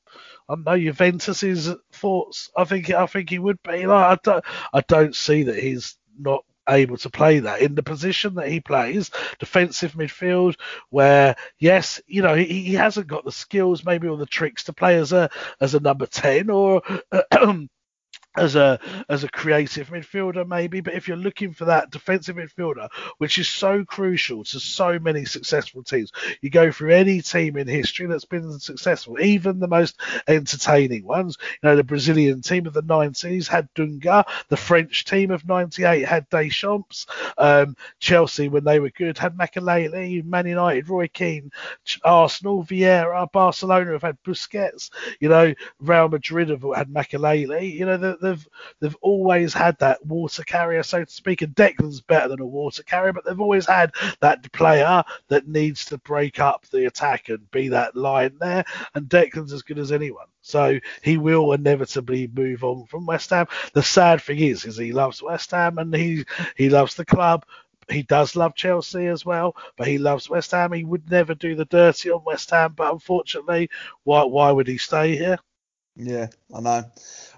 I 0.48 0.54
don't 0.54 0.64
know 0.64 0.78
Juventus's 0.78 1.74
thoughts. 1.92 2.48
I 2.56 2.62
think 2.62 2.90
I 2.90 3.06
think 3.06 3.30
he 3.30 3.40
would 3.40 3.60
be. 3.64 3.86
Like 3.86 4.18
I 4.18 4.18
don't 4.22 4.44
I 4.72 4.80
don't 4.82 5.16
see 5.16 5.44
that 5.44 5.58
he's 5.58 5.96
not 6.16 6.44
able 6.68 6.96
to 6.96 7.10
play 7.10 7.40
that 7.40 7.60
in 7.60 7.74
the 7.74 7.82
position 7.82 8.34
that 8.34 8.48
he 8.48 8.60
plays, 8.60 9.10
defensive 9.38 9.92
midfield, 9.92 10.56
where 10.90 11.36
yes, 11.58 12.00
you 12.06 12.22
know 12.22 12.34
he, 12.34 12.44
he 12.44 12.74
hasn't 12.74 13.06
got 13.06 13.24
the 13.24 13.32
skills 13.32 13.84
maybe 13.84 14.08
or 14.08 14.16
the 14.16 14.26
tricks 14.26 14.64
to 14.64 14.72
play 14.72 14.96
as 14.96 15.12
a 15.12 15.30
as 15.60 15.74
a 15.74 15.80
number 15.80 16.06
ten 16.06 16.50
or 16.50 16.82
uh, 17.12 17.22
as 18.36 18.56
a 18.56 18.78
as 19.08 19.24
a 19.24 19.28
creative 19.28 19.88
midfielder 19.88 20.46
maybe 20.46 20.80
but 20.80 20.94
if 20.94 21.06
you're 21.06 21.16
looking 21.16 21.52
for 21.52 21.66
that 21.66 21.90
defensive 21.90 22.36
midfielder 22.36 22.88
which 23.18 23.38
is 23.38 23.48
so 23.48 23.84
crucial 23.84 24.42
to 24.44 24.58
so 24.58 24.98
many 24.98 25.24
successful 25.24 25.82
teams 25.82 26.10
you 26.40 26.50
go 26.50 26.70
through 26.72 26.90
any 26.90 27.20
team 27.20 27.56
in 27.56 27.68
history 27.68 28.06
that's 28.06 28.24
been 28.24 28.58
successful 28.58 29.20
even 29.20 29.58
the 29.60 29.68
most 29.68 30.00
entertaining 30.28 31.04
ones. 31.04 31.36
You 31.62 31.68
know 31.70 31.76
the 31.76 31.84
brazilian 31.84 32.40
team 32.42 32.66
of 32.66 32.72
the 32.72 32.82
90s 32.82 33.46
had 33.46 33.68
dunga 33.74 34.24
the 34.48 34.56
french 34.56 35.04
team 35.04 35.30
of 35.30 35.46
98 35.46 36.04
had 36.04 36.28
deschamps 36.28 37.06
um, 37.38 37.76
chelsea 38.00 38.48
when 38.48 38.64
they 38.64 38.80
were 38.80 38.90
good 38.90 39.18
had 39.18 39.36
makelele 39.36 40.24
man 40.24 40.46
united 40.46 40.88
roy 40.88 41.08
keane 41.08 41.50
arsenal 42.04 42.64
vieira 42.64 43.30
barcelona 43.32 43.92
have 43.92 44.02
had 44.02 44.22
busquets 44.22 44.90
you 45.20 45.28
know 45.28 45.54
real 45.80 46.08
madrid 46.08 46.48
have 46.48 46.64
had 46.74 46.88
makelele 46.88 47.72
you 47.72 47.86
know 47.86 47.96
the, 47.96 48.16
they've 48.24 48.48
they've 48.80 48.96
always 49.02 49.54
had 49.54 49.78
that 49.78 50.04
water 50.04 50.42
carrier, 50.44 50.82
so 50.82 51.04
to 51.04 51.10
speak. 51.10 51.42
And 51.42 51.54
Declan's 51.54 52.00
better 52.00 52.28
than 52.28 52.40
a 52.40 52.46
water 52.46 52.82
carrier, 52.82 53.12
but 53.12 53.24
they've 53.24 53.40
always 53.40 53.66
had 53.66 53.92
that 54.20 54.50
player 54.52 55.04
that 55.28 55.48
needs 55.48 55.84
to 55.86 55.98
break 55.98 56.40
up 56.40 56.66
the 56.72 56.86
attack 56.86 57.28
and 57.28 57.50
be 57.50 57.68
that 57.68 57.96
line 57.96 58.36
there. 58.40 58.64
And 58.94 59.08
Declan's 59.08 59.52
as 59.52 59.62
good 59.62 59.78
as 59.78 59.92
anyone. 59.92 60.26
So 60.42 60.78
he 61.02 61.16
will 61.18 61.52
inevitably 61.52 62.28
move 62.34 62.64
on 62.64 62.86
from 62.86 63.06
West 63.06 63.30
Ham. 63.30 63.46
The 63.72 63.82
sad 63.82 64.22
thing 64.22 64.38
is, 64.40 64.64
is 64.66 64.76
he 64.76 64.92
loves 64.92 65.22
West 65.22 65.50
Ham 65.52 65.78
and 65.78 65.94
he 65.94 66.24
he 66.56 66.68
loves 66.70 66.94
the 66.94 67.04
club. 67.04 67.44
He 67.90 68.02
does 68.02 68.36
love 68.36 68.54
Chelsea 68.54 69.06
as 69.06 69.26
well, 69.26 69.56
but 69.76 69.86
he 69.86 69.98
loves 69.98 70.30
West 70.30 70.52
Ham. 70.52 70.72
He 70.72 70.84
would 70.84 71.10
never 71.10 71.34
do 71.34 71.54
the 71.54 71.66
dirty 71.66 72.10
on 72.10 72.24
West 72.24 72.50
Ham, 72.50 72.72
but 72.76 72.92
unfortunately, 72.92 73.70
why 74.04 74.24
why 74.24 74.50
would 74.50 74.68
he 74.68 74.78
stay 74.78 75.16
here? 75.16 75.38
Yeah, 75.96 76.26
I 76.54 76.60
know. 76.60 76.84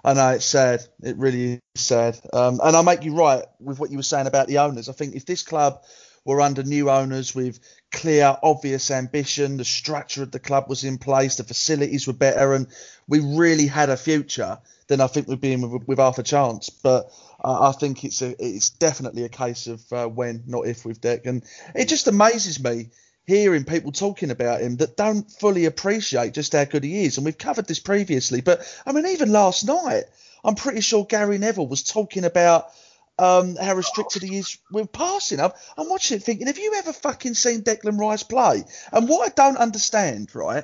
I 0.03 0.13
know 0.13 0.29
it's 0.31 0.45
sad. 0.45 0.83
It 1.03 1.17
really 1.17 1.61
is 1.75 1.81
sad. 1.81 2.19
Um, 2.33 2.59
and 2.63 2.75
I 2.75 2.81
make 2.81 3.03
you 3.03 3.15
right 3.15 3.45
with 3.59 3.79
what 3.79 3.91
you 3.91 3.97
were 3.97 4.03
saying 4.03 4.27
about 4.27 4.47
the 4.47 4.59
owners. 4.59 4.89
I 4.89 4.93
think 4.93 5.15
if 5.15 5.25
this 5.25 5.43
club 5.43 5.83
were 6.25 6.41
under 6.41 6.63
new 6.63 6.89
owners 6.89 7.35
with 7.35 7.59
clear, 7.91 8.35
obvious 8.41 8.89
ambition, 8.91 9.57
the 9.57 9.63
structure 9.65 10.23
of 10.23 10.31
the 10.31 10.39
club 10.39 10.65
was 10.69 10.83
in 10.83 10.97
place, 10.97 11.35
the 11.35 11.43
facilities 11.43 12.07
were 12.07 12.13
better, 12.13 12.53
and 12.53 12.67
we 13.07 13.19
really 13.19 13.67
had 13.67 13.89
a 13.89 13.97
future, 13.97 14.57
then 14.87 15.01
I 15.01 15.07
think 15.07 15.27
we'd 15.27 15.39
be 15.39 15.53
in 15.53 15.69
with, 15.69 15.87
with 15.87 15.99
half 15.99 16.17
a 16.17 16.23
chance. 16.23 16.69
But 16.69 17.11
uh, 17.43 17.69
I 17.69 17.71
think 17.73 18.03
it's 18.03 18.21
a, 18.21 18.35
it's 18.43 18.71
definitely 18.71 19.23
a 19.23 19.29
case 19.29 19.67
of 19.67 19.93
uh, 19.93 20.07
when, 20.07 20.43
not 20.47 20.67
if, 20.67 20.83
with 20.83 20.99
Deck. 20.99 21.27
And 21.27 21.43
it 21.75 21.87
just 21.87 22.07
amazes 22.07 22.61
me 22.61 22.89
hearing 23.27 23.65
people 23.65 23.91
talking 23.91 24.31
about 24.31 24.61
him 24.61 24.77
that 24.77 24.95
don't 24.95 25.29
fully 25.29 25.65
appreciate 25.65 26.33
just 26.33 26.53
how 26.53 26.63
good 26.63 26.85
he 26.85 27.03
is. 27.03 27.17
And 27.17 27.25
we've 27.25 27.37
covered 27.37 27.67
this 27.67 27.79
previously, 27.79 28.39
but 28.39 28.61
I 28.85 28.93
mean, 28.93 29.05
even 29.07 29.31
last 29.31 29.67
night, 29.67 30.05
I'm 30.45 30.55
pretty 30.55 30.79
sure 30.79 31.05
Gary 31.05 31.37
Neville 31.37 31.67
was 31.67 31.83
talking 31.83 32.23
about 32.23 32.71
um, 33.19 33.57
how 33.57 33.75
restricted 33.75 34.23
he 34.23 34.37
is 34.37 34.57
with 34.71 34.93
passing. 34.93 35.41
I'm, 35.41 35.51
I'm 35.77 35.89
watching 35.89 36.17
it 36.17 36.23
thinking, 36.23 36.47
have 36.47 36.57
you 36.57 36.73
ever 36.77 36.93
fucking 36.93 37.33
seen 37.33 37.63
Declan 37.63 37.99
Rice 37.99 38.23
play? 38.23 38.63
And 38.93 39.09
what 39.09 39.29
I 39.29 39.33
don't 39.35 39.57
understand, 39.57 40.33
right, 40.33 40.63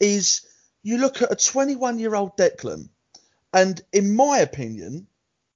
is 0.00 0.46
you 0.82 0.98
look 0.98 1.20
at 1.20 1.32
a 1.32 1.36
21 1.36 1.98
year 1.98 2.14
old 2.14 2.38
Declan, 2.38 2.88
and 3.52 3.80
in 3.92 4.16
my 4.16 4.38
opinion, 4.38 5.08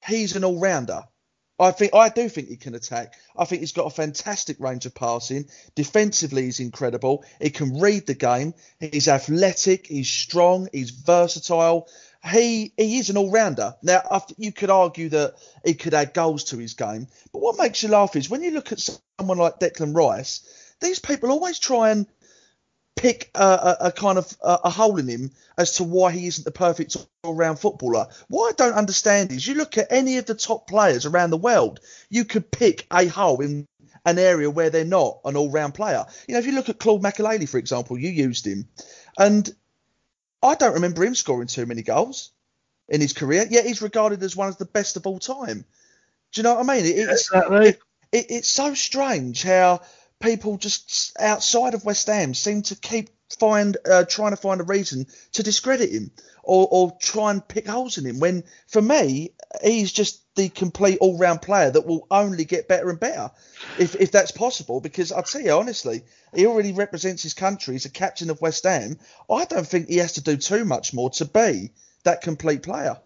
he's 0.05 0.37
an 0.37 0.45
all 0.45 0.61
rounder. 0.61 1.05
I 1.63 1.71
think 1.71 1.95
I 1.95 2.09
do 2.09 2.29
think 2.29 2.49
he 2.49 2.57
can 2.57 2.75
attack. 2.75 3.15
I 3.37 3.45
think 3.45 3.61
he's 3.61 3.73
got 3.73 3.87
a 3.87 3.91
fantastic 3.91 4.59
range 4.59 4.85
of 4.85 4.95
passing. 4.95 5.47
Defensively, 5.77 6.43
he's 6.43 6.59
incredible. 6.59 7.25
He 7.41 7.51
can 7.51 7.79
read 7.79 8.07
the 8.07 8.15
game. 8.15 8.55
He's 8.81 9.07
athletic. 9.07 9.87
He's 9.87 10.09
strong. 10.09 10.69
He's 10.73 10.91
versatile. 10.91 11.89
He 12.29 12.73
he 12.77 12.99
is 12.99 13.11
an 13.11 13.17
all 13.17 13.31
rounder. 13.31 13.77
Now 13.81 14.25
you 14.37 14.51
could 14.51 14.71
argue 14.71 15.09
that 15.11 15.35
he 15.65 15.75
could 15.75 15.95
add 15.95 16.15
goals 16.15 16.45
to 16.45 16.59
his 16.59 16.75
game, 16.75 17.07
but 17.33 17.43
what 17.43 17.59
makes 17.59 17.83
you 17.83 17.89
laugh 17.91 18.17
is 18.17 18.29
when 18.29 18.43
you 18.43 18.51
look 18.51 18.73
at 18.73 18.91
someone 19.19 19.39
like 19.39 19.61
Declan 19.61 19.95
Rice. 19.95 20.43
These 20.81 20.99
people 20.99 21.31
always 21.31 21.61
try 21.61 21.91
and 21.91 22.09
pick 22.97 23.31
a, 23.35 23.43
a, 23.43 23.77
a 23.87 23.93
kind 23.93 24.19
of 24.19 24.37
a, 24.43 24.59
a, 24.65 24.71
hole 24.71 24.99
in 24.99 25.09
him 25.09 25.31
as 25.57 25.77
to 25.77 25.85
why 25.85 26.13
he 26.13 26.27
isn't 26.27 26.45
the 26.45 26.51
perfect 26.51 26.97
all-round 27.25 27.59
footballer. 27.59 28.07
What 28.29 28.53
I 28.53 28.65
don't 28.65 28.77
understand 28.77 29.33
is 29.33 29.47
you 29.47 29.55
look 29.55 29.79
at 29.79 29.91
any 29.91 30.19
of 30.19 30.27
the 30.27 30.35
top 30.35 30.69
players 30.69 31.07
around 31.07 31.31
the 31.31 31.37
world, 31.37 31.81
you 32.11 32.25
could 32.25 32.51
pick 32.51 32.87
a 32.93 33.07
hole 33.07 33.41
in 33.41 33.67
an 34.05 34.19
area 34.19 34.51
where 34.51 34.71
they're 34.71 34.85
not 34.85 35.21
an 35.25 35.37
all-round 35.37 35.75
player. 35.75 36.05
You 36.29 36.35
know, 36.35 36.41
if 36.41 36.47
you 36.47 36.53
look 36.53 36.69
at 36.69 36.79
Claude 36.79 37.03
Makelele, 37.03 37.49
for 37.49 37.59
example, 37.59 37.99
you 37.99 38.11
used 38.11 38.47
him, 38.47 38.69
and 39.19 39.49
I 40.43 40.55
don't 40.55 40.75
remember 40.75 41.05
him 41.05 41.15
scoring 41.15 41.49
too 41.49 41.67
many 41.67 41.83
goals 41.83 42.31
in 42.89 43.01
his 43.01 43.13
career. 43.13 43.47
Yet 43.49 43.65
he's 43.65 43.83
regarded 43.83 44.23
as 44.23 44.37
one 44.37 44.49
of 44.49 44.59
the 44.59 44.65
best 44.65 44.97
of 44.97 45.07
all 45.07 45.19
time. 45.19 45.65
Do 46.33 46.41
you 46.41 46.43
know 46.43 46.55
what 46.55 46.69
I 46.69 46.77
mean? 46.77 46.87
It, 46.87 46.99
it's, 46.99 47.31
exactly. 47.31 47.69
it, 47.69 47.81
it, 48.11 48.27
it's 48.31 48.49
so 48.49 48.75
strange 48.75 49.43
how 49.43 49.83
people 50.23 50.57
just 50.57 51.15
outside 51.21 51.75
of 51.75 51.85
West 51.85 52.07
Ham 52.07 52.33
seem 52.33 52.63
to 52.63 52.77
keep 52.77 53.11
find 53.39 53.77
uh, 53.91 54.05
trying 54.05 54.31
to 54.33 54.37
find 54.37 54.61
a 54.61 54.65
reason 54.65 55.07
to 55.33 55.43
discredit 55.43 55.91
him 55.91 56.11
or, 56.43 56.69
or 56.71 56.97
try 57.01 57.31
and 57.31 57.47
pick 57.47 57.67
holes 57.67 57.99
in 57.99 58.05
him. 58.05 58.21
When 58.21 58.45
for 58.67 58.83
me, 58.83 59.33
he's 59.63 59.93
just 59.93 60.21
the 60.35 60.49
complete 60.49 60.99
all-round 61.01 61.43
player 61.43 61.71
that 61.71 61.87
will 61.87 62.07
only 62.11 62.45
get 62.45 62.69
better 62.69 62.89
and 62.89 62.99
better, 63.01 63.31
if 63.79 63.95
if 63.97 64.11
that's 64.11 64.33
possible. 64.33 64.81
Because 64.81 65.13
I 65.13 65.23
tell 65.23 65.43
you 65.43 65.53
honestly, 65.53 66.03
he 66.35 66.47
already 66.47 66.73
represents 66.73 67.23
his 67.23 67.35
country. 67.35 67.75
He's 67.75 67.85
a 67.85 67.91
captain 67.91 68.31
of 68.31 68.41
West 68.41 68.65
Ham. 68.65 68.99
I 69.31 69.45
don't 69.45 69.67
think 69.67 69.89
he 69.89 69.99
has 69.99 70.15
to 70.15 70.23
do 70.23 70.37
too 70.37 70.65
much 70.65 70.95
more 70.95 71.11
to 71.11 71.25
be 71.25 71.71
that 72.05 72.23
complete 72.23 72.63
player. 72.63 72.97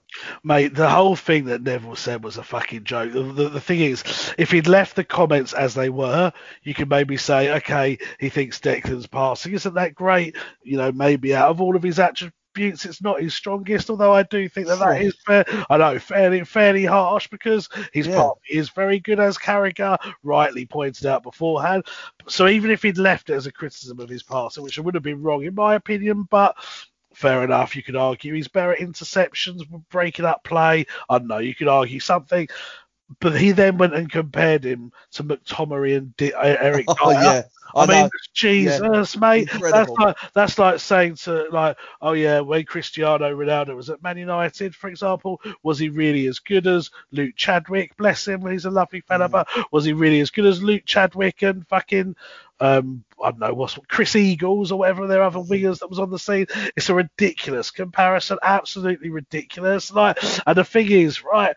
Mate, 0.43 0.75
the 0.75 0.89
whole 0.89 1.17
thing 1.17 1.47
that 1.47 1.63
Neville 1.63 1.97
said 1.97 2.25
was 2.25 2.39
a 2.39 2.43
fucking 2.43 2.85
joke. 2.85 3.13
The, 3.13 3.23
the, 3.23 3.49
the, 3.51 3.61
thing 3.61 3.81
is, 3.81 4.33
if 4.39 4.51
he'd 4.51 4.67
left 4.67 4.97
the 4.97 5.05
comments 5.05 5.53
as 5.53 5.75
they 5.75 5.91
were, 5.91 6.33
you 6.63 6.73
could 6.75 6.89
maybe 6.89 7.17
say, 7.17 7.55
okay, 7.57 7.99
he 8.19 8.31
thinks 8.31 8.61
Declan's 8.61 9.07
passing 9.07 9.53
isn't 9.53 9.75
that 9.75 9.95
great. 9.95 10.37
You 10.63 10.79
know, 10.79 10.93
maybe 10.93 11.35
out 11.35 11.51
of 11.51 11.61
all 11.61 11.77
of 11.77 11.83
his 11.83 11.99
attributes 11.99 12.33
it's 12.59 13.03
not 13.03 13.21
his 13.21 13.35
strongest. 13.35 13.91
Although 13.91 14.15
I 14.15 14.23
do 14.23 14.49
think 14.49 14.69
that 14.69 14.79
that 14.79 15.03
is 15.03 15.15
fair. 15.27 15.45
I 15.69 15.77
know 15.77 15.99
fairly 15.99 16.43
fairly 16.45 16.87
harsh 16.87 17.29
because 17.29 17.69
his 17.93 18.07
Yeah. 18.07 18.17
part 18.17 18.39
is 18.49 18.71
very 18.71 18.99
good 18.99 19.21
as 19.21 19.37
Carragher 19.37 19.99
rightly 20.23 20.65
pointed 20.65 21.05
out 21.05 21.23
beforehand. 21.23 21.85
So 22.29 22.49
even 22.49 22.71
if 22.71 22.83
he'd 22.83 22.97
left 22.97 23.29
it 23.29 23.35
as 23.35 23.47
a 23.47 23.53
criticism 23.53 24.01
of 24.01 24.09
his 24.09 24.23
passing, 24.23 24.63
which 24.63 24.79
would 24.79 24.95
have 24.95 25.03
been 25.03 25.23
wrong 25.23 25.45
in 25.45 25.55
my 25.55 25.75
opinion, 25.75 26.27
but 26.31 26.57
fair 27.17 27.43
enough, 27.43 27.75
you 27.75 27.83
could 27.83 27.97
argue 27.97 28.35
he's 28.35 28.47
better 28.47 28.73
at 28.73 28.79
interceptions, 28.79 29.63
breaking 29.91 30.27
up 30.27 30.45
play. 30.45 30.85
I 31.09 31.19
don't 31.19 31.29
know, 31.29 31.39
you 31.39 31.55
could 31.55 31.67
argue 31.67 31.99
something. 31.99 32.47
But 33.21 33.39
he 33.41 33.53
then 33.53 33.79
went 33.79 33.95
and 33.95 34.11
compared 34.11 34.65
him 34.65 34.93
to 35.13 35.23
McTominay 35.25 35.97
and 35.97 36.17
Di- 36.17 36.33
uh, 36.33 36.57
Eric 36.61 36.87
Oh, 37.01 37.11
yeah. 37.11 37.43
I 37.75 37.83
I, 37.83 37.87
mean, 37.87 38.05
know. 38.05 38.11
Jesus, 38.35 39.17
mate. 39.17 39.49
That's 39.71 39.91
like 39.99 40.17
that's 40.35 40.59
like 40.59 40.81
saying 40.81 41.17
to 41.17 41.49
like, 41.51 41.77
oh 42.01 42.13
yeah, 42.13 42.41
when 42.41 42.65
Cristiano 42.65 43.29
Ronaldo 43.35 43.77
was 43.77 43.91
at 43.91 44.03
Man 44.03 44.17
United, 44.19 44.75
for 44.75 44.89
example, 44.89 45.41
was 45.63 45.79
he 45.79 45.89
really 45.89 46.27
as 46.27 46.39
good 46.39 46.67
as 46.67 46.91
Luke 47.13 47.35
Chadwick? 47.37 47.97
Bless 47.97 48.27
him, 48.27 48.47
he's 48.47 48.65
a 48.65 48.71
lovely 48.71 49.03
Mm. 49.03 49.07
fella, 49.07 49.29
but 49.29 49.49
was 49.73 49.85
he 49.85 49.93
really 49.93 50.21
as 50.21 50.31
good 50.31 50.47
as 50.47 50.63
Luke 50.63 50.83
Chadwick 50.87 51.43
and 51.43 51.67
fucking 51.69 52.17
um 52.61 53.05
I 53.23 53.31
don't 53.31 53.41
know 53.41 53.55
what's 53.55 53.79
Chris 53.89 54.17
Eagles 54.17 54.73
or 54.73 54.79
whatever 54.79 55.07
their 55.07 55.23
other 55.23 55.41
wingers 55.41 55.81
that 55.81 55.91
was 55.91 55.99
on 55.99 56.11
the 56.11 56.19
scene? 56.19 56.47
It's 56.77 56.89
a 56.89 56.95
ridiculous 56.95 57.71
comparison, 57.71 58.39
absolutely 58.43 59.11
ridiculous. 59.11 59.93
Like, 59.93 60.19
and 60.47 60.57
the 60.57 60.65
thing 60.65 60.91
is, 60.91 61.23
right, 61.25 61.55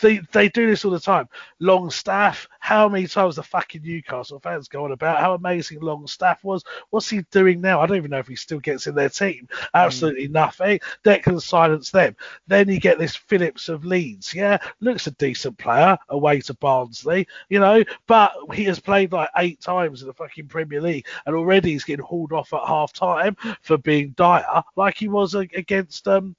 they 0.00 0.18
they 0.32 0.48
do 0.48 0.66
this 0.66 0.84
all 0.84 0.90
the 0.90 1.00
time. 1.00 1.28
Longstaff, 1.60 2.48
how 2.60 2.88
many 2.88 3.06
times 3.06 3.36
the 3.36 3.42
fucking 3.42 3.82
Newcastle 3.82 4.40
fans 4.40 4.68
go 4.68 4.84
on 4.84 4.92
about 4.92 5.20
how 5.20 5.34
amazing 5.34 5.80
Longstaff 5.80 6.44
was? 6.44 6.64
What's 6.90 7.08
he 7.08 7.22
doing 7.30 7.60
now? 7.60 7.80
I 7.80 7.86
don't 7.86 7.96
even 7.96 8.10
know 8.10 8.18
if 8.18 8.28
he 8.28 8.36
still 8.36 8.60
gets 8.60 8.86
in 8.86 8.94
their 8.94 9.08
team. 9.08 9.48
Absolutely 9.74 10.28
nothing. 10.28 10.80
Declan 11.04 11.40
silence 11.40 11.90
them. 11.90 12.16
Then 12.46 12.68
you 12.68 12.80
get 12.80 12.98
this 12.98 13.16
Phillips 13.16 13.68
of 13.68 13.84
Leeds. 13.84 14.34
Yeah, 14.34 14.58
looks 14.80 15.06
a 15.06 15.12
decent 15.12 15.58
player 15.58 15.96
away 16.08 16.40
to 16.42 16.54
Barnsley, 16.54 17.26
you 17.48 17.60
know, 17.60 17.82
but 18.06 18.32
he 18.52 18.64
has 18.64 18.80
played 18.80 19.12
like 19.12 19.30
eight 19.36 19.60
times 19.60 20.02
in 20.02 20.08
the 20.08 20.14
fucking 20.14 20.48
Premier 20.48 20.80
League 20.80 21.06
and 21.26 21.34
already 21.34 21.72
he's 21.72 21.84
getting 21.84 22.04
hauled 22.04 22.32
off 22.32 22.52
at 22.52 22.66
half 22.66 22.92
time 22.92 23.36
for 23.62 23.78
being 23.78 24.10
dire, 24.10 24.62
like 24.76 24.96
he 24.96 25.08
was 25.08 25.34
against 25.34 26.06
um 26.08 26.36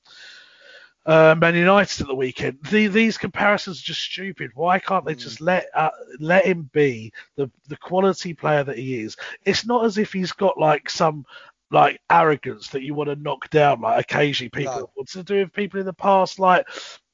uh, 1.10 1.34
Man 1.36 1.55
United 1.55 2.01
at 2.01 2.07
the 2.07 2.14
weekend. 2.14 2.60
The, 2.70 2.86
these 2.86 3.18
comparisons 3.18 3.80
are 3.82 3.84
just 3.86 4.01
stupid. 4.01 4.51
Why 4.53 4.78
can't 4.78 5.05
they 5.05 5.16
just 5.16 5.41
let 5.41 5.66
uh, 5.74 5.89
let 6.20 6.45
him 6.45 6.70
be 6.72 7.12
the 7.36 7.49
the 7.68 7.78
quality 7.78 8.36
player 8.36 8.64
that 8.64 8.78
he 8.78 9.01
is? 9.01 9.18
It's 9.43 9.66
not 9.66 9.86
as 9.86 9.97
if 9.97 10.14
he's 10.14 10.32
got 10.32 10.60
like 10.60 10.88
some 10.88 11.26
like 11.72 11.99
arrogance 12.12 12.68
that 12.70 12.84
you 12.84 12.93
want 12.93 13.10
to 13.10 13.16
knock 13.16 13.49
down. 13.49 13.82
Like 13.82 14.01
occasionally 14.01 14.49
people 14.49 14.76
No. 14.76 14.91
want 14.95 15.10
to 15.10 15.24
do 15.24 15.39
with 15.39 15.53
people 15.53 15.80
in 15.80 15.88
the 15.88 15.93
past, 15.93 16.38
like. 16.39 16.68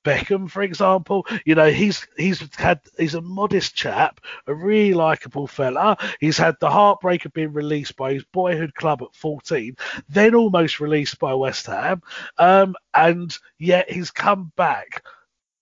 Beckham, 0.05 0.49
for 0.49 0.61
example, 0.61 1.25
you 1.45 1.55
know 1.55 1.69
he's 1.69 2.07
he's 2.15 2.39
had 2.55 2.79
he's 2.97 3.15
a 3.15 3.21
modest 3.21 3.75
chap, 3.75 4.21
a 4.47 4.53
really 4.53 4.93
likable 4.93 5.47
fella. 5.47 5.97
He's 6.19 6.37
had 6.37 6.55
the 6.61 6.69
heartbreak 6.69 7.25
of 7.25 7.33
being 7.33 7.51
released 7.51 7.97
by 7.97 8.13
his 8.13 8.23
boyhood 8.31 8.75
club 8.75 9.01
at 9.01 9.15
14, 9.15 9.75
then 10.07 10.35
almost 10.35 10.79
released 10.79 11.19
by 11.19 11.33
West 11.33 11.65
Ham, 11.65 12.01
um, 12.37 12.75
and 12.93 13.35
yet 13.57 13.91
he's 13.91 14.11
come 14.11 14.51
back 14.55 15.03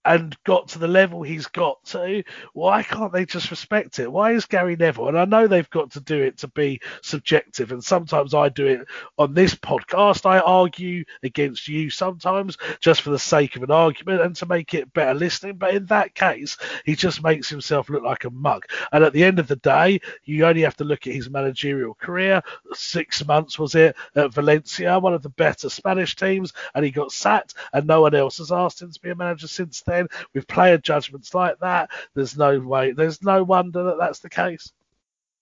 and 0.05 0.35
got 0.43 0.67
to 0.69 0.79
the 0.79 0.87
level 0.87 1.21
he's 1.23 1.47
got 1.47 1.83
to. 1.85 2.23
Why 2.53 2.83
can't 2.83 3.13
they 3.13 3.25
just 3.25 3.51
respect 3.51 3.99
it? 3.99 4.11
Why 4.11 4.31
is 4.31 4.45
Gary 4.45 4.75
Neville? 4.75 5.09
And 5.09 5.19
I 5.19 5.25
know 5.25 5.47
they've 5.47 5.69
got 5.69 5.91
to 5.91 5.99
do 5.99 6.21
it 6.21 6.37
to 6.39 6.47
be 6.49 6.81
subjective, 7.01 7.71
and 7.71 7.83
sometimes 7.83 8.33
I 8.33 8.49
do 8.49 8.67
it 8.67 8.87
on 9.17 9.33
this 9.33 9.55
podcast. 9.55 10.25
I 10.25 10.39
argue 10.39 11.03
against 11.23 11.67
you 11.67 11.89
sometimes 11.89 12.57
just 12.79 13.01
for 13.01 13.11
the 13.11 13.19
sake 13.19 13.55
of 13.55 13.63
an 13.63 13.71
argument 13.71 14.21
and 14.21 14.35
to 14.37 14.45
make 14.45 14.73
it 14.73 14.93
better 14.93 15.13
listening. 15.13 15.57
But 15.57 15.73
in 15.75 15.85
that 15.85 16.15
case, 16.15 16.57
he 16.85 16.95
just 16.95 17.23
makes 17.23 17.49
himself 17.49 17.89
look 17.89 18.03
like 18.03 18.25
a 18.25 18.29
mug. 18.29 18.65
And 18.91 19.03
at 19.03 19.13
the 19.13 19.23
end 19.23 19.39
of 19.39 19.47
the 19.47 19.55
day, 19.57 20.01
you 20.25 20.45
only 20.45 20.61
have 20.61 20.77
to 20.77 20.83
look 20.83 21.07
at 21.07 21.13
his 21.13 21.29
managerial 21.29 21.93
career. 21.93 22.41
Six 22.73 23.25
months 23.25 23.57
was 23.57 23.75
it 23.75 23.95
at 24.15 24.33
Valencia, 24.33 24.99
one 24.99 25.13
of 25.13 25.21
the 25.21 25.29
better 25.29 25.69
Spanish 25.69 26.15
teams, 26.15 26.53
and 26.75 26.83
he 26.83 26.91
got 26.91 27.11
sacked, 27.11 27.53
and 27.71 27.87
no 27.87 28.01
one 28.01 28.15
else 28.15 28.39
has 28.39 28.51
asked 28.51 28.81
him 28.81 28.91
to 28.91 28.99
be 28.99 29.09
a 29.09 29.15
manager 29.15 29.47
since 29.47 29.81
then. 29.81 29.92
With 30.33 30.47
player 30.47 30.77
judgments 30.77 31.33
like 31.33 31.59
that, 31.59 31.89
there's 32.13 32.37
no 32.37 32.59
way, 32.59 32.91
there's 32.91 33.21
no 33.21 33.43
wonder 33.43 33.83
that 33.83 33.97
that's 33.99 34.19
the 34.19 34.29
case. 34.29 34.71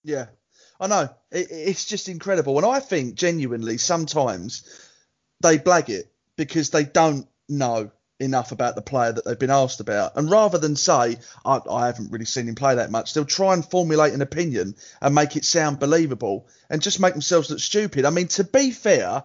Yeah, 0.04 0.26
I 0.80 0.86
know. 0.86 1.08
It, 1.30 1.48
it's 1.50 1.84
just 1.84 2.08
incredible. 2.08 2.56
And 2.58 2.66
I 2.66 2.80
think 2.80 3.14
genuinely 3.14 3.78
sometimes 3.78 4.64
they 5.40 5.58
blag 5.58 5.88
it 5.88 6.10
because 6.36 6.70
they 6.70 6.84
don't 6.84 7.26
know 7.48 7.90
enough 8.22 8.52
about 8.52 8.74
the 8.76 8.82
player 8.82 9.12
that 9.12 9.24
they've 9.24 9.38
been 9.38 9.50
asked 9.50 9.80
about. 9.80 10.16
And 10.16 10.30
rather 10.30 10.58
than 10.58 10.76
say, 10.76 11.16
I, 11.44 11.60
I 11.68 11.86
haven't 11.86 12.12
really 12.12 12.24
seen 12.24 12.48
him 12.48 12.54
play 12.54 12.76
that 12.76 12.90
much, 12.90 13.14
they'll 13.14 13.24
try 13.24 13.52
and 13.52 13.64
formulate 13.64 14.12
an 14.12 14.22
opinion 14.22 14.76
and 15.00 15.14
make 15.14 15.36
it 15.36 15.44
sound 15.44 15.80
believable 15.80 16.46
and 16.70 16.80
just 16.80 17.00
make 17.00 17.14
themselves 17.14 17.50
look 17.50 17.58
stupid. 17.58 18.04
I 18.04 18.10
mean, 18.10 18.28
to 18.28 18.44
be 18.44 18.70
fair, 18.70 19.24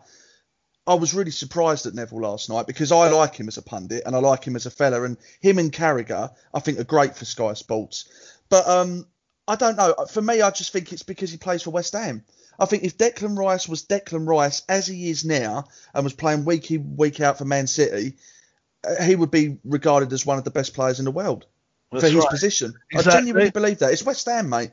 I 0.88 0.94
was 0.94 1.14
really 1.14 1.32
surprised 1.32 1.86
at 1.86 1.94
Neville 1.94 2.22
last 2.22 2.50
night 2.50 2.66
because 2.66 2.94
I 2.94 3.10
like 3.10 3.36
him 3.36 3.50
as 3.50 3.58
a 3.58 3.62
pundit 3.62 4.04
and 4.06 4.16
I 4.16 4.20
like 4.20 4.46
him 4.46 4.56
as 4.56 4.66
a 4.66 4.72
fella, 4.72 5.04
and 5.04 5.18
him 5.42 5.60
and 5.60 5.72
Carragher 5.72 6.34
I 6.54 6.60
think 6.60 6.80
are 6.80 6.86
great 6.86 7.16
for 7.16 7.26
Sky 7.26 7.54
Sports. 7.54 8.10
But 8.50 8.68
um, 8.68 9.06
I 9.48 9.56
don't 9.56 9.78
know. 9.78 9.94
For 10.10 10.22
me, 10.22 10.42
I 10.42 10.52
just 10.52 10.72
think 10.72 10.94
it's 10.94 11.04
because 11.04 11.30
he 11.30 11.38
plays 11.38 11.64
for 11.64 11.72
West 11.72 11.94
Ham. 11.94 12.24
I 12.60 12.66
think 12.66 12.84
if 12.84 12.98
Declan 12.98 13.38
Rice 13.38 13.68
was 13.68 13.86
Declan 13.86 14.28
Rice 14.28 14.64
as 14.68 14.88
he 14.88 15.10
is 15.10 15.26
now 15.26 15.66
and 15.94 16.04
was 16.04 16.14
playing 16.14 16.46
week 16.46 16.72
in 16.72 16.96
week 16.96 17.20
out 17.20 17.38
for 17.38 17.46
Man 17.46 17.68
City, 17.68 18.16
uh, 18.88 19.04
he 19.04 19.16
would 19.16 19.30
be 19.30 19.58
regarded 19.64 20.12
as 20.14 20.26
one 20.26 20.38
of 20.38 20.44
the 20.44 20.52
best 20.52 20.74
players 20.74 21.00
in 21.00 21.06
the 21.06 21.12
world 21.12 21.46
for 21.92 22.02
his 22.02 22.16
right. 22.16 22.30
position. 22.30 22.74
I 22.96 23.02
genuinely 23.02 23.52
believe 23.52 23.80
that. 23.80 23.92
It's 23.92 24.04
West 24.04 24.26
Ham, 24.26 24.50
mate. 24.50 24.72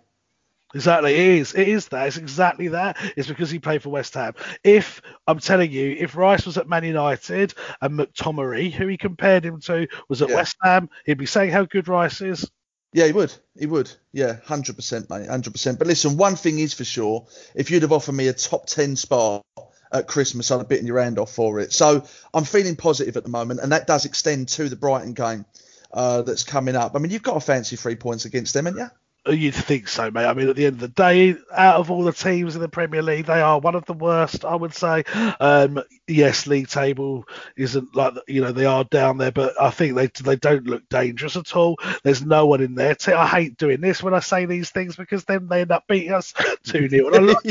Exactly, 0.74 1.14
it 1.14 1.20
is. 1.38 1.54
It 1.54 1.68
is 1.68 1.88
that. 1.88 2.08
It's 2.08 2.16
exactly 2.16 2.68
that. 2.68 2.96
It's 3.16 3.28
because 3.28 3.50
he 3.50 3.58
played 3.58 3.82
for 3.82 3.90
West 3.90 4.14
Ham. 4.14 4.34
If 4.62 5.02
I'm 5.26 5.38
telling 5.38 5.70
you, 5.70 5.96
if 5.98 6.16
Rice 6.16 6.46
was 6.46 6.58
at 6.58 6.68
Man 6.68 6.84
United 6.84 7.54
and 7.80 7.98
McTominay, 7.98 8.72
who 8.72 8.88
he 8.88 8.96
compared 8.96 9.44
him 9.44 9.60
to, 9.62 9.86
was 10.08 10.20
at 10.20 10.30
Yeah. 10.30 10.36
West 10.36 10.56
Ham, 10.62 10.90
he'd 11.06 11.18
be 11.18 11.26
saying 11.26 11.50
how 11.50 11.64
good 11.64 11.86
Rice 11.88 12.20
is. 12.20 12.50
Yeah, 12.92 13.06
he 13.06 13.12
would. 13.12 13.34
He 13.58 13.66
would. 13.66 13.90
Yeah, 14.12 14.36
hundred 14.44 14.76
percent, 14.76 15.10
mate. 15.10 15.28
Hundred 15.28 15.52
percent. 15.52 15.78
But 15.78 15.88
listen, 15.88 16.16
one 16.16 16.36
thing 16.36 16.58
is 16.58 16.74
for 16.74 16.84
sure: 16.84 17.26
if 17.54 17.70
you'd 17.70 17.82
have 17.82 17.92
offered 17.92 18.12
me 18.12 18.28
a 18.28 18.32
top 18.32 18.66
ten 18.66 18.94
spot 18.96 19.44
at 19.92 20.06
Christmas, 20.06 20.50
I'd 20.50 20.58
have 20.58 20.68
bitten 20.68 20.86
your 20.86 21.00
hand 21.00 21.18
off 21.18 21.32
for 21.32 21.58
it. 21.60 21.72
So 21.72 22.06
I'm 22.32 22.44
feeling 22.44 22.76
positive 22.76 23.16
at 23.16 23.24
the 23.24 23.30
moment, 23.30 23.60
and 23.60 23.72
that 23.72 23.86
does 23.86 24.04
extend 24.04 24.48
to 24.50 24.68
the 24.68 24.76
Brighton 24.76 25.12
game 25.12 25.44
uh, 25.92 26.22
that's 26.22 26.44
coming 26.44 26.76
up. 26.76 26.94
I 26.94 26.98
mean, 26.98 27.10
you've 27.10 27.22
got 27.22 27.36
a 27.36 27.40
fancy 27.40 27.76
three 27.76 27.96
points 27.96 28.26
against 28.26 28.54
them, 28.54 28.66
haven't 28.66 28.80
you? 28.80 28.90
You'd 29.26 29.54
think 29.54 29.88
so, 29.88 30.10
mate. 30.10 30.26
I 30.26 30.34
mean, 30.34 30.50
at 30.50 30.56
the 30.56 30.66
end 30.66 30.74
of 30.74 30.80
the 30.80 30.88
day, 30.88 31.34
out 31.50 31.76
of 31.76 31.90
all 31.90 32.04
the 32.04 32.12
teams 32.12 32.56
in 32.56 32.60
the 32.60 32.68
Premier 32.68 33.00
League, 33.02 33.24
they 33.24 33.40
are 33.40 33.58
one 33.58 33.74
of 33.74 33.86
the 33.86 33.94
worst, 33.94 34.44
I 34.44 34.54
would 34.54 34.74
say. 34.74 35.04
Um, 35.40 35.82
yes, 36.06 36.46
league 36.46 36.68
table 36.68 37.24
isn't 37.56 37.94
like 37.94 38.14
you 38.26 38.40
know 38.40 38.52
they 38.52 38.66
are 38.66 38.84
down 38.84 39.18
there, 39.18 39.32
but 39.32 39.60
I 39.60 39.70
think 39.70 39.94
they 39.94 40.08
they 40.22 40.36
don't 40.36 40.66
look 40.66 40.88
dangerous 40.88 41.36
at 41.36 41.56
all. 41.56 41.76
There's 42.02 42.24
no 42.24 42.46
one 42.46 42.60
in 42.60 42.74
there. 42.74 42.96
I 43.08 43.26
hate 43.26 43.56
doing 43.56 43.80
this 43.80 44.02
when 44.02 44.14
I 44.14 44.20
say 44.20 44.46
these 44.46 44.70
things 44.70 44.96
because 44.96 45.24
then 45.24 45.48
they 45.48 45.62
end 45.62 45.72
up 45.72 45.86
beating 45.86 46.12
us 46.12 46.34
two 46.64 46.88
0 46.88 47.08
and 47.08 47.16
I 47.16 47.20
look, 47.20 47.42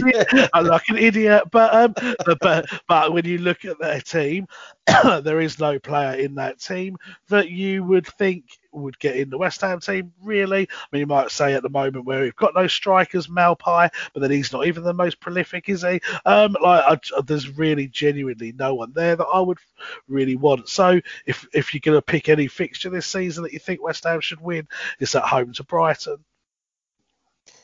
I 0.53 0.61
look 0.61 0.71
like 0.71 0.89
an 0.89 0.97
idiot. 0.97 1.43
But 1.51 1.73
um, 1.73 1.93
but, 2.25 2.39
but 2.39 2.65
but 2.87 3.13
when 3.13 3.25
you 3.25 3.39
look 3.39 3.65
at 3.65 3.79
their 3.79 4.01
team, 4.01 4.47
there 5.23 5.39
is 5.39 5.59
no 5.59 5.79
player 5.79 6.19
in 6.19 6.35
that 6.35 6.59
team 6.59 6.97
that 7.29 7.49
you 7.49 7.83
would 7.83 8.07
think 8.07 8.45
would 8.73 8.97
get 8.99 9.15
in 9.15 9.29
the 9.29 9.37
West 9.37 9.61
Ham 9.61 9.79
team, 9.79 10.11
really. 10.21 10.67
I 10.69 10.85
mean, 10.91 11.01
you 11.01 11.07
might 11.07 11.31
say 11.31 11.53
at 11.53 11.63
the 11.63 11.69
moment 11.69 12.05
where 12.05 12.21
we've 12.21 12.35
got 12.35 12.55
no 12.55 12.67
strikers, 12.67 13.27
Maupay, 13.27 13.89
but 14.13 14.19
then 14.19 14.31
he's 14.31 14.51
not 14.51 14.67
even 14.67 14.83
the 14.83 14.93
most 14.93 15.19
prolific, 15.19 15.69
is 15.69 15.83
he? 15.83 16.01
Um, 16.25 16.55
like, 16.61 16.83
I, 17.15 17.21
there's 17.21 17.57
really 17.57 17.87
genuinely 17.87 18.42
no 18.51 18.75
one 18.75 18.93
there 18.93 19.15
that 19.15 19.25
I 19.25 19.39
would 19.39 19.59
really 20.07 20.35
want. 20.35 20.69
So, 20.69 20.99
if 21.25 21.47
if 21.53 21.73
you're 21.73 21.81
going 21.81 21.97
to 21.97 22.01
pick 22.01 22.29
any 22.29 22.47
fixture 22.47 22.89
this 22.89 23.07
season 23.07 23.43
that 23.43 23.53
you 23.53 23.59
think 23.59 23.81
West 23.81 24.03
Ham 24.03 24.21
should 24.21 24.41
win, 24.41 24.67
it's 24.99 25.15
at 25.15 25.23
home 25.23 25.53
to 25.53 25.63
Brighton. 25.63 26.17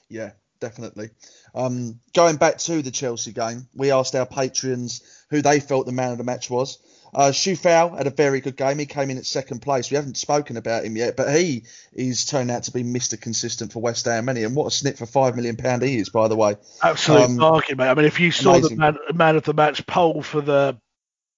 Yeah, 0.10 0.32
definitely. 0.60 1.10
Um, 1.54 2.00
going 2.14 2.38
back 2.38 2.58
to 2.60 2.82
the 2.82 2.92
Chelsea 2.92 3.32
game, 3.32 3.68
we 3.76 3.92
asked 3.92 4.16
our 4.16 4.26
patrons 4.26 5.26
who 5.30 5.42
they 5.42 5.60
felt 5.60 5.86
the 5.86 5.92
man 5.92 6.12
of 6.12 6.18
the 6.18 6.24
match 6.24 6.50
was. 6.50 6.80
Uh, 7.14 7.32
Coufal 7.32 7.97
had 7.97 8.07
a 8.07 8.12
very 8.12 8.39
good 8.41 8.55
game. 8.55 8.78
He 8.80 8.86
came 8.86 9.10
in 9.10 9.18
at 9.18 9.26
second 9.26 9.62
place. 9.62 9.89
We 9.89 9.95
haven't 9.95 10.18
spoken 10.18 10.57
about 10.57 10.86
him 10.86 10.95
yet, 10.95 11.16
but 11.16 11.34
he 11.36 11.64
is 11.93 12.26
turned 12.26 12.51
out 12.51 12.64
to 12.64 12.72
be 12.72 12.84
Mr. 12.84 13.20
Consistent 13.20 13.74
for 13.74 13.82
West 13.82 14.05
Ham? 14.05 14.30
And 14.30 14.55
what 14.55 14.68
a 14.68 14.72
snip 14.72 14.97
for 14.97 15.05
five 15.05 15.36
million 15.36 15.55
pound 15.55 15.82
he 15.82 15.97
is, 15.97 16.10
by 16.10 16.28
the 16.28 16.36
way. 16.36 16.55
Absolute 16.84 17.22
Um, 17.22 17.38
bargain, 17.38 17.78
mate. 17.78 17.89
I 17.89 17.93
mean, 17.95 18.05
if 18.05 18.20
you 18.20 18.32
saw 18.32 18.51
amazing. 18.55 18.78
the 18.78 18.82
man, 18.82 18.97
man 19.14 19.36
of 19.36 19.43
the 19.43 19.53
match 19.53 19.86
poll 19.88 20.22
for 20.22 20.41
the 20.41 20.78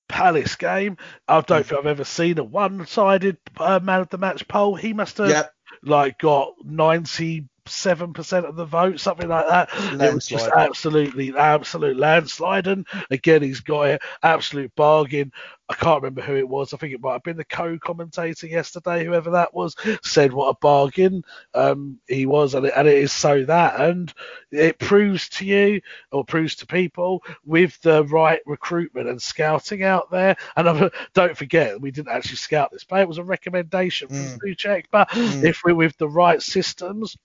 Palace 0.09 0.55
game, 0.55 0.97
I 1.27 1.39
don't 1.39 1.65
think 1.65 1.79
I've 1.79 1.85
ever 1.85 2.03
seen 2.03 2.37
a 2.37 2.43
one-sided 2.43 3.37
uh, 3.57 3.79
man 3.81 4.01
of 4.01 4.09
the 4.09 4.17
match 4.17 4.45
poll. 4.47 4.75
He 4.75 4.91
must 4.91 5.17
have 5.19 5.29
Yep. 5.29 5.53
like 5.83 6.17
got 6.19 6.53
ninety 6.65 7.47
seven 7.71 8.13
percent 8.13 8.45
of 8.45 8.55
the 8.55 8.65
vote, 8.65 8.99
something 8.99 9.27
like 9.27 9.47
that. 9.47 9.69
It 9.93 10.13
was 10.13 10.27
just 10.27 10.49
absolutely, 10.55 11.35
absolute 11.35 11.97
landslide. 11.97 12.67
And 12.67 12.85
again, 13.09 13.41
he's 13.41 13.61
got 13.61 13.83
it, 13.83 14.01
absolute 14.23 14.73
bargain. 14.75 15.31
I 15.69 15.73
can't 15.75 16.01
remember 16.01 16.21
who 16.21 16.35
it 16.35 16.49
was. 16.49 16.73
I 16.73 16.77
think 16.77 16.93
it 16.93 17.01
might 17.01 17.13
have 17.13 17.23
been 17.23 17.37
the 17.37 17.45
co-commentator 17.45 18.45
yesterday, 18.45 19.05
whoever 19.05 19.29
that 19.31 19.53
was, 19.53 19.75
said 20.03 20.33
what 20.33 20.49
a 20.49 20.57
bargain 20.59 21.23
um, 21.53 21.97
he 22.09 22.25
was, 22.25 22.55
and 22.55 22.65
it, 22.65 22.73
and 22.75 22.89
it 22.89 22.97
is 22.97 23.13
so 23.13 23.45
that, 23.45 23.79
and 23.79 24.13
it 24.51 24.79
proves 24.79 25.29
to 25.29 25.45
you 25.45 25.79
or 26.11 26.25
proves 26.25 26.55
to 26.55 26.67
people 26.67 27.23
with 27.45 27.79
the 27.81 28.03
right 28.05 28.41
recruitment 28.45 29.07
and 29.07 29.21
scouting 29.21 29.83
out 29.83 30.11
there. 30.11 30.35
And 30.57 30.67
I'm, 30.67 30.89
don't 31.13 31.37
forget, 31.37 31.79
we 31.79 31.91
didn't 31.91 32.11
actually 32.11 32.35
scout 32.35 32.71
this 32.71 32.83
player; 32.83 33.03
it 33.03 33.07
was 33.07 33.17
a 33.17 33.23
recommendation 33.23 34.09
from 34.09 34.17
Mm. 34.41 34.85
But 34.91 35.09
if 35.43 35.61
we're 35.63 35.75
with 35.75 35.97
the 35.97 36.09
right 36.09 36.41
systems, 36.41 37.17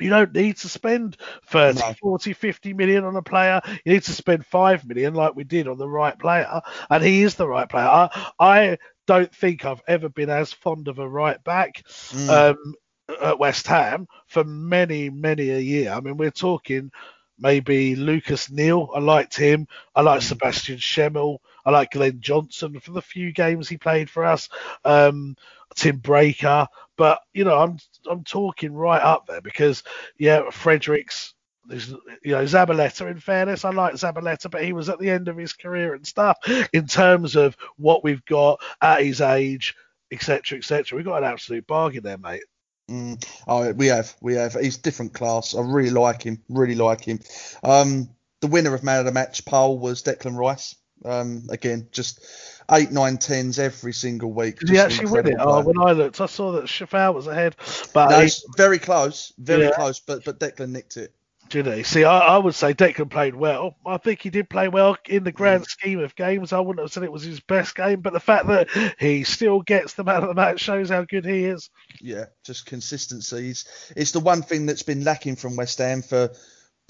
you 0.00 0.10
don't 0.10 0.34
need 0.34 0.56
to 0.58 0.68
spend 0.68 1.16
30, 1.46 1.78
No. 1.80 1.94
40, 2.00 2.32
50 2.32 2.72
million 2.74 3.04
on 3.04 3.16
a 3.16 3.22
player. 3.22 3.60
You 3.84 3.92
need 3.94 4.02
to 4.04 4.12
spend 4.12 4.46
5 4.46 4.86
million 4.86 5.14
like 5.14 5.34
we 5.36 5.44
did 5.44 5.68
on 5.68 5.78
the 5.78 5.88
right 5.88 6.18
player. 6.18 6.60
And 6.88 7.02
he 7.04 7.22
is 7.22 7.34
the 7.34 7.48
right 7.48 7.68
player. 7.68 7.86
I, 7.86 8.30
I 8.38 8.78
don't 9.06 9.34
think 9.34 9.64
I've 9.64 9.82
ever 9.88 10.08
been 10.08 10.30
as 10.30 10.52
fond 10.52 10.88
of 10.88 10.98
a 10.98 11.08
right 11.08 11.42
back 11.44 11.82
Mm. 12.12 12.28
um, 12.50 12.74
at 13.20 13.38
West 13.38 13.66
Ham 13.66 14.06
for 14.26 14.44
many, 14.44 15.10
many 15.10 15.50
a 15.50 15.58
year. 15.58 15.90
I 15.92 16.00
mean, 16.00 16.16
we're 16.16 16.30
talking 16.30 16.90
maybe 17.38 17.96
Lucas 17.96 18.50
Neill. 18.50 18.90
I 18.94 19.00
liked 19.00 19.36
him. 19.36 19.66
I 19.94 20.02
like 20.02 20.22
Sebastien 20.22 20.78
Schemmel. 20.78 21.38
I 21.64 21.70
like 21.70 21.92
Glenn 21.92 22.20
Johnson 22.20 22.78
for 22.80 22.92
the 22.92 23.02
few 23.02 23.32
games 23.32 23.68
he 23.68 23.78
played 23.78 24.10
for 24.10 24.24
us. 24.24 24.48
Um, 24.84 25.36
Tim 25.74 26.00
Breacker. 26.00 26.66
But 26.96 27.20
you 27.32 27.44
know, 27.44 27.58
I'm 27.58 27.78
I'm 28.10 28.24
talking 28.24 28.74
right 28.74 29.02
up 29.02 29.26
there 29.26 29.40
because 29.40 29.82
yeah, 30.18 30.50
Fredericks. 30.50 31.34
There's, 31.66 31.90
you 32.24 32.32
know, 32.32 32.42
Zabaleta. 32.42 33.08
In 33.08 33.20
fairness, 33.20 33.64
I 33.64 33.70
like 33.70 33.94
Zabaleta, 33.94 34.50
but 34.50 34.64
he 34.64 34.72
was 34.72 34.88
at 34.88 34.98
the 34.98 35.10
end 35.10 35.28
of 35.28 35.36
his 35.36 35.52
career 35.52 35.94
and 35.94 36.04
stuff. 36.04 36.38
In 36.72 36.86
terms 36.86 37.36
of 37.36 37.56
what 37.76 38.02
we've 38.02 38.24
got 38.24 38.60
at 38.82 39.04
his 39.04 39.20
age, 39.20 39.76
etc., 40.10 40.58
etc., 40.58 40.96
we've 40.96 41.04
got 41.04 41.22
an 41.22 41.30
absolute 41.30 41.66
bargain 41.68 42.02
there, 42.02 42.18
mate. 42.18 42.42
Mm. 42.90 43.24
Oh, 43.46 43.72
we 43.72 43.86
have, 43.86 44.16
we 44.20 44.34
have. 44.34 44.54
He's 44.54 44.78
different 44.78 45.14
class. 45.14 45.54
I 45.54 45.60
really 45.60 45.90
like 45.90 46.22
him, 46.22 46.42
really 46.48 46.74
like 46.74 47.04
him. 47.04 47.20
Um, 47.62 48.10
the 48.40 48.48
winner 48.48 48.74
of 48.74 48.82
man 48.82 48.98
of 48.98 49.04
the 49.04 49.12
match 49.12 49.44
poll 49.44 49.78
was 49.78 50.02
Declan 50.02 50.36
Rice. 50.36 50.74
Um, 51.04 51.44
again, 51.50 51.88
just 51.92 52.20
eight, 52.70 52.90
nine, 52.92 53.16
tens 53.18 53.58
every 53.58 53.92
single 53.92 54.32
week. 54.32 54.58
Did 54.60 54.68
he 54.70 54.78
actually 54.78 55.10
win 55.10 55.26
it? 55.28 55.36
Oh, 55.38 55.62
when 55.62 55.78
I 55.78 55.92
looked, 55.92 56.20
I 56.20 56.26
saw 56.26 56.52
that 56.52 56.64
Coufal 56.66 57.14
was 57.14 57.26
ahead, 57.26 57.56
but 57.94 58.10
no, 58.10 58.20
he, 58.20 58.30
very 58.56 58.78
close, 58.78 59.32
very 59.38 59.64
Yeah. 59.64 59.70
close. 59.72 59.98
But 60.00 60.24
but 60.24 60.38
Declan 60.38 60.70
nicked 60.70 60.96
it. 60.96 61.12
did 61.48 61.66
he? 61.66 61.82
See, 61.82 62.04
I, 62.04 62.18
I 62.18 62.38
would 62.38 62.54
say 62.54 62.74
Declan 62.74 63.10
played 63.10 63.34
well. 63.34 63.74
I 63.84 63.96
think 63.96 64.20
he 64.22 64.30
did 64.30 64.48
play 64.48 64.68
well 64.68 64.96
in 65.08 65.24
the 65.24 65.32
grand 65.32 65.64
scheme 65.66 65.98
of 66.00 66.14
games. 66.14 66.52
I 66.52 66.60
wouldn't 66.60 66.84
have 66.84 66.92
said 66.92 67.02
it 67.02 67.10
was 67.10 67.24
his 67.24 67.40
best 67.40 67.74
game, 67.74 68.02
but 68.02 68.12
the 68.12 68.20
fact 68.20 68.46
that 68.48 68.68
he 69.00 69.24
still 69.24 69.60
gets 69.62 69.94
the 69.94 70.04
man 70.04 70.22
of 70.22 70.28
the 70.28 70.34
match 70.34 70.60
shows 70.60 70.90
how 70.90 71.02
good 71.04 71.24
he 71.24 71.44
is. 71.46 71.70
Yeah, 72.00 72.26
just 72.44 72.66
consistency. 72.66 73.50
It's, 73.50 73.92
it's 73.96 74.12
the 74.12 74.20
one 74.20 74.42
thing 74.42 74.66
that's 74.66 74.82
been 74.84 75.02
lacking 75.02 75.36
from 75.36 75.56
West 75.56 75.78
Ham 75.78 76.02
for 76.02 76.30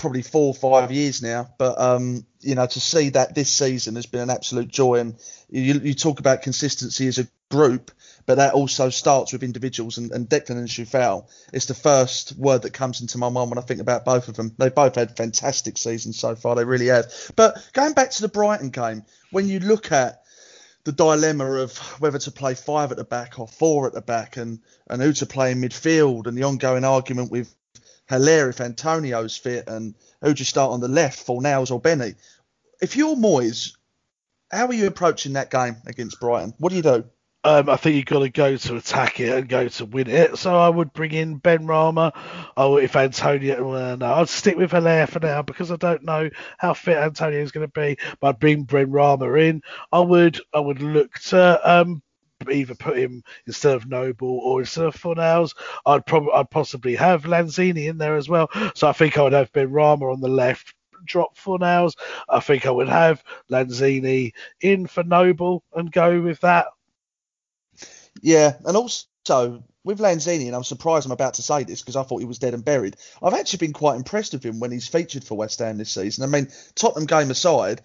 probably 0.01 0.23
four 0.23 0.49
or 0.49 0.55
five 0.55 0.91
years 0.91 1.23
now. 1.23 1.49
But 1.59 1.79
um, 1.79 2.27
you 2.41 2.55
know, 2.55 2.67
to 2.67 2.81
see 2.81 3.11
that 3.11 3.35
this 3.35 3.51
season 3.51 3.95
has 3.97 4.07
been 4.07 4.23
an 4.23 4.31
absolute 4.31 4.69
joy. 4.69 4.97
And 4.97 5.17
you, 5.51 5.75
you 5.75 5.95
talk 5.95 6.21
about 6.21 6.43
consistency 6.43 7.07
as 7.07 7.19
a 7.19 7.29
group, 7.51 7.91
but 8.27 8.37
that 8.37 8.55
also 8.55 8.89
starts 8.89 9.33
with 9.33 9.43
individuals. 9.43 9.99
And, 9.99 10.11
and 10.11 10.29
Declan 10.29 10.59
and 10.59 10.69
Coufal, 10.69 11.29
it's 11.53 11.67
the 11.67 11.75
first 11.75 12.37
word 12.37 12.63
that 12.63 12.73
comes 12.73 13.01
into 13.03 13.19
my 13.19 13.29
mind 13.29 13.51
when 13.51 13.59
I 13.59 13.63
think 13.63 13.81
about 13.81 14.05
both 14.05 14.29
of 14.29 14.37
them. 14.37 14.55
They 14.59 14.71
both 14.71 14.95
had 14.95 15.17
fantastic 15.17 15.77
seasons 15.77 16.19
so 16.19 16.35
far. 16.35 16.57
They 16.57 16.65
really 16.65 16.87
have. 16.87 17.13
But 17.37 17.63
going 17.75 17.93
back 17.93 18.11
to 18.13 18.23
the 18.23 18.29
Brighton 18.29 18.71
game, 18.71 19.05
when 19.31 19.49
you 19.49 19.61
look 19.61 19.93
at 19.93 20.23
the 20.85 20.93
dilemma 20.93 21.45
of 21.45 21.77
whether 22.01 22.19
to 22.19 22.31
play 22.31 22.55
five 22.55 22.91
at 22.91 22.97
the 22.97 23.05
back 23.05 23.39
or 23.39 23.47
four 23.47 23.87
at 23.87 23.93
the 23.93 24.01
back 24.01 24.39
and, 24.39 24.61
and 24.89 25.03
who 25.03 25.13
to 25.13 25.27
play 25.27 25.53
in 25.53 25.61
midfield 25.61 26.27
and 26.27 26.39
the 26.39 26.45
ongoing 26.45 26.85
argument 26.85 27.31
with 27.31 27.55
Haller 28.11 28.49
if 28.49 28.61
Antonio's 28.61 29.37
fit 29.37 29.69
and 29.69 29.95
who 30.21 30.35
do 30.35 30.41
you 30.41 30.45
start 30.45 30.73
on 30.73 30.81
the 30.81 30.89
left, 30.89 31.25
Fornals 31.27 31.71
or 31.71 31.81
Benny. 31.81 32.15
If 32.83 32.97
you're 32.97 33.15
Moyes, 33.15 33.77
how 34.51 34.67
are 34.67 34.75
you 34.75 34.89
approaching 34.89 35.35
that 35.35 35.51
game 35.51 35.77
against 35.87 36.19
Brighton? 36.19 36.53
What 36.59 36.71
do 36.71 36.77
you 36.77 36.83
do? 36.83 37.05
Um, 37.43 37.71
I 37.71 37.77
think 37.77 37.97
you've 37.97 38.05
got 38.05 38.19
to 38.19 38.29
go 38.29 38.57
to 38.57 38.77
attack 38.77 39.21
it 39.21 39.31
and 39.31 39.49
go 39.49 39.67
to 39.67 39.85
win 39.87 40.11
it. 40.11 40.37
So 40.37 40.55
I 40.55 40.69
would 40.69 40.93
bring 40.93 41.13
in 41.13 41.41
Benrahma. 41.41 42.13
Oh, 42.57 42.77
if 42.77 42.97
Antonio, 42.97 43.67
well, 43.67 43.97
no, 43.97 44.15
I'd 44.15 44.29
stick 44.29 44.59
with 44.59 44.73
Haller 44.73 45.07
for 45.07 45.21
now 45.21 45.41
because 45.43 45.71
I 45.71 45.77
don't 45.77 46.05
know 46.05 46.29
how 46.59 46.75
fit 46.75 46.99
Antonio 46.99 47.41
is 47.41 47.53
going 47.53 47.67
to 47.67 47.73
be. 47.73 47.97
But 48.21 48.29
I'd 48.29 48.41
bring 48.41 48.67
Benrahma 48.67 49.49
in. 49.49 49.63
I 49.91 50.01
would, 50.01 50.39
I 50.53 50.59
would 50.59 50.83
look 50.83 51.15
to 51.29 51.71
um, 51.81 52.03
either 52.49 52.74
put 52.74 52.99
him 52.99 53.22
instead 53.47 53.74
of 53.74 53.88
Noble 53.88 54.38
or 54.38 54.61
instead 54.61 54.86
of 54.86 54.95
Fornals. 54.97 55.55
I'd 55.84 56.07
probably, 56.07 56.32
I'd 56.32 56.51
possibly 56.51 56.97
have 56.97 57.24
Lanzini 57.24 57.88
in 57.88 57.99
there 57.99 58.16
as 58.16 58.28
well. 58.28 58.49
So 58.74 58.88
I 58.88 58.93
think 58.93 59.18
I 59.18 59.22
would 59.22 59.32
have 59.32 59.53
Benrahma 59.53 60.12
on 60.12 60.20
the 60.20 60.28
left. 60.28 60.74
Drop 61.05 61.36
Fornals. 61.36 61.97
I 62.28 62.41
think 62.41 62.66
I 62.66 62.70
would 62.70 62.88
have 62.88 63.24
Lanzini 63.51 64.32
in 64.61 64.86
for 64.86 65.03
Noble 65.03 65.64
and 65.74 65.91
go 65.91 66.20
with 66.20 66.41
that. 66.41 66.66
Yeah, 68.20 68.57
and 68.66 68.76
also 68.76 69.64
with 69.82 69.99
Lanzini, 69.99 70.47
and 70.47 70.55
I'm 70.55 70.64
surprised 70.64 71.07
I'm 71.07 71.12
about 71.12 71.34
to 71.34 71.43
say 71.43 71.64
this 71.64 71.80
because 71.80 71.97
I 71.97 72.03
thought 72.03 72.18
he 72.18 72.26
was 72.26 72.38
dead 72.38 72.55
and 72.55 72.64
buried. 72.64 72.97
I've 73.22 73.34
actually 73.34 73.66
been 73.66 73.72
quite 73.72 73.97
impressed 73.97 74.34
with 74.34 74.45
him 74.45 74.61
when 74.61 74.70
he's 74.70 74.88
featured 74.88 75.24
for 75.24 75.38
West 75.38 75.59
Ham 75.61 75.78
this 75.78 75.91
season. 75.91 76.22
I 76.22 76.26
mean, 76.26 76.49
Tottenham 76.74 77.07
game 77.07 77.30
aside, 77.30 77.80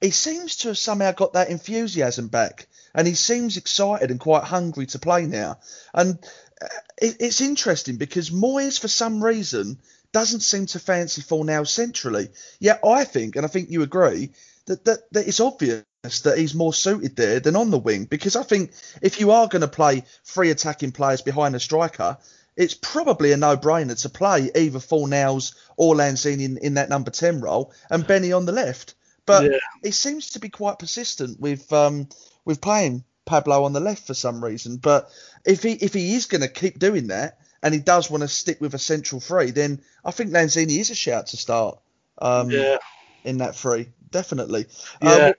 he 0.00 0.10
seems 0.10 0.56
to 0.58 0.68
have 0.68 0.78
somehow 0.78 1.12
got 1.12 1.34
that 1.34 1.50
enthusiasm 1.50 2.28
back, 2.28 2.66
and 2.98 3.06
he 3.06 3.14
seems 3.14 3.56
excited 3.56 4.10
and 4.10 4.18
quite 4.18 4.42
hungry 4.42 4.84
to 4.84 4.98
play 4.98 5.24
now. 5.24 5.56
And 5.94 6.18
uh, 6.60 6.66
it, 7.00 7.18
it's 7.20 7.40
interesting 7.40 7.94
because 7.94 8.30
Moyes, 8.30 8.80
for 8.80 8.88
some 8.88 9.22
reason, 9.22 9.78
doesn't 10.10 10.40
seem 10.40 10.66
to 10.66 10.80
fancy 10.80 11.22
Fornal 11.22 11.64
centrally. 11.64 12.30
Yet 12.58 12.80
I 12.84 13.04
think, 13.04 13.36
and 13.36 13.46
I 13.46 13.48
think 13.48 13.70
you 13.70 13.82
agree, 13.82 14.30
that, 14.66 14.84
that, 14.84 15.12
that 15.12 15.28
it's 15.28 15.38
obvious 15.38 15.84
that 16.24 16.38
he's 16.38 16.56
more 16.56 16.74
suited 16.74 17.14
there 17.14 17.38
than 17.38 17.54
on 17.54 17.70
the 17.70 17.78
wing. 17.78 18.06
Because 18.06 18.34
I 18.34 18.42
think 18.42 18.72
if 19.00 19.20
you 19.20 19.30
are 19.30 19.46
going 19.46 19.62
to 19.62 19.68
play 19.68 20.02
three 20.24 20.50
attacking 20.50 20.90
players 20.90 21.22
behind 21.22 21.54
a 21.54 21.60
striker, 21.60 22.18
it's 22.56 22.74
probably 22.74 23.30
a 23.30 23.36
no-brainer 23.36 24.02
to 24.02 24.08
play 24.08 24.50
either 24.56 24.80
Fornals 24.80 25.54
or 25.76 25.94
Lanzini 25.94 26.46
in, 26.46 26.58
in 26.58 26.74
that 26.74 26.88
number 26.88 27.12
10 27.12 27.42
role 27.42 27.72
and 27.90 28.04
Benny 28.04 28.32
on 28.32 28.44
the 28.44 28.50
left. 28.50 28.94
But 29.24 29.44
Yeah. 29.44 29.58
he 29.84 29.92
seems 29.92 30.30
to 30.30 30.40
be 30.40 30.48
quite 30.48 30.80
persistent 30.80 31.38
with 31.38 31.70
um, 31.72 32.08
with 32.48 32.62
playing 32.62 33.04
Pablo 33.26 33.64
on 33.64 33.74
the 33.74 33.80
left 33.80 34.06
for 34.06 34.14
some 34.14 34.42
reason. 34.42 34.78
But 34.78 35.10
if 35.44 35.62
he 35.62 35.72
if 35.72 35.92
he 35.92 36.14
is 36.14 36.24
going 36.24 36.40
to 36.40 36.48
keep 36.48 36.78
doing 36.78 37.08
that 37.08 37.38
and 37.62 37.74
he 37.74 37.80
does 37.80 38.10
want 38.10 38.22
to 38.22 38.28
stick 38.28 38.58
with 38.58 38.72
a 38.74 38.78
central 38.78 39.20
three, 39.20 39.50
then 39.50 39.82
I 40.02 40.12
think 40.12 40.30
Lanzini 40.30 40.78
is 40.78 40.90
a 40.90 40.94
shout 40.94 41.26
to 41.28 41.36
start 41.36 41.78
um, 42.16 42.50
Yeah. 42.50 42.78
in 43.22 43.38
that 43.38 43.54
three, 43.54 43.90
definitely. 44.10 44.64
Yeah. 45.02 45.10
Uh, 45.10 45.32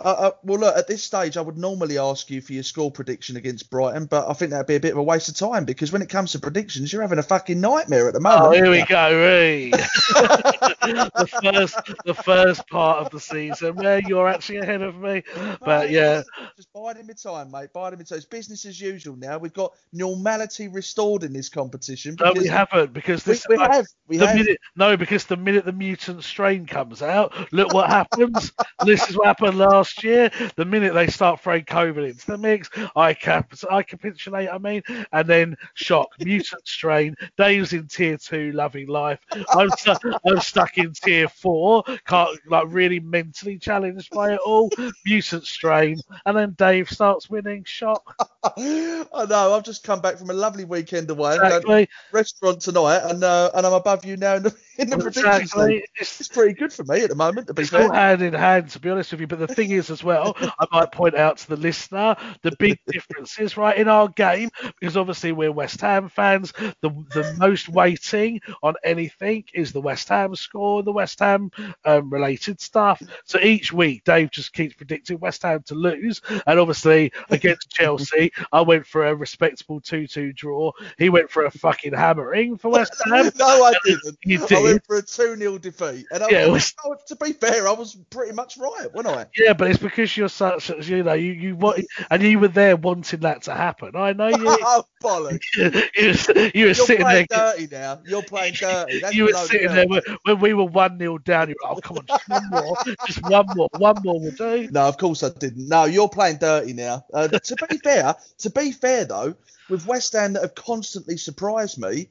uh, 0.00 0.04
uh, 0.18 0.30
well, 0.44 0.60
look, 0.60 0.76
at 0.76 0.86
this 0.86 1.02
stage, 1.02 1.36
I 1.36 1.40
would 1.40 1.58
normally 1.58 1.98
ask 1.98 2.30
you 2.30 2.40
for 2.40 2.52
your 2.52 2.62
score 2.62 2.90
prediction 2.90 3.36
against 3.36 3.70
Brighton, 3.70 4.06
but 4.06 4.28
I 4.28 4.32
think 4.32 4.50
that'd 4.50 4.66
be 4.66 4.76
a 4.76 4.80
bit 4.80 4.92
of 4.92 4.98
a 4.98 5.02
waste 5.02 5.28
of 5.28 5.36
time 5.36 5.64
because 5.64 5.92
when 5.92 6.02
it 6.02 6.08
comes 6.08 6.32
to 6.32 6.38
predictions, 6.38 6.92
you're 6.92 7.02
having 7.02 7.18
a 7.18 7.22
fucking 7.22 7.60
nightmare 7.60 8.08
at 8.08 8.14
the 8.14 8.20
moment. 8.20 8.46
Oh, 8.46 8.50
here 8.52 8.70
we 8.70 8.84
go, 8.84 9.10
hey. 9.10 9.70
the 9.70 11.28
first, 11.42 11.76
the 12.04 12.14
first 12.14 12.66
part 12.68 12.98
of 13.04 13.10
the 13.10 13.20
season 13.20 13.76
where 13.76 14.00
you're 14.06 14.28
actually 14.28 14.58
ahead 14.58 14.82
of 14.82 14.96
me. 14.96 15.22
But 15.60 15.90
yeah, 15.90 16.22
Just 16.56 16.72
biding 16.72 17.06
my 17.06 17.12
time, 17.14 17.50
mate. 17.50 17.72
Biding 17.72 17.98
my 17.98 18.04
time. 18.04 18.18
It's 18.18 18.26
business 18.26 18.64
as 18.64 18.80
usual 18.80 19.16
now. 19.16 19.38
We've 19.38 19.52
got 19.52 19.72
normality 19.92 20.68
restored 20.68 21.24
in 21.24 21.32
this 21.32 21.48
competition. 21.48 22.16
no, 22.20 22.32
we 22.34 22.46
haven't 22.46 22.92
because 22.92 23.26
We, 23.26 23.32
this. 23.32 23.46
we 23.48 23.58
have. 23.58 23.86
We 24.06 24.16
the 24.18 24.26
have. 24.26 24.36
minute, 24.36 24.58
no, 24.76 24.96
because 24.96 25.24
the 25.24 25.36
minute 25.36 25.64
the 25.64 25.72
mutant 25.72 26.24
strain 26.24 26.66
comes 26.66 27.02
out, 27.02 27.32
look 27.52 27.72
what 27.72 27.88
happens. 27.88 28.52
this 28.84 29.08
is 29.08 29.16
what 29.16 29.26
happened 29.26 29.58
last 29.58 29.87
year. 30.02 30.30
The 30.56 30.64
minute 30.64 30.94
they 30.94 31.06
start 31.06 31.40
throwing 31.40 31.64
COVID 31.64 32.08
into 32.08 32.26
the 32.26 32.38
mix, 32.38 32.68
I 32.96 33.14
cap, 33.14 33.52
I 33.70 33.82
capitulate. 33.82 34.48
I 34.48 34.58
mean, 34.58 34.82
and 35.12 35.28
then 35.28 35.56
shock, 35.74 36.08
mutant 36.20 36.66
strain. 36.66 37.16
Dave's 37.36 37.72
in 37.72 37.86
tier 37.86 38.16
two, 38.16 38.52
loving 38.52 38.88
life. 38.88 39.20
I'm, 39.54 39.70
stu- 39.70 40.14
I'm 40.26 40.40
stuck 40.40 40.78
in 40.78 40.92
tier 40.92 41.28
four, 41.28 41.82
can't 42.06 42.38
like 42.46 42.66
really 42.68 43.00
mentally 43.00 43.58
challenged 43.58 44.10
by 44.10 44.32
it 44.34 44.40
all. 44.44 44.70
Mutant 45.04 45.46
strain, 45.46 45.98
and 46.26 46.36
then 46.36 46.52
Dave 46.58 46.90
starts 46.90 47.28
winning. 47.30 47.64
Shock. 47.64 48.14
I 48.56 49.26
know. 49.28 49.54
I've 49.54 49.64
just 49.64 49.84
come 49.84 50.00
back 50.00 50.18
from 50.18 50.30
a 50.30 50.34
lovely 50.34 50.64
weekend 50.64 51.10
away. 51.10 51.32
I'm 51.32 51.38
going 51.38 51.50
to 51.50 51.56
Exactly. 51.56 51.88
restaurant 52.12 52.60
tonight, 52.60 53.00
and 53.04 53.22
uh, 53.24 53.50
and 53.54 53.66
I'm 53.66 53.72
above 53.72 54.04
you 54.04 54.16
now 54.16 54.36
in 54.36 54.44
the, 54.44 54.54
in 54.84 54.90
the 54.90 54.98
predictions 54.98 55.40
exactly. 55.40 55.84
It's 55.96 56.28
pretty 56.28 56.54
good 56.54 56.72
for 56.72 56.84
me 56.84 57.02
at 57.02 57.10
the 57.10 57.16
moment, 57.16 57.48
to 57.48 57.54
be 57.54 57.62
It's 57.62 57.72
all 57.74 57.88
fair. 57.88 57.92
hand 57.92 58.22
in 58.22 58.32
hand, 58.34 58.70
to 58.70 58.78
be 58.80 58.90
honest 58.90 59.10
with 59.12 59.20
you. 59.20 59.26
But 59.26 59.40
the 59.40 59.48
thing 59.48 59.70
is, 59.72 59.90
as 59.90 60.04
well, 60.04 60.36
I 60.40 60.66
might 60.72 60.92
point 60.92 61.16
out 61.16 61.38
to 61.38 61.48
the 61.48 61.56
listener 61.56 62.16
the 62.42 62.52
big 62.58 62.78
difference 62.86 63.38
is 63.38 63.56
right 63.56 63.76
in 63.76 63.88
our 63.88 64.08
game 64.08 64.50
because 64.80 64.96
obviously 64.96 65.32
we're 65.32 65.52
West 65.52 65.80
Ham 65.80 66.08
fans. 66.08 66.52
The 66.80 66.90
the 67.12 67.34
most 67.38 67.68
weighting 67.68 68.40
on 68.62 68.74
anything 68.84 69.44
is 69.52 69.72
the 69.72 69.80
West 69.80 70.08
Ham 70.08 70.34
score, 70.36 70.82
the 70.82 70.92
West 70.92 71.18
Ham 71.20 71.50
um, 71.84 72.10
related 72.10 72.60
stuff. 72.60 73.02
So 73.24 73.40
each 73.40 73.72
week, 73.72 74.04
Dave 74.04 74.30
just 74.30 74.52
keeps 74.52 74.74
predicting 74.74 75.18
West 75.18 75.42
Ham 75.42 75.62
to 75.66 75.74
lose, 75.74 76.20
and 76.46 76.58
obviously 76.60 77.12
against 77.30 77.70
Chelsea, 77.72 78.30
I 78.52 78.60
went 78.60 78.86
for 78.86 79.06
a 79.06 79.14
respectable 79.14 79.80
two-two 79.80 80.32
draw. 80.34 80.70
He 80.98 81.08
went 81.08 81.30
for 81.30 81.44
a 81.46 81.50
fucking 81.50 81.94
hammering 81.94 82.58
for 82.58 82.70
West 82.70 82.94
Ham. 83.12 83.30
no, 83.38 83.64
I 83.64 83.74
didn't. 83.84 84.18
You 84.24 84.38
did. 84.46 84.67
Went 84.72 84.86
for 84.86 84.96
a 84.96 85.02
2 85.02 85.36
0 85.36 85.58
defeat. 85.58 86.06
And 86.10 86.22
I, 86.22 86.28
Yeah, 86.30 86.46
was- 86.48 86.74
oh, 86.84 86.96
to 87.08 87.16
be 87.16 87.32
fair, 87.32 87.68
I 87.68 87.72
was 87.72 87.94
pretty 88.10 88.32
much 88.32 88.56
right, 88.58 88.86
wasn't 88.94 89.16
I? 89.16 89.26
Yeah, 89.36 89.52
but 89.54 89.70
it's 89.70 89.78
because 89.78 90.16
you're 90.16 90.28
such, 90.28 90.70
you 90.88 91.02
know, 91.02 91.12
you 91.14 91.32
you 91.32 91.56
want, 91.56 91.84
and 92.10 92.22
you 92.22 92.38
were 92.38 92.48
there 92.48 92.76
wanting 92.76 93.20
that 93.20 93.42
to 93.42 93.54
happen. 93.54 93.96
I 93.96 94.12
know 94.12 94.28
you. 94.28 94.36
oh, 94.46 94.84
bollocks. 95.02 95.40
you, 95.56 95.64
were- 95.64 96.50
you 96.54 96.64
were 96.64 96.66
You're 96.68 96.74
sitting 96.74 97.06
there. 97.06 97.26
dirty 97.28 97.68
now. 97.70 98.00
You're 98.06 98.22
playing 98.22 98.54
dirty. 98.54 99.00
That's 99.00 99.14
You 99.14 99.24
were 99.24 99.32
sitting 99.32 99.68
the 99.68 99.74
there 99.74 99.86
when, 99.88 100.02
when 100.24 100.40
we 100.40 100.54
were 100.54 100.64
one 100.64 100.98
0 100.98 101.18
down. 101.18 101.48
You 101.48 101.56
were, 101.62 101.70
oh 101.70 101.76
come 101.80 101.98
on, 101.98 102.06
just 102.06 102.28
one 102.28 102.50
more, 102.50 102.76
just 103.06 103.22
one 103.28 103.46
more, 103.54 103.68
one 103.78 103.96
more 104.04 104.20
will 104.20 104.30
do. 104.30 104.68
No, 104.70 104.82
of 104.88 104.98
course 104.98 105.22
I 105.22 105.30
didn't. 105.30 105.68
No, 105.68 105.84
you're 105.84 106.08
playing 106.08 106.38
dirty 106.38 106.72
now. 106.72 107.04
Uh, 107.12 107.28
to 107.28 107.66
be 107.68 107.76
fair, 107.84 108.14
to 108.38 108.50
be 108.50 108.72
fair 108.72 109.04
though, 109.04 109.34
with 109.68 109.86
West 109.86 110.12
Ham 110.14 110.32
that 110.34 110.42
have 110.42 110.54
constantly 110.54 111.16
surprised 111.16 111.78
me, 111.78 112.08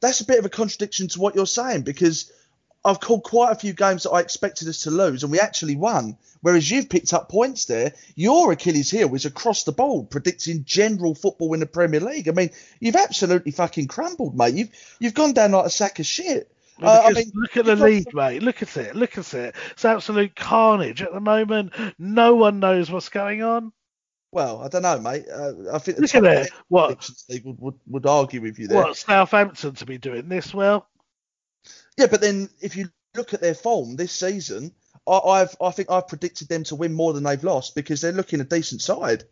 that's 0.00 0.20
a 0.20 0.26
bit 0.26 0.38
of 0.38 0.44
a 0.44 0.50
contradiction 0.50 1.08
to 1.08 1.20
what 1.20 1.34
you're 1.34 1.46
saying 1.46 1.82
because 1.82 2.32
I've 2.84 3.00
called 3.00 3.24
quite 3.24 3.50
a 3.52 3.56
few 3.56 3.72
games 3.72 4.04
that 4.04 4.10
I 4.10 4.20
expected 4.20 4.68
us 4.68 4.82
to 4.82 4.90
lose 4.90 5.22
and 5.22 5.32
we 5.32 5.40
actually 5.40 5.76
won. 5.76 6.16
Whereas 6.40 6.70
you've 6.70 6.88
picked 6.88 7.12
up 7.12 7.28
points 7.28 7.64
there. 7.64 7.92
Your 8.14 8.52
Achilles 8.52 8.90
heel 8.90 9.12
is 9.16 9.24
across 9.24 9.64
the 9.64 9.72
board 9.72 10.10
predicting 10.10 10.62
general 10.64 11.14
football 11.14 11.54
in 11.54 11.60
the 11.60 11.66
Premier 11.66 11.98
League. 11.98 12.28
I 12.28 12.32
mean, 12.32 12.50
you've 12.78 12.94
absolutely 12.94 13.50
fucking 13.50 13.88
crumbled, 13.88 14.36
mate. 14.36 14.54
You've 14.54 14.70
you've 15.00 15.14
gone 15.14 15.32
down 15.32 15.52
like 15.52 15.66
a 15.66 15.70
sack 15.70 15.98
of 15.98 16.06
shit. 16.06 16.52
Uh, 16.80 17.04
I 17.06 17.12
mean, 17.12 17.32
look 17.34 17.56
at 17.56 17.64
the 17.64 17.74
got- 17.74 17.84
league, 17.84 18.14
mate. 18.14 18.42
Look 18.42 18.62
at 18.62 18.76
it. 18.76 18.94
Look 18.94 19.16
at 19.18 19.32
it. 19.34 19.56
It's 19.72 19.84
absolute 19.84 20.36
carnage 20.36 21.02
at 21.02 21.12
the 21.12 21.20
moment. 21.20 21.72
No 21.98 22.36
one 22.36 22.60
knows 22.60 22.90
what's 22.90 23.08
going 23.08 23.42
on. 23.42 23.72
Well, 24.36 24.60
I 24.60 24.68
don't 24.68 24.82
know, 24.82 24.98
mate. 24.98 25.24
Uh, 25.32 25.52
I 25.72 25.78
think 25.78 25.96
the 25.96 26.02
Look 26.02 26.14
at 26.14 26.50
What? 26.68 27.08
would, 27.30 27.58
would, 27.58 27.74
would 27.86 28.04
argue 28.04 28.42
with 28.42 28.58
you 28.58 28.68
there. 28.68 28.82
What 28.82 28.94
Southampton 28.94 29.72
to 29.76 29.86
be 29.86 29.96
doing 29.96 30.28
this 30.28 30.52
well? 30.52 30.86
Yeah, 31.96 32.08
but 32.10 32.20
then 32.20 32.50
if 32.60 32.76
you 32.76 32.90
look 33.14 33.32
at 33.32 33.40
their 33.40 33.54
form 33.54 33.96
this 33.96 34.12
season, 34.12 34.72
I, 35.06 35.16
I've 35.16 35.56
I 35.58 35.70
think 35.70 35.90
I've 35.90 36.08
predicted 36.08 36.50
them 36.50 36.64
to 36.64 36.76
win 36.76 36.92
more 36.92 37.14
than 37.14 37.22
they've 37.22 37.42
lost 37.42 37.74
because 37.74 38.02
they're 38.02 38.12
looking 38.12 38.42
a 38.42 38.44
decent 38.44 38.82
side. 38.82 39.24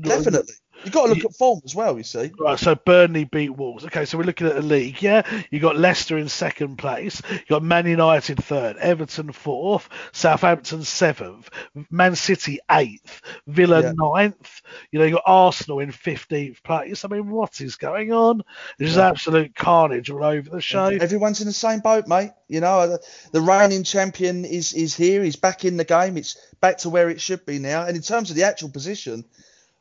Definitely, 0.00 0.54
you've 0.84 0.94
got 0.94 1.06
to 1.06 1.14
look 1.14 1.24
at 1.24 1.34
form 1.34 1.60
as 1.64 1.74
well. 1.74 1.96
You 1.96 2.04
see, 2.04 2.30
Right, 2.38 2.58
so 2.58 2.74
Burnley 2.74 3.24
beat 3.24 3.50
Wolves. 3.50 3.84
Okay, 3.84 4.04
so 4.04 4.16
we're 4.18 4.24
looking 4.24 4.46
at 4.46 4.54
the 4.54 4.62
league, 4.62 5.02
yeah? 5.02 5.22
You 5.50 5.60
got 5.60 5.76
Leicester 5.76 6.16
in 6.18 6.28
second 6.28 6.76
place, 6.76 7.20
you 7.30 7.38
got 7.48 7.62
Man 7.62 7.86
United 7.86 8.42
third, 8.42 8.76
Everton 8.78 9.32
fourth, 9.32 9.88
Southampton 10.12 10.82
seventh, 10.84 11.50
Man 11.90 12.14
City 12.16 12.58
eighth, 12.70 13.20
Villa 13.46 13.82
Yeah. 13.82 13.92
ninth. 13.94 14.62
You 14.92 14.98
know, 15.00 15.04
you 15.04 15.12
got 15.14 15.22
Arsenal 15.26 15.80
in 15.80 15.92
fifteenth 15.92 16.62
place. 16.62 17.04
I 17.04 17.08
mean, 17.08 17.30
what 17.30 17.60
is 17.60 17.76
going 17.76 18.12
on? 18.12 18.42
It's 18.78 18.90
just 18.90 18.98
absolute 18.98 19.54
carnage 19.54 20.10
all 20.10 20.24
over 20.24 20.48
the 20.48 20.60
show. 20.60 20.86
everyone's 20.86 21.40
in 21.40 21.46
the 21.46 21.52
same 21.52 21.80
boat, 21.80 22.06
mate. 22.06 22.30
You 22.48 22.60
know, 22.60 22.88
the, 22.88 23.00
the 23.32 23.40
reigning 23.40 23.84
champion 23.84 24.44
is 24.44 24.72
is 24.72 24.94
here. 24.96 25.22
He's 25.22 25.36
back 25.36 25.64
in 25.64 25.76
the 25.76 25.84
game. 25.84 26.16
It's 26.16 26.36
back 26.60 26.78
to 26.78 26.90
where 26.90 27.08
it 27.10 27.20
should 27.20 27.46
be 27.46 27.58
now. 27.58 27.84
And 27.86 27.96
in 27.96 28.02
terms 28.02 28.30
of 28.30 28.36
the 28.36 28.42
actual 28.44 28.70
position, 28.70 29.24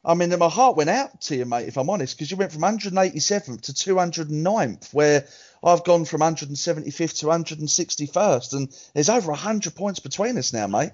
I 0.04 0.14
mean, 0.14 0.38
my 0.40 0.50
heart 0.50 0.78
went 0.78 0.90
out 0.90 1.22
to 1.22 1.36
you, 1.36 1.46
mate. 1.46 1.68
If 1.68 1.78
I'm 1.78 1.90
honest, 1.90 2.16
because 2.16 2.32
you 2.32 2.38
went 2.38 2.54
from 2.54 2.62
187th 2.62 3.62
to 3.62 3.74
209th, 3.74 4.94
where 4.94 5.28
I've 5.64 5.84
gone 5.84 6.06
from 6.06 6.22
175th 6.22 7.20
to 7.20 7.26
161st, 7.26 8.54
and 8.54 8.74
there's 8.94 9.10
over 9.10 9.32
100 9.32 9.76
points 9.76 10.00
between 10.00 10.38
us 10.38 10.54
now, 10.54 10.68
mate. 10.68 10.92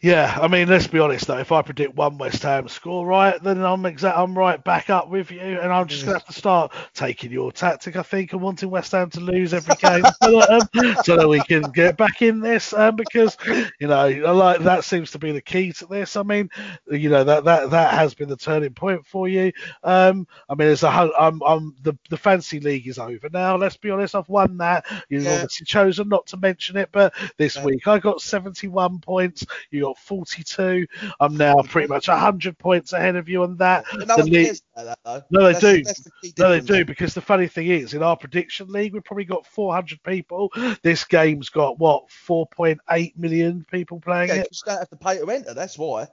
Yeah, 0.00 0.38
I 0.40 0.48
mean, 0.48 0.68
let's 0.68 0.86
be 0.86 0.98
honest 0.98 1.26
though. 1.26 1.38
If 1.38 1.52
I 1.52 1.62
predict 1.62 1.94
one 1.94 2.18
West 2.18 2.42
Ham 2.42 2.68
score 2.68 3.06
right, 3.06 3.42
then 3.42 3.62
I'm 3.62 3.84
exact. 3.86 4.16
I'm 4.18 4.36
right 4.36 4.62
back 4.62 4.90
up 4.90 5.08
with 5.08 5.30
you, 5.30 5.40
and 5.40 5.72
I'm 5.72 5.86
just 5.86 6.04
gonna 6.04 6.16
have 6.16 6.24
to 6.26 6.32
start 6.32 6.72
taking 6.94 7.32
your 7.32 7.52
tactic, 7.52 7.96
I 7.96 8.02
think, 8.02 8.32
and 8.32 8.40
wanting 8.42 8.70
West 8.70 8.92
Ham 8.92 9.10
to 9.10 9.20
lose 9.20 9.54
every 9.54 9.74
game 9.76 10.06
so, 10.22 10.30
that, 10.40 10.50
um, 10.50 10.68
so 11.02 11.16
that 11.16 11.28
we 11.28 11.42
can 11.42 11.70
get 11.70 11.96
back 11.96 12.22
in 12.22 12.40
this. 12.40 12.72
Um, 12.72 12.96
because 12.96 13.36
you 13.80 13.88
know, 13.88 14.08
like 14.34 14.62
that 14.62 14.84
seems 14.84 15.10
to 15.12 15.18
be 15.18 15.32
the 15.32 15.40
key 15.42 15.72
to 15.72 15.86
this. 15.86 16.16
I 16.16 16.22
mean, 16.22 16.50
you 16.90 17.08
know 17.10 17.24
that 17.24 17.44
that 17.44 17.70
that 17.70 17.94
has 17.94 18.14
been 18.14 18.28
the 18.28 18.36
turning 18.36 18.74
point 18.74 19.06
for 19.06 19.28
you. 19.28 19.52
Um, 19.82 20.26
I 20.48 20.54
mean, 20.54 20.68
it's 20.68 20.82
a 20.82 20.88
I'm 20.88 21.42
I'm 21.42 21.74
the 21.82 21.94
the 22.10 22.16
fancy 22.16 22.60
league 22.60 22.86
is 22.88 22.98
over 22.98 23.28
now. 23.32 23.56
Let's 23.56 23.76
be 23.76 23.90
honest, 23.90 24.14
I've 24.14 24.28
won 24.28 24.58
that. 24.58 24.86
You've 25.08 25.26
Yeah. 25.26 25.30
obviously 25.30 25.64
chosen 25.66 26.08
not 26.08 26.26
to 26.28 26.36
mention 26.36 26.76
it, 26.76 26.90
but 26.92 27.14
this 27.38 27.62
Yeah. 27.62 27.62
week 27.62 27.86
I 27.86 27.98
got 27.98 28.20
71 28.20 29.00
points. 29.00 29.44
You 29.70 29.85
got 29.86 29.98
42. 29.98 30.86
I'm 31.20 31.36
now 31.36 31.56
pretty 31.62 31.88
much 31.88 32.08
100 32.08 32.58
points 32.58 32.92
ahead 32.92 33.16
of 33.16 33.28
you 33.28 33.42
on 33.42 33.56
that. 33.58 33.84
No 33.94 34.16
The 34.16 34.24
league- 34.24 34.56
that, 34.76 34.98
though. 35.04 35.22
No, 35.30 35.46
they 35.46 35.52
That's- 35.52 35.60
do. 35.60 35.82
that's 35.84 36.00
the 36.02 36.32
No, 36.38 36.50
they 36.50 36.60
do 36.60 36.84
because 36.84 37.14
the 37.14 37.20
funny 37.20 37.46
thing 37.46 37.68
is, 37.68 37.94
in 37.94 38.02
our 38.02 38.16
prediction 38.16 38.68
league, 38.68 38.92
we've 38.94 39.04
probably 39.04 39.24
got 39.24 39.46
400 39.46 40.02
people. 40.02 40.52
This 40.82 41.04
game's 41.04 41.48
got 41.48 41.78
what 41.78 42.10
4.8 42.10 43.16
million 43.16 43.64
people 43.70 44.00
playing 44.00 44.28
Yeah, 44.28 44.34
it. 44.36 44.48
you 44.52 44.58
don't 44.66 44.78
have 44.78 44.90
to 44.90 44.96
pay 44.96 45.18
to 45.18 45.30
enter. 45.30 45.54
That's 45.54 45.78
why. 45.78 46.08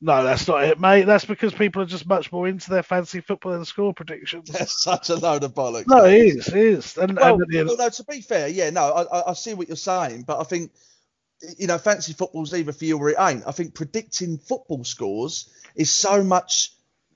No, 0.00 0.22
that's 0.22 0.46
not 0.46 0.64
it, 0.64 0.78
mate. 0.78 1.04
That's 1.06 1.24
because 1.24 1.54
people 1.54 1.80
are 1.80 1.86
just 1.86 2.06
much 2.06 2.30
more 2.30 2.46
into 2.46 2.68
their 2.68 2.82
fancy 2.82 3.20
football 3.20 3.52
than 3.52 3.64
score 3.64 3.94
predictions. 3.94 4.50
That's 4.52 4.82
such 4.82 5.08
a 5.08 5.14
load 5.14 5.44
of 5.44 5.54
bollocks. 5.54 5.86
No, 5.86 6.04
it 6.04 6.14
is, 6.26 6.48
it 6.48 6.56
is. 6.56 6.98
And, 6.98 7.16
Well, 7.16 7.34
and 7.34 7.42
at 7.42 7.48
the 7.68 7.76
no, 7.78 7.88
to 7.88 8.04
be 8.04 8.20
fair, 8.20 8.48
yeah, 8.48 8.68
no, 8.68 8.82
I, 8.92 9.30
I 9.30 9.32
see 9.32 9.54
what 9.54 9.68
you're 9.68 9.76
saying, 9.78 10.24
but 10.26 10.40
I 10.40 10.44
think, 10.44 10.72
you 11.58 11.66
know, 11.66 11.78
fancy 11.78 12.12
football's 12.12 12.54
either 12.54 12.72
for 12.72 12.84
you 12.84 12.98
or 12.98 13.10
it 13.10 13.16
ain't. 13.18 13.46
I 13.46 13.52
think 13.52 13.74
predicting 13.74 14.38
football 14.38 14.84
scores 14.84 15.48
is 15.74 15.90
so 15.90 16.22
much 16.22 16.72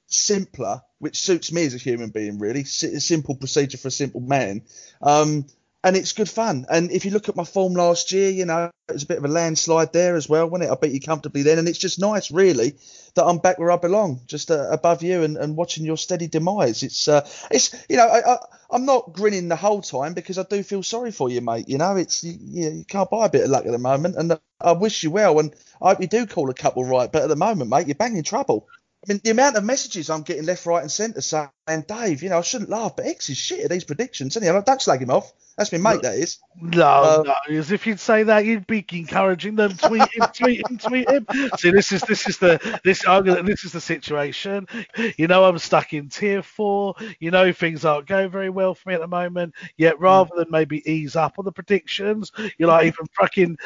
simpler, 0.07 0.83
which 0.99 1.19
suits 1.19 1.53
me 1.53 1.67
as 1.67 1.75
a 1.75 1.79
human 1.79 2.11
being, 2.11 2.39
really. 2.39 2.65
Simple 2.65 3.35
procedure 3.35 3.79
for 3.79 3.89
a 3.89 3.93
simple 3.93 4.21
man. 4.21 4.63
Um, 5.01 5.47
and 5.89 5.97
it's 5.97 6.13
good 6.13 6.29
fun. 6.29 6.67
And 6.69 6.93
if 6.93 7.07
you 7.07 7.11
look 7.11 7.31
at 7.31 7.37
my 7.37 7.45
form 7.45 7.73
last 7.73 8.13
year, 8.13 8.29
you 8.29 8.45
know, 8.45 8.71
it 8.91 8.93
was 8.93 9.05
a 9.05 9.07
bit 9.07 9.17
of 9.17 9.25
a 9.25 9.29
landslide 9.29 9.95
there 9.95 10.17
as 10.17 10.29
well, 10.29 10.47
wasn't 10.47 10.69
it? 10.69 10.73
I 10.73 10.77
beat 10.77 10.93
you 10.93 11.01
comfortably 11.01 11.43
then. 11.43 11.59
And 11.59 11.67
it's 11.67 11.79
just 11.79 11.99
nice, 11.99 12.31
really, 12.31 12.75
that 13.15 13.25
I'm 13.25 13.39
back 13.39 13.59
where 13.59 13.71
I 13.71 13.79
belong, 13.79 14.21
just 14.27 14.51
uh, 14.51 14.69
above 14.71 15.03
you 15.03 15.23
and, 15.23 15.39
and 15.39 15.57
watching 15.57 15.87
your 15.87 15.97
steady 15.97 16.27
demise. 16.27 16.83
It's, 16.83 17.09
uh, 17.09 17.27
it's 17.51 17.75
you 17.89 17.97
know, 17.97 18.07
I, 18.07 18.35
I, 18.35 18.37
I'm 18.71 18.85
not 18.85 19.15
grinning 19.15 19.49
the 19.49 19.57
whole 19.57 19.81
time 19.81 20.13
because 20.13 20.37
I 20.37 20.43
do 20.43 20.63
feel 20.63 20.83
sorry 20.83 21.11
for 21.11 21.31
you, 21.31 21.41
mate. 21.41 21.71
You 21.71 21.79
know, 21.79 21.97
it's 21.97 22.23
you, 22.23 22.37
you, 22.39 22.85
can't 22.87 23.09
buy 23.09 23.25
a 23.25 23.31
bit 23.31 23.45
of 23.45 23.51
luck 23.51 23.65
at 23.65 23.73
the 23.73 23.79
moment. 23.79 24.17
And 24.17 24.33
uh, 24.33 24.39
I 24.61 24.73
wish 24.73 25.03
you 25.03 25.11
well. 25.11 25.39
And 25.39 25.55
I 25.81 25.89
hope 25.89 26.03
you 26.03 26.07
do 26.07 26.27
call 26.27 26.51
a 26.51 26.55
couple 26.55 26.85
right. 26.85 27.11
But 27.11 27.23
at 27.23 27.31
the 27.31 27.37
moment, 27.37 27.71
mate, 27.71 27.87
you're 27.87 27.95
banging 27.95 28.25
trouble. 28.25 28.69
I 29.07 29.15
mean, 29.15 29.23
the 29.25 29.31
amount 29.31 29.57
of 29.57 29.65
messages 29.65 30.11
I'm 30.11 30.23
getting 30.23 30.45
left, 30.45 30.67
right, 30.67 30.83
and 30.83 30.93
centre 30.93 31.23
saying, 31.23 31.49
Dave, 31.87 32.23
you 32.23 32.29
know, 32.29 32.39
I 32.39 32.43
shouldn't 32.43 32.69
laugh, 32.69 32.97
but 32.97 33.07
Ex 33.07 33.31
is 33.31 33.39
shit 33.39 33.65
at 33.65 33.71
these 33.71 33.85
predictions, 33.85 34.37
isn't 34.37 34.43
he? 34.43 34.51
I 34.51 34.61
don't 34.61 34.83
slag 34.83 35.01
him 35.01 35.11
off. 35.11 35.33
That's 35.59 35.73
my 35.73 35.79
mate, 35.79 36.03
that 36.03 36.15
is. 36.15 36.39
No, 36.61 36.87
Uh, 36.87 37.23
no. 37.27 37.57
As 37.57 37.73
if 37.73 37.85
you'd 37.87 37.99
say 38.01 38.23
that, 38.23 38.45
you'd 38.45 38.67
be 38.69 38.85
encouraging 38.93 39.57
them. 39.57 39.77
Tweet 39.77 40.03
him, 40.15 40.27
tweet 40.33 40.71
him, 40.71 40.79
tweet 40.79 41.11
him. 41.11 41.27
See, 41.59 41.71
this 41.73 41.91
is 41.93 42.01
this 42.03 42.29
is 42.29 42.39
the 42.39 42.81
this 42.85 43.03
gonna, 43.03 43.43
this 43.43 43.65
is 43.65 43.73
the 43.73 43.81
situation. 43.81 44.67
You 45.17 45.27
know, 45.27 45.45
I'm 45.45 45.59
stuck 45.59 45.93
in 45.93 46.09
tier 46.09 46.43
four. 46.43 46.95
You 47.19 47.33
know, 47.33 47.53
things 47.53 47.85
aren't 47.85 48.07
going 48.07 48.31
very 48.31 48.51
well 48.51 48.75
for 48.75 48.89
me 48.89 48.95
at 48.95 49.01
the 49.01 49.09
moment. 49.09 49.55
Yet, 49.77 49.99
rather 50.01 50.31
than 50.37 50.47
maybe 50.51 50.89
ease 50.91 51.17
up 51.17 51.39
on 51.39 51.45
the 51.45 51.53
predictions, 51.53 52.31
you're 52.57 52.69
like 52.69 52.87
even 52.87 53.07
fucking 53.19 53.59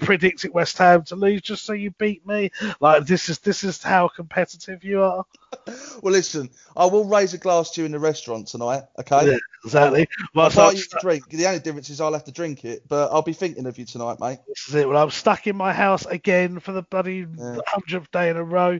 predicting 0.00 0.52
West 0.52 0.76
Ham 0.78 1.02
to 1.04 1.16
lose 1.16 1.40
just 1.40 1.64
so 1.64 1.72
you 1.72 1.90
beat 1.92 2.26
me. 2.26 2.50
Like 2.80 3.06
this 3.06 3.30
is 3.30 3.38
this 3.38 3.64
is 3.64 3.82
how 3.82 4.08
competitive 4.08 4.84
you 4.84 5.02
are. 5.02 5.24
Well, 6.02 6.12
listen, 6.12 6.50
I 6.76 6.86
will 6.86 7.04
raise 7.04 7.34
a 7.34 7.38
glass 7.38 7.70
to 7.72 7.82
you 7.82 7.86
in 7.86 7.92
the 7.92 7.98
restaurant 7.98 8.48
tonight, 8.48 8.82
okay? 8.98 9.30
Yeah, 9.30 9.36
exactly. 9.64 10.08
Well, 10.34 10.46
I'll 10.46 10.52
buy 10.52 10.72
you 10.72 10.82
a 10.96 11.00
drink. 11.00 11.21
The 11.28 11.46
only 11.46 11.60
difference 11.60 11.90
is 11.90 12.00
I'll 12.00 12.12
have 12.12 12.24
to 12.24 12.32
drink 12.32 12.64
it, 12.64 12.88
but 12.88 13.12
I'll 13.12 13.22
be 13.22 13.32
thinking 13.32 13.66
of 13.66 13.78
you 13.78 13.84
tonight, 13.84 14.18
mate. 14.20 14.38
this 14.48 14.68
is 14.68 14.74
it. 14.74 14.88
Well, 14.88 15.02
I'm 15.02 15.10
stuck 15.10 15.46
in 15.46 15.56
my 15.56 15.72
house 15.72 16.04
again 16.06 16.60
for 16.60 16.72
the 16.72 16.82
bloody 16.82 17.26
hundredth 17.66 18.10
day 18.10 18.30
in 18.30 18.36
a 18.36 18.44
row. 18.44 18.78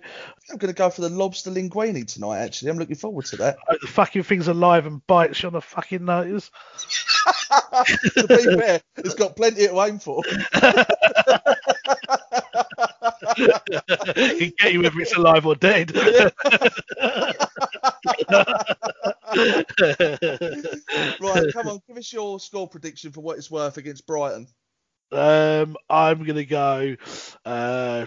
I'm 0.51 0.57
going 0.59 0.72
to 0.72 0.76
go 0.76 0.90
for 0.90 1.01
the 1.03 1.09
lobster 1.09 1.51
linguine 1.51 2.07
tonight, 2.07 2.38
actually. 2.38 2.70
I'm 2.70 2.78
looking 2.78 2.97
forward 2.97 3.26
to 3.26 3.36
that. 3.36 3.57
Hope 3.66 3.80
the 3.80 3.86
fucking 3.86 4.22
thing's 4.24 4.49
alive 4.49 4.86
and 4.86 5.07
bites 5.07 5.43
you 5.43 5.49
on 5.49 5.53
the 5.53 5.61
fucking 5.61 6.05
nose. 6.05 6.51
to 8.14 8.26
be 8.28 8.43
fair, 8.59 8.80
it's 8.99 9.14
got 9.14 9.36
plenty 9.36 9.66
to 9.66 9.80
aim 9.80 9.99
for. 9.99 10.22
Can 13.36 14.52
get 14.58 14.72
you 14.72 14.82
whether 14.82 15.00
it's 15.00 15.16
alive 15.16 15.46
or 15.46 15.54
dead. 15.54 15.94
right, 15.94 16.22
right, 21.20 21.52
come 21.52 21.68
on, 21.68 21.80
give 21.86 21.96
us 21.96 22.12
your 22.12 22.40
score 22.40 22.68
prediction 22.68 23.12
for 23.12 23.20
what 23.20 23.38
it's 23.38 23.50
worth 23.50 23.76
against 23.76 24.06
Brighton. 24.06 24.46
Um, 25.10 25.76
I'm 25.90 26.24
gonna 26.24 26.44
go. 26.44 26.96
Uh, 27.44 28.06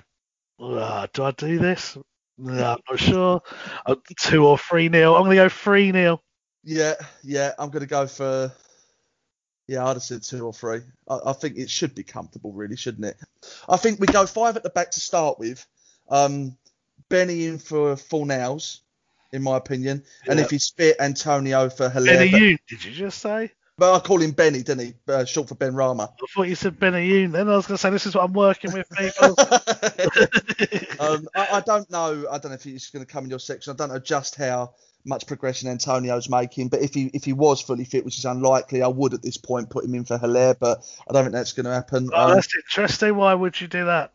uh, 0.60 1.08
do 1.14 1.24
I 1.24 1.32
do 1.32 1.60
this? 1.60 1.98
No, 2.38 2.74
I'm 2.74 2.80
not 2.90 3.00
sure. 3.00 3.42
Uh, 3.86 3.96
two 4.20 4.46
or 4.46 4.58
three 4.58 4.90
nil. 4.90 5.16
I'm 5.16 5.24
gonna 5.24 5.36
go 5.36 5.50
three 5.50 5.92
nil. 5.92 6.22
Yeah, 6.64 6.96
yeah, 7.24 7.54
I'm 7.60 7.70
gonna 7.70 7.86
go 7.86 8.08
for. 8.08 8.52
Yeah, 9.68 9.86
I'd 9.86 9.94
have 9.94 10.04
said 10.04 10.24
two 10.24 10.46
or 10.46 10.54
three. 10.54 10.82
I, 11.10 11.20
I, 11.28 11.34
think 11.34 11.58
it 11.58 11.70
should 11.70 11.96
be 11.96 12.04
comfortable, 12.04 12.52
really, 12.52 12.76
shouldn't 12.76 13.06
it? 13.06 13.18
I 13.68 13.78
think 13.78 14.00
we 14.00 14.08
go 14.08 14.26
five 14.28 14.56
at 14.56 14.64
the 14.64 14.70
back 14.70 14.92
to 14.92 15.00
start 15.00 15.40
with. 15.40 15.66
Um, 16.10 16.56
Benny 17.10 17.46
in 17.46 17.58
for 17.58 17.96
Fornals, 17.96 18.80
in 19.32 19.42
my 19.42 19.58
opinion, 19.58 20.04
yeah. 20.26 20.32
and 20.32 20.40
if 20.40 20.50
he's 20.50 20.70
fit, 20.70 20.98
Antonio 21.00 21.70
for 21.70 21.90
Haller. 21.90 22.06
Benny, 22.06 22.60
did 22.68 22.84
you 22.84 22.92
just 22.92 23.20
say? 23.20 23.52
But 23.78 23.94
I 23.94 24.00
call 24.00 24.22
him 24.22 24.32
Benny, 24.32 24.64
didn't 24.64 24.86
he? 24.86 24.94
Uh, 25.08 25.26
short 25.26 25.50
for 25.50 25.56
Benrahma. 25.56 26.10
I 26.10 26.26
thought 26.34 26.44
you 26.44 26.56
said 26.56 26.80
Benayoun. 26.80 27.34
Then 27.34 27.50
I 27.50 27.58
was 27.58 27.68
going 27.68 27.76
to 27.76 27.82
say 27.82 27.90
this 27.90 28.06
is 28.06 28.16
what 28.16 28.24
I'm 28.24 28.34
working 28.34 28.72
with, 28.72 28.90
people. 28.90 29.36
um, 31.06 31.28
I, 31.36 31.58
I, 31.58 31.62
don't 31.66 31.90
know. 31.92 32.26
I 32.32 32.38
don't 32.38 32.52
know 32.52 32.56
if 32.56 32.64
he's 32.64 32.90
going 32.90 33.06
to 33.06 33.12
come 33.12 33.26
in 33.26 33.30
your 33.30 33.40
section. 33.40 33.74
I 33.74 33.76
don't 33.76 33.90
know 33.90 34.00
just 34.00 34.36
how 34.36 34.76
much 35.06 35.28
progression 35.28 35.70
Antonio's 35.70 36.30
making. 36.30 36.70
But 36.70 36.82
if 36.82 36.94
he 36.94 37.06
if 37.14 37.24
he 37.24 37.34
was 37.34 37.62
fully 37.62 37.86
fit, 37.86 38.04
which 38.04 38.18
is 38.18 38.26
unlikely, 38.26 38.82
I 38.82 38.88
would 38.88 39.14
at 39.14 39.22
this 39.22 39.38
point 39.38 39.70
put 39.70 39.86
him 39.86 39.96
in 39.96 40.06
for 40.06 40.18
Haller. 40.18 40.56
But 40.60 40.84
I 41.08 41.14
don't 41.14 41.24
think 41.24 41.34
that's 41.34 41.54
going 41.54 41.66
to 41.66 41.74
happen. 41.74 42.10
Oh, 42.14 42.30
um, 42.30 42.36
that's 42.36 42.56
interesting. 42.56 43.16
Why 43.16 43.34
would 43.34 43.60
you 43.60 43.68
do 43.68 43.86
that? 43.86 44.12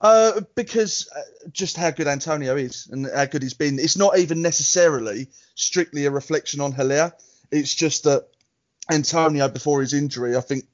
Uh, 0.00 0.42
because 0.54 1.08
uh, 1.16 1.48
just 1.52 1.76
how 1.76 1.90
good 1.90 2.06
Antonio 2.06 2.56
is 2.56 2.88
and 2.90 3.08
how 3.14 3.24
good 3.24 3.42
he's 3.42 3.54
been. 3.54 3.78
It's 3.78 3.96
not 3.96 4.18
even 4.18 4.42
necessarily 4.42 5.28
strictly 5.54 6.04
a 6.04 6.10
reflection 6.10 6.60
on 6.60 6.72
Haller. 6.72 7.12
It's 7.50 7.74
just 7.74 8.04
that 8.04 8.26
Antonio 8.90 9.48
before 9.48 9.80
his 9.80 9.94
injury, 9.94 10.36
I 10.36 10.40
think, 10.40 10.64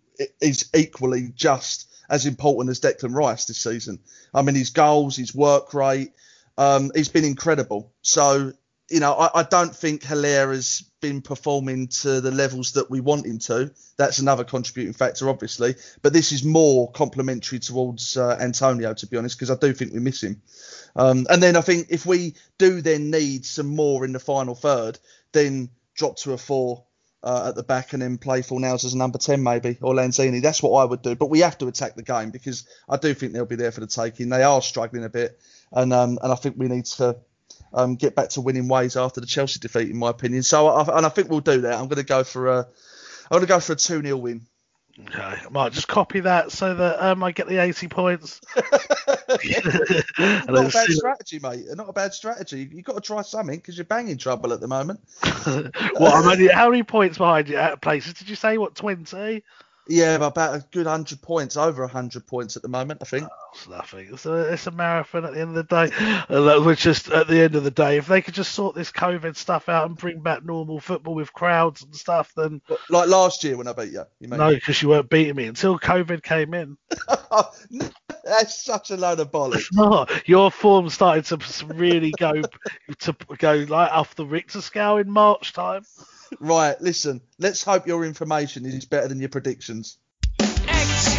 is 0.40 0.68
equally 0.74 1.32
just 1.34 1.88
as 2.08 2.26
important 2.26 2.70
as 2.70 2.80
Declan 2.80 3.14
Rice 3.14 3.46
this 3.46 3.58
season. 3.58 4.00
I 4.34 4.42
mean, 4.42 4.54
his 4.54 4.70
goals, 4.70 5.16
his 5.16 5.34
work 5.34 5.72
rate, 5.72 6.12
um, 6.58 6.90
he's 6.94 7.08
been 7.08 7.24
incredible. 7.24 7.92
So, 8.02 8.52
you 8.92 9.00
know, 9.00 9.14
I, 9.14 9.40
I, 9.40 9.42
don't 9.42 9.74
think 9.74 10.04
Haller 10.04 10.52
has 10.52 10.84
been 11.00 11.22
performing 11.22 11.88
to 11.88 12.20
the 12.20 12.30
levels 12.30 12.72
that 12.72 12.90
we 12.90 13.00
want 13.00 13.26
him 13.26 13.38
to. 13.38 13.72
That's 13.96 14.18
another 14.18 14.44
contributing 14.44 14.92
factor, 14.92 15.28
obviously. 15.28 15.76
But 16.02 16.12
this 16.12 16.30
is 16.30 16.44
more 16.44 16.90
complimentary 16.92 17.58
towards 17.58 18.16
uh, 18.16 18.36
Antonio, 18.40 18.92
to 18.92 19.06
be 19.06 19.16
honest, 19.16 19.38
because 19.38 19.50
I 19.50 19.56
do 19.56 19.72
think 19.72 19.92
we 19.92 20.00
miss 20.00 20.22
him. 20.22 20.42
Um, 20.94 21.26
and 21.30 21.42
then 21.42 21.56
I 21.56 21.62
think 21.62 21.86
if 21.88 22.04
we 22.04 22.34
do 22.58 22.82
then 22.82 23.10
need 23.10 23.46
some 23.46 23.74
more 23.74 24.04
in 24.04 24.12
the 24.12 24.20
final 24.20 24.54
third, 24.54 24.98
then 25.32 25.70
drop 25.94 26.16
to 26.18 26.34
a 26.34 26.38
four 26.38 26.84
uh, 27.22 27.46
at 27.48 27.54
the 27.54 27.62
back 27.62 27.92
and 27.92 28.02
then 28.02 28.18
play 28.18 28.42
Fornals 28.42 28.84
as 28.84 28.94
a 28.94 28.98
number 28.98 29.18
10 29.18 29.42
maybe 29.42 29.78
or 29.80 29.94
Lanzini. 29.94 30.42
That's 30.42 30.62
what 30.62 30.78
I 30.78 30.84
would 30.84 31.02
do. 31.02 31.14
But 31.14 31.30
we 31.30 31.40
have 31.40 31.56
to 31.58 31.68
attack 31.68 31.94
the 31.94 32.02
game 32.02 32.30
because 32.30 32.66
I 32.88 32.96
do 32.96 33.14
think 33.14 33.32
they'll 33.32 33.46
be 33.46 33.56
there 33.56 33.72
for 33.72 33.80
the 33.80 33.86
taking. 33.86 34.28
They 34.28 34.42
are 34.42 34.60
struggling 34.60 35.04
a 35.04 35.08
bit 35.08 35.40
and 35.72 35.92
um, 35.92 36.18
and 36.22 36.32
I 36.32 36.34
think 36.34 36.56
we 36.58 36.68
need 36.68 36.86
to 36.86 37.16
um, 37.74 37.96
get 37.96 38.14
back 38.14 38.30
to 38.30 38.40
winning 38.40 38.68
ways 38.68 38.96
after 38.96 39.20
the 39.20 39.26
Chelsea 39.26 39.60
defeat 39.60 39.90
in 39.90 39.96
my 39.96 40.10
opinion. 40.10 40.42
So 40.42 40.68
I, 40.68 40.96
and 40.96 41.06
I 41.06 41.08
think 41.08 41.28
we'll 41.28 41.40
do 41.40 41.62
that. 41.62 41.74
I'm 41.74 41.88
going 41.88 41.96
to 41.96 42.04
go 42.04 42.24
for 42.24 42.48
a 42.48 42.68
I'm 43.30 43.38
going 43.38 43.42
to 43.42 43.48
go 43.48 43.60
for 43.60 43.72
a 43.72 43.76
2-0 43.76 44.20
win. 44.20 44.46
Okay, 45.00 45.22
I 45.22 45.48
might 45.50 45.72
just 45.72 45.88
copy 45.88 46.20
that 46.20 46.52
so 46.52 46.74
that 46.74 47.02
um, 47.02 47.24
I 47.24 47.32
get 47.32 47.48
the 47.48 47.56
80 47.56 47.88
points. 47.88 48.42
not 48.56 50.66
a 50.66 50.70
bad 50.70 50.90
strategy, 50.90 51.38
mate. 51.38 51.64
Not 51.74 51.88
a 51.88 51.94
bad 51.94 52.12
strategy. 52.12 52.68
You've 52.70 52.84
got 52.84 52.96
to 52.96 53.00
try 53.00 53.22
something 53.22 53.56
because 53.56 53.78
you're 53.78 53.86
banging 53.86 54.18
trouble 54.18 54.52
at 54.52 54.60
the 54.60 54.68
moment. 54.68 55.00
well, 55.46 56.12
I'm 56.12 56.28
only, 56.28 56.48
how 56.48 56.68
many 56.68 56.82
points 56.82 57.16
behind 57.16 57.48
you 57.48 57.56
at 57.56 57.80
places? 57.80 58.12
Did 58.14 58.28
you 58.28 58.36
say, 58.36 58.58
what, 58.58 58.74
20? 58.74 59.42
Yeah, 59.88 60.14
about 60.14 60.54
a 60.54 60.64
good 60.70 60.86
hundred 60.86 61.22
points, 61.22 61.56
over 61.56 61.86
hundred 61.88 62.26
points 62.26 62.56
at 62.56 62.62
the 62.62 62.68
moment, 62.68 63.00
I 63.02 63.04
think. 63.04 63.24
Oh, 63.24 63.50
it's 63.52 63.68
nothing. 63.68 64.08
It's 64.12 64.26
a, 64.26 64.52
it's 64.52 64.66
a 64.68 64.70
marathon 64.70 65.24
at 65.24 65.34
the 65.34 65.40
end 65.40 65.56
of 65.56 65.68
the 65.68 65.88
day. 65.88 66.24
Uh, 66.28 66.60
which 66.62 66.80
just 66.80 67.08
at 67.10 67.26
the 67.26 67.40
end 67.40 67.56
of 67.56 67.64
the 67.64 67.70
day, 67.70 67.96
if 67.96 68.06
they 68.06 68.22
could 68.22 68.34
just 68.34 68.52
sort 68.52 68.76
this 68.76 68.92
COVID 68.92 69.34
stuff 69.34 69.68
out 69.68 69.88
and 69.88 69.96
bring 69.96 70.20
back 70.20 70.44
normal 70.44 70.78
football 70.78 71.14
with 71.14 71.32
crowds 71.32 71.82
and 71.82 71.94
stuff, 71.96 72.32
then 72.36 72.60
like 72.90 73.08
last 73.08 73.42
year 73.42 73.56
when 73.56 73.66
I 73.66 73.72
beat 73.72 73.92
you. 73.92 74.04
you 74.20 74.28
no, 74.28 74.54
because 74.54 74.80
you 74.82 74.88
weren't 74.88 75.10
beating 75.10 75.34
me 75.34 75.46
until 75.46 75.78
COVID 75.78 76.22
came 76.22 76.54
in. 76.54 76.76
That's 78.24 78.64
such 78.64 78.92
a 78.92 78.96
load 78.96 79.18
of 79.18 79.32
bollocks. 79.32 79.66
No, 79.72 80.06
your 80.26 80.52
form 80.52 80.88
started 80.90 81.24
to 81.24 81.66
really 81.74 82.12
go 82.18 82.42
to 83.00 83.16
go 83.38 83.66
like 83.68 83.90
off 83.90 84.14
the 84.14 84.26
Richter 84.26 84.60
scale 84.60 84.98
in 84.98 85.10
March 85.10 85.52
time. 85.52 85.84
Right, 86.42 86.74
listen, 86.80 87.20
let's 87.38 87.62
hope 87.62 87.86
your 87.86 88.04
information 88.04 88.66
is 88.66 88.84
better 88.84 89.06
than 89.06 89.20
your 89.20 89.28
predictions. 89.28 89.96
Ex 90.40 91.16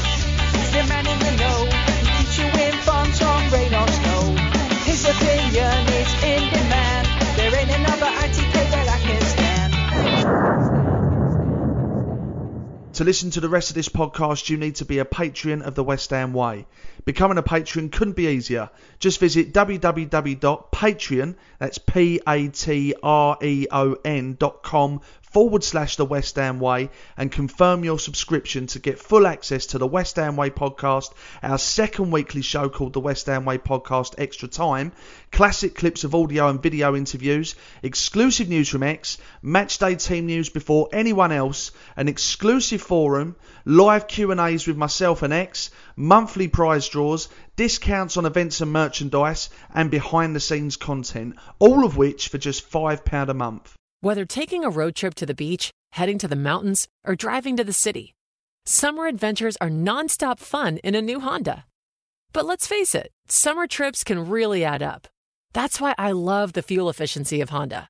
To 12.94 13.04
listen 13.04 13.32
to 13.32 13.40
the 13.40 13.50
rest 13.50 13.72
of 13.72 13.76
this 13.76 13.90
podcast, 13.90 14.52
you 14.52 14.58
need 14.58 14.76
to 14.76 14.86
be 14.86 15.00
a 15.00 15.06
patron 15.06 15.64
of 15.64 15.74
the 15.74 15.84
West 15.84 16.12
Ham 16.12 16.32
Way. 16.32 16.68
Becoming 17.06 17.40
a 17.40 17.42
patron 17.42 17.90
couldn't 17.90 18.16
be 18.16 18.28
easier. 18.28 18.70
Just 19.00 19.20
visit 19.20 19.52
www.patreon, 19.52 21.36
that's 21.58 21.80
forward 25.34 25.64
slash 25.64 25.96
the 25.96 26.06
West 26.06 26.36
Ham 26.36 26.60
Way 26.60 26.92
and 27.18 27.32
confirm 27.32 27.84
your 27.84 27.98
subscription 27.98 28.68
to 28.68 28.80
get 28.80 29.00
full 29.00 29.26
access 29.26 29.66
to 29.66 29.80
the 29.80 29.88
West 29.88 30.18
Ham 30.18 30.36
Way 30.36 30.52
podcast, 30.52 31.12
our 31.42 31.58
second 31.58 32.12
weekly 32.12 32.44
show 32.44 32.70
called 32.70 32.94
the 32.94 33.00
West 33.00 33.26
Ham 33.26 33.44
Way 33.44 33.58
Podcast 33.58 34.14
Extra 34.20 34.48
Time, 34.48 34.92
classic 35.32 35.74
clips 35.74 36.04
of 36.04 36.14
audio 36.14 36.50
and 36.50 36.62
video 36.62 36.96
interviews, 36.96 37.56
exclusive 37.82 38.48
news 38.48 38.70
from 38.70 38.84
Ex, 38.84 39.18
matchday 39.44 40.00
team 40.00 40.28
news 40.28 40.50
before 40.50 40.88
anyone 40.94 41.32
else, 41.32 41.72
an 41.98 42.08
exclusive 42.08 42.84
forum, 42.84 43.36
live 43.66 44.08
Q&As 44.08 44.68
with 44.68 44.78
myself 44.78 45.24
and 45.24 45.34
Ex, 45.34 45.72
monthly 45.96 46.48
prize 46.48 46.88
draws, 46.88 47.28
discounts 47.56 48.18
on 48.18 48.28
events 48.28 48.62
and 48.62 48.72
merchandise, 48.72 49.50
and 49.74 49.90
behind 49.90 50.36
the 50.36 50.40
scenes 50.40 50.78
content, 50.78 51.36
all 51.58 51.84
of 51.84 51.98
which 51.98 52.28
for 52.28 52.38
just 52.38 52.70
£5 52.70 53.30
a 53.30 53.34
month. 53.34 53.76
Whether 54.04 54.26
taking 54.26 54.66
a 54.66 54.70
road 54.70 54.96
trip 54.96 55.16
to 55.16 55.26
the 55.26 55.34
beach, 55.34 55.72
heading 55.94 56.18
to 56.18 56.28
the 56.28 56.36
mountains, 56.36 56.90
or 57.06 57.16
driving 57.16 57.56
to 57.56 57.64
the 57.64 57.72
city, 57.72 58.14
summer 58.66 59.08
adventures 59.08 59.56
are 59.62 59.70
nonstop 59.70 60.40
fun 60.40 60.76
in 60.80 60.94
a 60.94 61.02
new 61.02 61.22
Honda. 61.22 61.64
But 62.34 62.46
let's 62.46 62.68
face 62.68 62.96
it, 62.96 63.12
summer 63.30 63.66
trips 63.66 64.04
can 64.04 64.28
really 64.28 64.66
add 64.66 64.84
up. 64.84 65.08
That's 65.54 65.80
why 65.80 65.96
I 65.98 66.12
love 66.12 66.52
the 66.52 66.62
fuel 66.62 66.90
efficiency 66.90 67.40
of 67.40 67.52
Honda. 67.52 67.88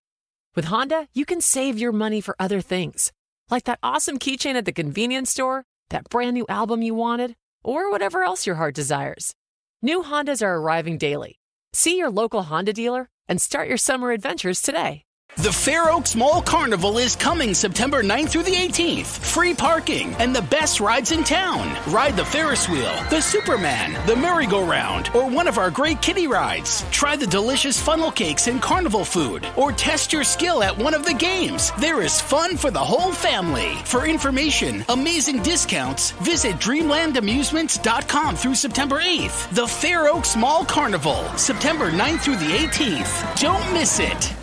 With 0.55 0.65
Honda, 0.65 1.07
you 1.13 1.25
can 1.25 1.41
save 1.41 1.79
your 1.79 1.91
money 1.91 2.21
for 2.21 2.35
other 2.37 2.61
things, 2.61 3.11
like 3.49 3.63
that 3.63 3.79
awesome 3.81 4.19
keychain 4.19 4.53
at 4.53 4.65
the 4.65 4.71
convenience 4.71 5.31
store, 5.31 5.65
that 5.89 6.09
brand 6.09 6.35
new 6.35 6.45
album 6.47 6.83
you 6.83 6.93
wanted, 6.93 7.33
or 7.63 7.89
whatever 7.89 8.21
else 8.21 8.45
your 8.45 8.57
heart 8.57 8.75
desires. 8.75 9.33
New 9.81 10.03
Hondas 10.03 10.43
are 10.43 10.57
arriving 10.57 10.99
daily. 10.99 11.39
See 11.73 11.97
your 11.97 12.11
local 12.11 12.43
Honda 12.43 12.71
dealer 12.71 13.09
and 13.27 13.41
start 13.41 13.67
your 13.67 13.77
summer 13.77 14.11
adventures 14.11 14.61
today. 14.61 15.05
The 15.37 15.51
Fair 15.51 15.89
Oaks 15.89 16.15
Mall 16.15 16.43
Carnival 16.43 16.99
is 16.99 17.15
coming 17.15 17.55
September 17.55 18.03
9th 18.03 18.29
through 18.29 18.43
the 18.43 18.53
18th. 18.53 19.07
Free 19.07 19.55
parking 19.55 20.13
and 20.19 20.33
the 20.33 20.43
best 20.43 20.79
rides 20.79 21.11
in 21.11 21.23
town. 21.23 21.75
Ride 21.91 22.15
the 22.15 22.23
Ferris 22.23 22.69
wheel, 22.69 22.93
the 23.09 23.19
Superman, 23.19 23.93
the 24.05 24.15
merry-go-round, 24.15 25.09
or 25.15 25.27
one 25.27 25.47
of 25.47 25.57
our 25.57 25.71
great 25.71 26.03
kiddie 26.03 26.27
rides. 26.27 26.85
Try 26.91 27.15
the 27.15 27.25
delicious 27.25 27.81
funnel 27.81 28.11
cakes 28.11 28.45
and 28.45 28.61
carnival 28.61 29.03
food, 29.03 29.47
or 29.57 29.71
test 29.71 30.13
your 30.13 30.23
skill 30.23 30.61
at 30.61 30.77
one 30.77 30.93
of 30.93 31.03
the 31.03 31.15
games. 31.15 31.71
There 31.79 32.03
is 32.03 32.21
fun 32.21 32.55
for 32.55 32.69
the 32.69 32.79
whole 32.79 33.11
family. 33.11 33.73
For 33.85 34.05
information, 34.05 34.85
amazing 34.87 35.41
discounts, 35.41 36.11
visit 36.21 36.57
dreamlandamusements.com 36.57 38.35
through 38.35 38.55
September 38.55 39.01
8th. 39.01 39.49
The 39.55 39.67
Fair 39.67 40.09
Oaks 40.09 40.35
Mall 40.35 40.63
Carnival, 40.63 41.23
September 41.37 41.91
9th 41.91 42.21
through 42.21 42.37
the 42.37 42.55
18th. 42.55 43.41
Don't 43.41 43.73
miss 43.73 43.99
it. 43.99 44.42